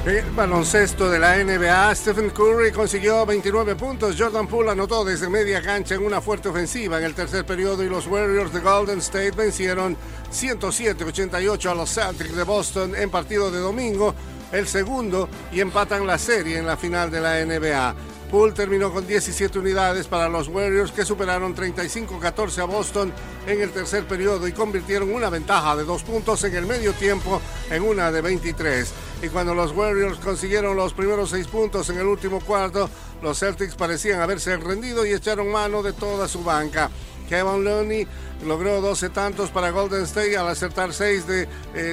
El 0.03 0.31
baloncesto 0.31 1.07
de 1.11 1.19
la 1.19 1.37
NBA, 1.37 1.93
Stephen 1.93 2.31
Curry 2.31 2.71
consiguió 2.71 3.23
29 3.23 3.75
puntos. 3.75 4.15
Jordan 4.17 4.47
Poole 4.47 4.71
anotó 4.71 5.05
desde 5.05 5.29
media 5.29 5.61
cancha 5.61 5.93
en 5.93 6.03
una 6.03 6.19
fuerte 6.19 6.49
ofensiva 6.49 6.97
en 6.97 7.03
el 7.03 7.13
tercer 7.13 7.45
periodo 7.45 7.83
y 7.83 7.89
los 7.89 8.07
Warriors 8.07 8.51
de 8.51 8.61
Golden 8.61 8.97
State 8.97 9.31
vencieron 9.31 9.95
107-88 10.33 11.69
a 11.69 11.75
los 11.75 11.93
Celtics 11.93 12.35
de 12.35 12.43
Boston 12.43 12.95
en 12.95 13.11
partido 13.11 13.51
de 13.51 13.59
domingo, 13.59 14.15
el 14.51 14.67
segundo, 14.67 15.29
y 15.51 15.59
empatan 15.59 16.07
la 16.07 16.17
serie 16.17 16.57
en 16.57 16.65
la 16.65 16.77
final 16.77 17.11
de 17.11 17.21
la 17.21 17.45
NBA. 17.45 17.95
Poole 18.31 18.53
terminó 18.53 18.93
con 18.93 19.05
17 19.05 19.59
unidades 19.59 20.07
para 20.07 20.29
los 20.29 20.47
Warriors 20.47 20.93
que 20.93 21.03
superaron 21.03 21.53
35-14 21.53 22.59
a 22.59 22.63
Boston 22.63 23.11
en 23.45 23.59
el 23.59 23.71
tercer 23.71 24.07
periodo 24.07 24.47
y 24.47 24.53
convirtieron 24.53 25.13
una 25.13 25.29
ventaja 25.29 25.75
de 25.75 25.83
dos 25.83 26.03
puntos 26.03 26.41
en 26.45 26.55
el 26.55 26.65
medio 26.65 26.93
tiempo 26.93 27.41
en 27.69 27.83
una 27.83 28.09
de 28.09 28.21
23. 28.21 28.93
Y 29.23 29.27
cuando 29.27 29.53
los 29.53 29.73
Warriors 29.73 30.17
consiguieron 30.19 30.77
los 30.77 30.93
primeros 30.93 31.31
seis 31.31 31.45
puntos 31.47 31.89
en 31.89 31.97
el 31.97 32.05
último 32.07 32.39
cuarto, 32.39 32.89
los 33.21 33.37
Celtics 33.37 33.75
parecían 33.75 34.21
haberse 34.21 34.55
rendido 34.55 35.05
y 35.05 35.11
echaron 35.11 35.51
mano 35.51 35.83
de 35.83 35.91
toda 35.91 36.29
su 36.29 36.41
banca. 36.41 36.89
Kevin 37.27 37.63
Looney 37.63 38.07
logró 38.45 38.81
12 38.81 39.09
tantos 39.09 39.51
para 39.51 39.69
Golden 39.71 40.03
State 40.03 40.37
al 40.37 40.47
acertar 40.49 40.93
6 40.93 41.27
de 41.27 41.47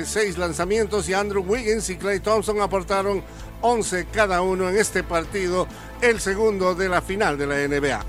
6 0.05 0.16
eh, 0.16 0.39
lanzamientos 0.39 1.09
y 1.09 1.14
Andrew 1.14 1.45
Wiggins 1.47 1.91
y 1.91 1.97
Clay 1.97 2.18
Thompson 2.18 2.61
aportaron 2.61 3.22
11 3.61 4.07
cada 4.13 4.43
uno 4.43 4.69
en 4.69 4.77
este 4.77 5.03
partido, 5.03 5.67
el 6.01 6.21
segundo 6.21 6.75
de 6.75 6.89
la 6.89 7.03
final 7.03 7.37
de 7.39 7.47
la 7.47 7.57
NBA. 7.57 8.05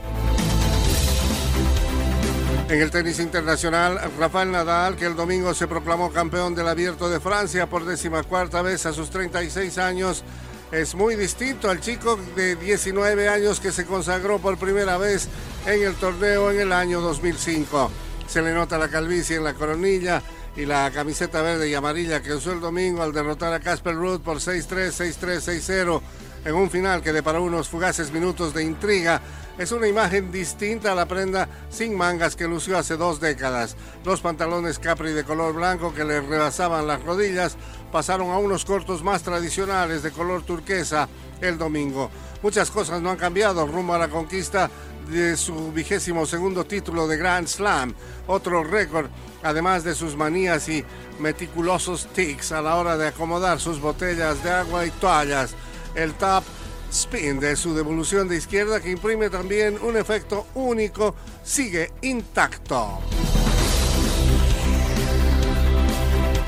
En 2.69 2.79
el 2.79 2.91
tenis 2.91 3.19
internacional, 3.19 3.99
Rafael 4.19 4.51
Nadal, 4.51 4.95
que 4.95 5.07
el 5.07 5.15
domingo 5.15 5.55
se 5.55 5.67
proclamó 5.67 6.11
campeón 6.11 6.53
del 6.53 6.67
Abierto 6.67 7.09
de 7.09 7.19
Francia 7.19 7.67
por 7.67 7.83
décima 7.83 8.21
cuarta 8.21 8.61
vez 8.61 8.85
a 8.85 8.93
sus 8.93 9.09
36 9.09 9.77
años, 9.79 10.23
es 10.71 10.93
muy 10.93 11.15
distinto 11.15 11.67
al 11.67 11.79
chico 11.79 12.19
de 12.35 12.55
19 12.55 13.27
años 13.27 13.59
que 13.59 13.71
se 13.71 13.87
consagró 13.87 14.37
por 14.37 14.57
primera 14.57 14.99
vez 14.99 15.27
en 15.65 15.81
el 15.81 15.95
torneo 15.95 16.51
en 16.51 16.59
el 16.59 16.71
año 16.71 17.01
2005. 17.01 17.89
Se 18.27 18.43
le 18.43 18.53
nota 18.53 18.77
la 18.77 18.87
calvicie 18.87 19.37
en 19.37 19.45
la 19.45 19.55
coronilla 19.55 20.21
y 20.59 20.65
la 20.65 20.91
camiseta 20.91 21.41
verde 21.41 21.69
y 21.69 21.73
amarilla 21.73 22.21
que 22.21 22.33
usó 22.33 22.51
el 22.51 22.59
domingo 22.59 23.01
al 23.01 23.13
derrotar 23.13 23.53
a 23.53 23.61
Casper 23.61 23.95
Ruud 23.95 24.19
por 24.19 24.37
6-3, 24.37 24.89
6-3, 25.17 25.61
6-0 25.61 26.01
en 26.43 26.53
un 26.53 26.69
final 26.69 27.01
que 27.01 27.23
para 27.23 27.39
unos 27.39 27.69
fugaces 27.69 28.11
minutos 28.11 28.53
de 28.53 28.63
intriga 28.63 29.21
es 29.57 29.71
una 29.71 29.87
imagen 29.87 30.33
distinta 30.33 30.91
a 30.91 30.95
la 30.95 31.05
prenda 31.05 31.47
sin 31.69 31.95
mangas 31.95 32.35
que 32.35 32.47
lució 32.47 32.77
hace 32.77 32.97
dos 32.97 33.21
décadas. 33.21 33.77
Los 34.03 34.19
pantalones 34.19 34.79
Capri 34.79 35.13
de 35.13 35.23
color 35.23 35.53
blanco 35.53 35.93
que 35.93 36.03
le 36.03 36.19
rebasaban 36.19 36.87
las 36.87 37.03
rodillas 37.03 37.55
pasaron 37.89 38.29
a 38.31 38.37
unos 38.37 38.65
cortos 38.65 39.01
más 39.01 39.23
tradicionales 39.23 40.03
de 40.03 40.11
color 40.11 40.43
turquesa 40.43 41.07
el 41.39 41.57
domingo. 41.57 42.09
Muchas 42.43 42.69
cosas 42.69 43.01
no 43.01 43.11
han 43.11 43.17
cambiado 43.17 43.65
rumbo 43.65 43.93
a 43.93 43.97
la 43.97 44.09
conquista 44.09 44.69
de 45.09 45.37
su 45.37 45.71
vigésimo 45.71 46.25
segundo 46.25 46.65
título 46.65 47.07
de 47.07 47.17
Grand 47.17 47.47
Slam, 47.47 47.93
otro 48.27 48.63
récord, 48.63 49.09
además 49.43 49.83
de 49.83 49.95
sus 49.95 50.15
manías 50.15 50.69
y 50.69 50.85
meticulosos 51.19 52.07
tics 52.13 52.51
a 52.51 52.61
la 52.61 52.75
hora 52.75 52.97
de 52.97 53.07
acomodar 53.07 53.59
sus 53.59 53.79
botellas 53.79 54.43
de 54.43 54.51
agua 54.51 54.85
y 54.85 54.91
toallas. 54.91 55.55
El 55.95 56.13
top 56.13 56.43
spin 56.91 57.39
de 57.39 57.55
su 57.55 57.73
devolución 57.75 58.27
de 58.27 58.37
izquierda 58.37 58.79
que 58.79 58.91
imprime 58.91 59.29
también 59.29 59.77
un 59.81 59.97
efecto 59.97 60.47
único 60.55 61.15
sigue 61.43 61.91
intacto. 62.01 62.99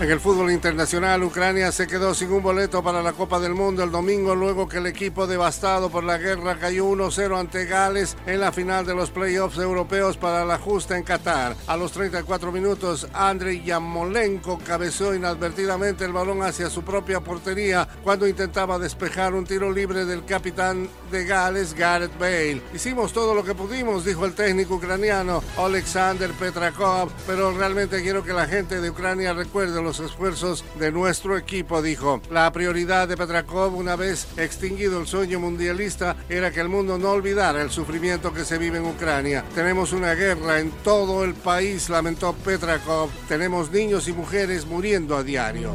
En 0.02 0.10
el 0.10 0.20
fútbol 0.20 0.50
internacional, 0.50 1.22
Ucrania 1.22 1.72
se 1.72 1.86
quedó 1.86 2.16
sin 2.16 2.32
un 2.32 2.42
boleto 2.42 2.82
para 2.82 3.04
la 3.04 3.14
Copa 3.14 3.40
del 3.40 3.54
Mundo 3.54 3.84
el 3.84 3.92
domingo 3.92 4.34
luego 4.34 4.68
que 4.68 4.80
el 4.80 4.88
equipo 4.88 5.28
devastado 5.28 5.92
por 5.92 6.04
la 6.04 6.18
guerra 6.18 6.58
cayó 6.58 6.88
1-0 6.88 7.40
ante 7.40 7.66
Gales 7.66 8.18
en 8.26 8.40
la 8.40 8.52
final 8.52 8.84
de 8.84 8.96
los 8.96 9.12
playoffs 9.12 9.60
europeos 9.60 10.18
para 10.18 10.44
la 10.44 10.58
justa 10.58 10.98
en 10.98 11.04
Qatar. 11.04 11.56
A 11.68 11.78
los 11.78 11.92
34 11.92 12.52
minutos, 12.52 13.08
Andrei 13.14 13.64
Yamolenko 13.64 14.58
cabeceó 14.66 15.14
inadvertidamente 15.14 16.04
el 16.04 16.14
balón 16.14 16.42
hacia 16.42 16.72
su 16.72 16.82
propia 16.82 17.20
portería 17.20 17.88
cuando 18.04 18.28
intentaba 18.28 18.80
despejar 18.80 19.36
un 19.36 19.46
tiro 19.46 19.72
libre 19.72 20.06
del 20.06 20.26
capitán 20.26 20.90
de 21.12 21.26
Gales, 21.26 21.76
Gareth 21.76 22.18
Bale. 22.18 22.64
Hicimos 22.74 23.14
todo 23.14 23.36
lo 23.36 23.44
que 23.44 23.54
pudimos, 23.54 24.04
dijo 24.04 24.26
el 24.26 24.34
técnico 24.34 24.78
ucraniano 24.78 25.44
Alexander 25.60 26.32
Petrakov, 26.32 27.12
pero 27.28 27.56
realmente 27.56 28.02
quiero 28.02 28.24
que 28.24 28.34
la 28.34 28.48
gente 28.48 28.82
de 28.82 28.90
Ucrania 28.90 29.34
recuerde 29.34 29.80
los 29.80 29.91
esfuerzos 30.00 30.64
de 30.80 30.92
nuestro 30.92 31.38
equipo, 31.38 31.82
dijo. 31.82 32.22
La 32.32 32.52
prioridad 32.52 33.08
de 33.08 33.18
Petrakov, 33.18 33.76
una 33.76 33.96
vez 33.96 34.28
extinguido 34.38 35.00
el 35.00 35.08
sueño 35.08 35.40
mundialista, 35.40 36.16
era 36.30 36.52
que 36.52 36.62
el 36.62 36.70
mundo 36.70 36.98
no 36.98 37.12
olvidara 37.12 37.62
el 37.62 37.72
sufrimiento 37.72 38.34
que 38.34 38.46
se 38.46 38.58
vive 38.58 38.78
en 38.78 38.86
Ucrania. 38.86 39.44
Tenemos 39.54 39.94
una 39.94 40.14
guerra 40.14 40.60
en 40.60 40.72
todo 40.84 41.24
el 41.24 41.34
país, 41.34 41.90
lamentó 41.90 42.34
Petrakov. 42.34 43.10
Tenemos 43.28 43.72
niños 43.72 44.08
y 44.08 44.14
mujeres 44.14 44.66
muriendo 44.66 45.16
a 45.16 45.24
diario. 45.24 45.72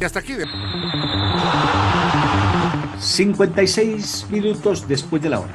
Y 0.00 0.04
hasta 0.04 0.20
aquí. 0.20 0.34
De... 0.34 0.46
56 2.98 4.26
minutos 4.30 4.86
después 4.88 5.22
de 5.22 5.30
la 5.30 5.40
hora. 5.40 5.54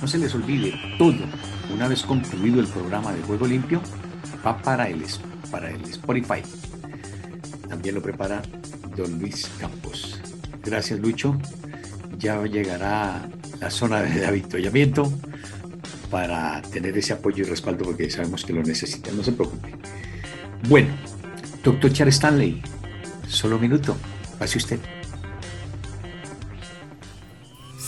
No 0.00 0.06
se 0.06 0.18
les 0.18 0.34
olvide, 0.34 0.74
todo, 0.98 1.16
una 1.72 1.88
vez 1.88 2.02
concluido 2.02 2.60
el 2.60 2.66
programa 2.66 3.12
de 3.12 3.22
Juego 3.22 3.46
Limpio, 3.46 3.80
va 4.46 4.56
para 4.58 4.88
el, 4.88 5.04
para 5.50 5.70
el 5.70 5.82
Spotify 5.82 6.42
también 7.68 7.94
lo 7.94 8.02
prepara 8.02 8.42
don 8.96 9.18
Luis 9.18 9.50
Campos. 9.58 10.20
Gracias, 10.64 10.98
Lucho. 11.00 11.38
Ya 12.18 12.42
llegará 12.44 13.28
la 13.60 13.70
zona 13.70 14.02
de 14.02 14.26
avituallamiento 14.26 15.12
para 16.10 16.62
tener 16.62 16.96
ese 16.96 17.12
apoyo 17.12 17.44
y 17.44 17.48
respaldo 17.48 17.84
porque 17.84 18.10
sabemos 18.10 18.44
que 18.44 18.52
lo 18.52 18.62
necesita. 18.62 19.10
No 19.12 19.22
se 19.22 19.32
preocupe. 19.32 19.74
Bueno, 20.68 20.94
doctor 21.62 21.92
Char 21.92 22.08
Stanley, 22.08 22.62
solo 23.28 23.56
un 23.56 23.62
minuto. 23.62 23.96
Pase 24.38 24.58
usted. 24.58 24.80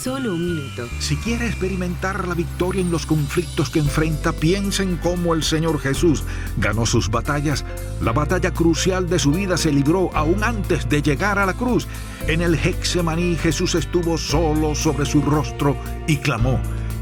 Solo 0.08 0.32
un 0.32 0.54
minuto. 0.54 0.88
Si 1.00 1.16
quiere 1.16 1.46
experimentar 1.46 2.26
la 2.26 2.34
victoria 2.34 2.80
en 2.80 2.90
los 2.90 3.04
conflictos 3.04 3.68
que 3.68 3.78
enfrenta, 3.78 4.32
piensa 4.32 4.82
en 4.82 4.96
cómo 4.96 5.34
el 5.34 5.42
Señor 5.42 5.78
Jesús 5.78 6.24
ganó 6.56 6.86
sus 6.86 7.10
batallas. 7.10 7.62
La 8.00 8.12
batalla 8.12 8.54
crucial 8.54 9.06
de 9.10 9.18
su 9.18 9.32
vida 9.32 9.58
se 9.58 9.70
libró 9.70 10.08
aún 10.14 10.42
antes 10.42 10.88
de 10.88 11.02
llegar 11.02 11.38
a 11.38 11.44
la 11.44 11.52
cruz. 11.52 11.86
En 12.26 12.40
el 12.40 12.54
Hexemaní 12.54 13.36
Jesús 13.36 13.74
estuvo 13.74 14.16
solo 14.16 14.74
sobre 14.74 15.04
su 15.04 15.20
rostro 15.20 15.76
y 16.06 16.16
clamó. 16.16 16.58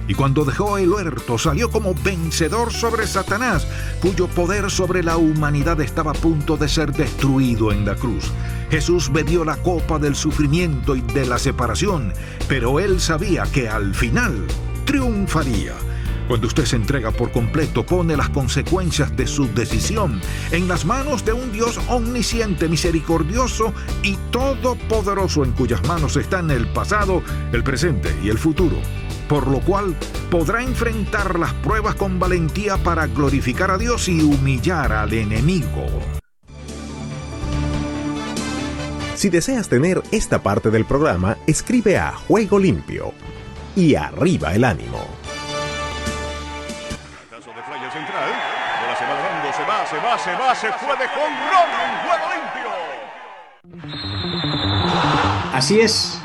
Y 0.08 0.14
cuando 0.14 0.44
dejó 0.44 0.78
el 0.78 0.90
huerto 0.90 1.36
salió 1.38 1.70
como 1.70 1.94
vencedor 1.94 2.72
sobre 2.72 3.06
Satanás, 3.06 3.66
cuyo 4.00 4.28
poder 4.28 4.70
sobre 4.70 5.02
la 5.02 5.16
humanidad 5.16 5.80
estaba 5.80 6.12
a 6.12 6.14
punto 6.14 6.56
de 6.56 6.68
ser 6.68 6.92
destruido 6.92 7.72
en 7.72 7.84
la 7.84 7.96
cruz. 7.96 8.30
Jesús 8.70 9.10
bebió 9.12 9.44
la 9.44 9.56
copa 9.56 9.98
del 9.98 10.14
sufrimiento 10.14 10.94
y 10.94 11.00
de 11.00 11.26
la 11.26 11.38
separación, 11.38 12.12
pero 12.48 12.78
él 12.78 13.00
sabía 13.00 13.44
que 13.44 13.68
al 13.68 13.94
final 13.94 14.46
triunfaría. 14.84 15.74
Cuando 16.28 16.48
usted 16.48 16.64
se 16.64 16.74
entrega 16.74 17.12
por 17.12 17.30
completo, 17.30 17.86
pone 17.86 18.16
las 18.16 18.30
consecuencias 18.30 19.16
de 19.16 19.28
su 19.28 19.46
decisión 19.54 20.20
en 20.50 20.66
las 20.66 20.84
manos 20.84 21.24
de 21.24 21.32
un 21.32 21.52
Dios 21.52 21.78
omnisciente, 21.88 22.68
misericordioso 22.68 23.72
y 24.02 24.16
todopoderoso 24.32 25.44
en 25.44 25.52
cuyas 25.52 25.86
manos 25.86 26.16
están 26.16 26.50
el 26.50 26.66
pasado, 26.68 27.22
el 27.52 27.62
presente 27.62 28.12
y 28.24 28.28
el 28.28 28.38
futuro 28.38 28.76
por 29.28 29.48
lo 29.48 29.60
cual 29.60 29.94
podrá 30.30 30.62
enfrentar 30.62 31.38
las 31.38 31.52
pruebas 31.54 31.94
con 31.94 32.18
valentía 32.18 32.76
para 32.78 33.06
glorificar 33.06 33.70
a 33.70 33.78
Dios 33.78 34.08
y 34.08 34.22
humillar 34.22 34.92
al 34.92 35.12
enemigo. 35.12 35.86
Si 39.14 39.30
deseas 39.30 39.68
tener 39.68 40.02
esta 40.12 40.42
parte 40.42 40.70
del 40.70 40.84
programa, 40.84 41.38
escribe 41.46 41.96
a 41.96 42.12
Juego 42.12 42.58
Limpio 42.58 43.14
y 43.74 43.94
arriba 43.94 44.54
el 44.54 44.62
ánimo. 44.64 45.06
Caso 47.30 47.50
de 47.50 47.62
Flyer 47.62 47.90
Central, 47.92 48.30
bola 48.82 48.96
se 48.98 49.04
va 49.04 49.14
dando, 49.14 49.52
se 49.56 49.62
va, 49.62 49.86
se 49.86 49.96
va, 49.96 50.18
se 50.18 50.32
va, 50.32 50.54
se 50.54 50.70
fue 50.84 50.96
de 50.98 51.08
jonrón 51.08 51.70
en 51.82 51.92
Juego 52.04 52.26
Limpio. 52.34 52.70
Así 55.54 55.80
es. 55.80 56.20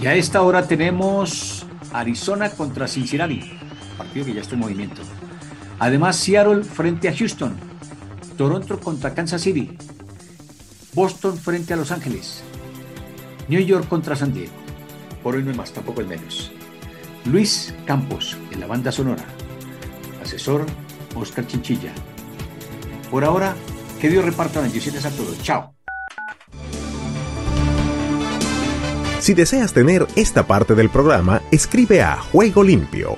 Y 0.00 0.06
a 0.06 0.14
esta 0.14 0.42
hora 0.42 0.66
tenemos 0.68 1.66
Arizona 1.94 2.50
contra 2.50 2.88
Cincinnati, 2.88 3.40
partido 3.96 4.26
que 4.26 4.34
ya 4.34 4.40
está 4.40 4.54
en 4.54 4.60
movimiento. 4.60 5.00
Además, 5.78 6.16
Seattle 6.16 6.64
frente 6.64 7.08
a 7.08 7.16
Houston, 7.16 7.56
Toronto 8.36 8.80
contra 8.80 9.14
Kansas 9.14 9.42
City, 9.42 9.78
Boston 10.92 11.38
frente 11.38 11.72
a 11.72 11.76
Los 11.76 11.92
Ángeles, 11.92 12.42
New 13.48 13.60
York 13.60 13.88
contra 13.88 14.16
San 14.16 14.34
Diego. 14.34 14.52
Por 15.22 15.36
hoy 15.36 15.44
no 15.44 15.50
hay 15.50 15.56
más, 15.56 15.72
tampoco 15.72 16.00
es 16.00 16.08
menos. 16.08 16.52
Luis 17.26 17.72
Campos 17.86 18.36
en 18.50 18.60
la 18.60 18.66
banda 18.66 18.90
sonora. 18.92 19.24
Asesor 20.20 20.66
Oscar 21.14 21.46
Chinchilla. 21.46 21.92
Por 23.10 23.24
ahora, 23.24 23.54
que 24.00 24.10
Dios 24.10 24.24
reparta 24.24 24.60
bendiciones 24.60 25.06
a 25.06 25.10
todos. 25.10 25.40
Chao. 25.42 25.74
Si 29.24 29.32
deseas 29.32 29.72
tener 29.72 30.06
esta 30.16 30.46
parte 30.46 30.74
del 30.74 30.90
programa, 30.90 31.40
escribe 31.50 32.02
a 32.02 32.18
Juego 32.18 32.62
Limpio 32.62 33.16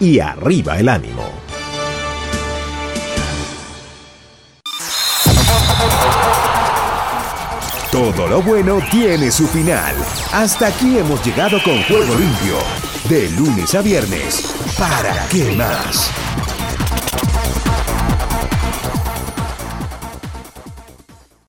y 0.00 0.18
arriba 0.18 0.78
el 0.78 0.88
ánimo. 0.88 1.22
Todo 7.92 8.26
lo 8.26 8.40
bueno 8.40 8.78
tiene 8.90 9.30
su 9.30 9.46
final. 9.46 9.94
Hasta 10.32 10.68
aquí 10.68 10.96
hemos 10.96 11.22
llegado 11.22 11.62
con 11.62 11.82
Juego 11.82 12.14
Limpio. 12.14 12.56
De 13.10 13.28
lunes 13.32 13.74
a 13.74 13.82
viernes. 13.82 14.50
¿Para 14.78 15.28
qué 15.28 15.54
más? 15.58 16.10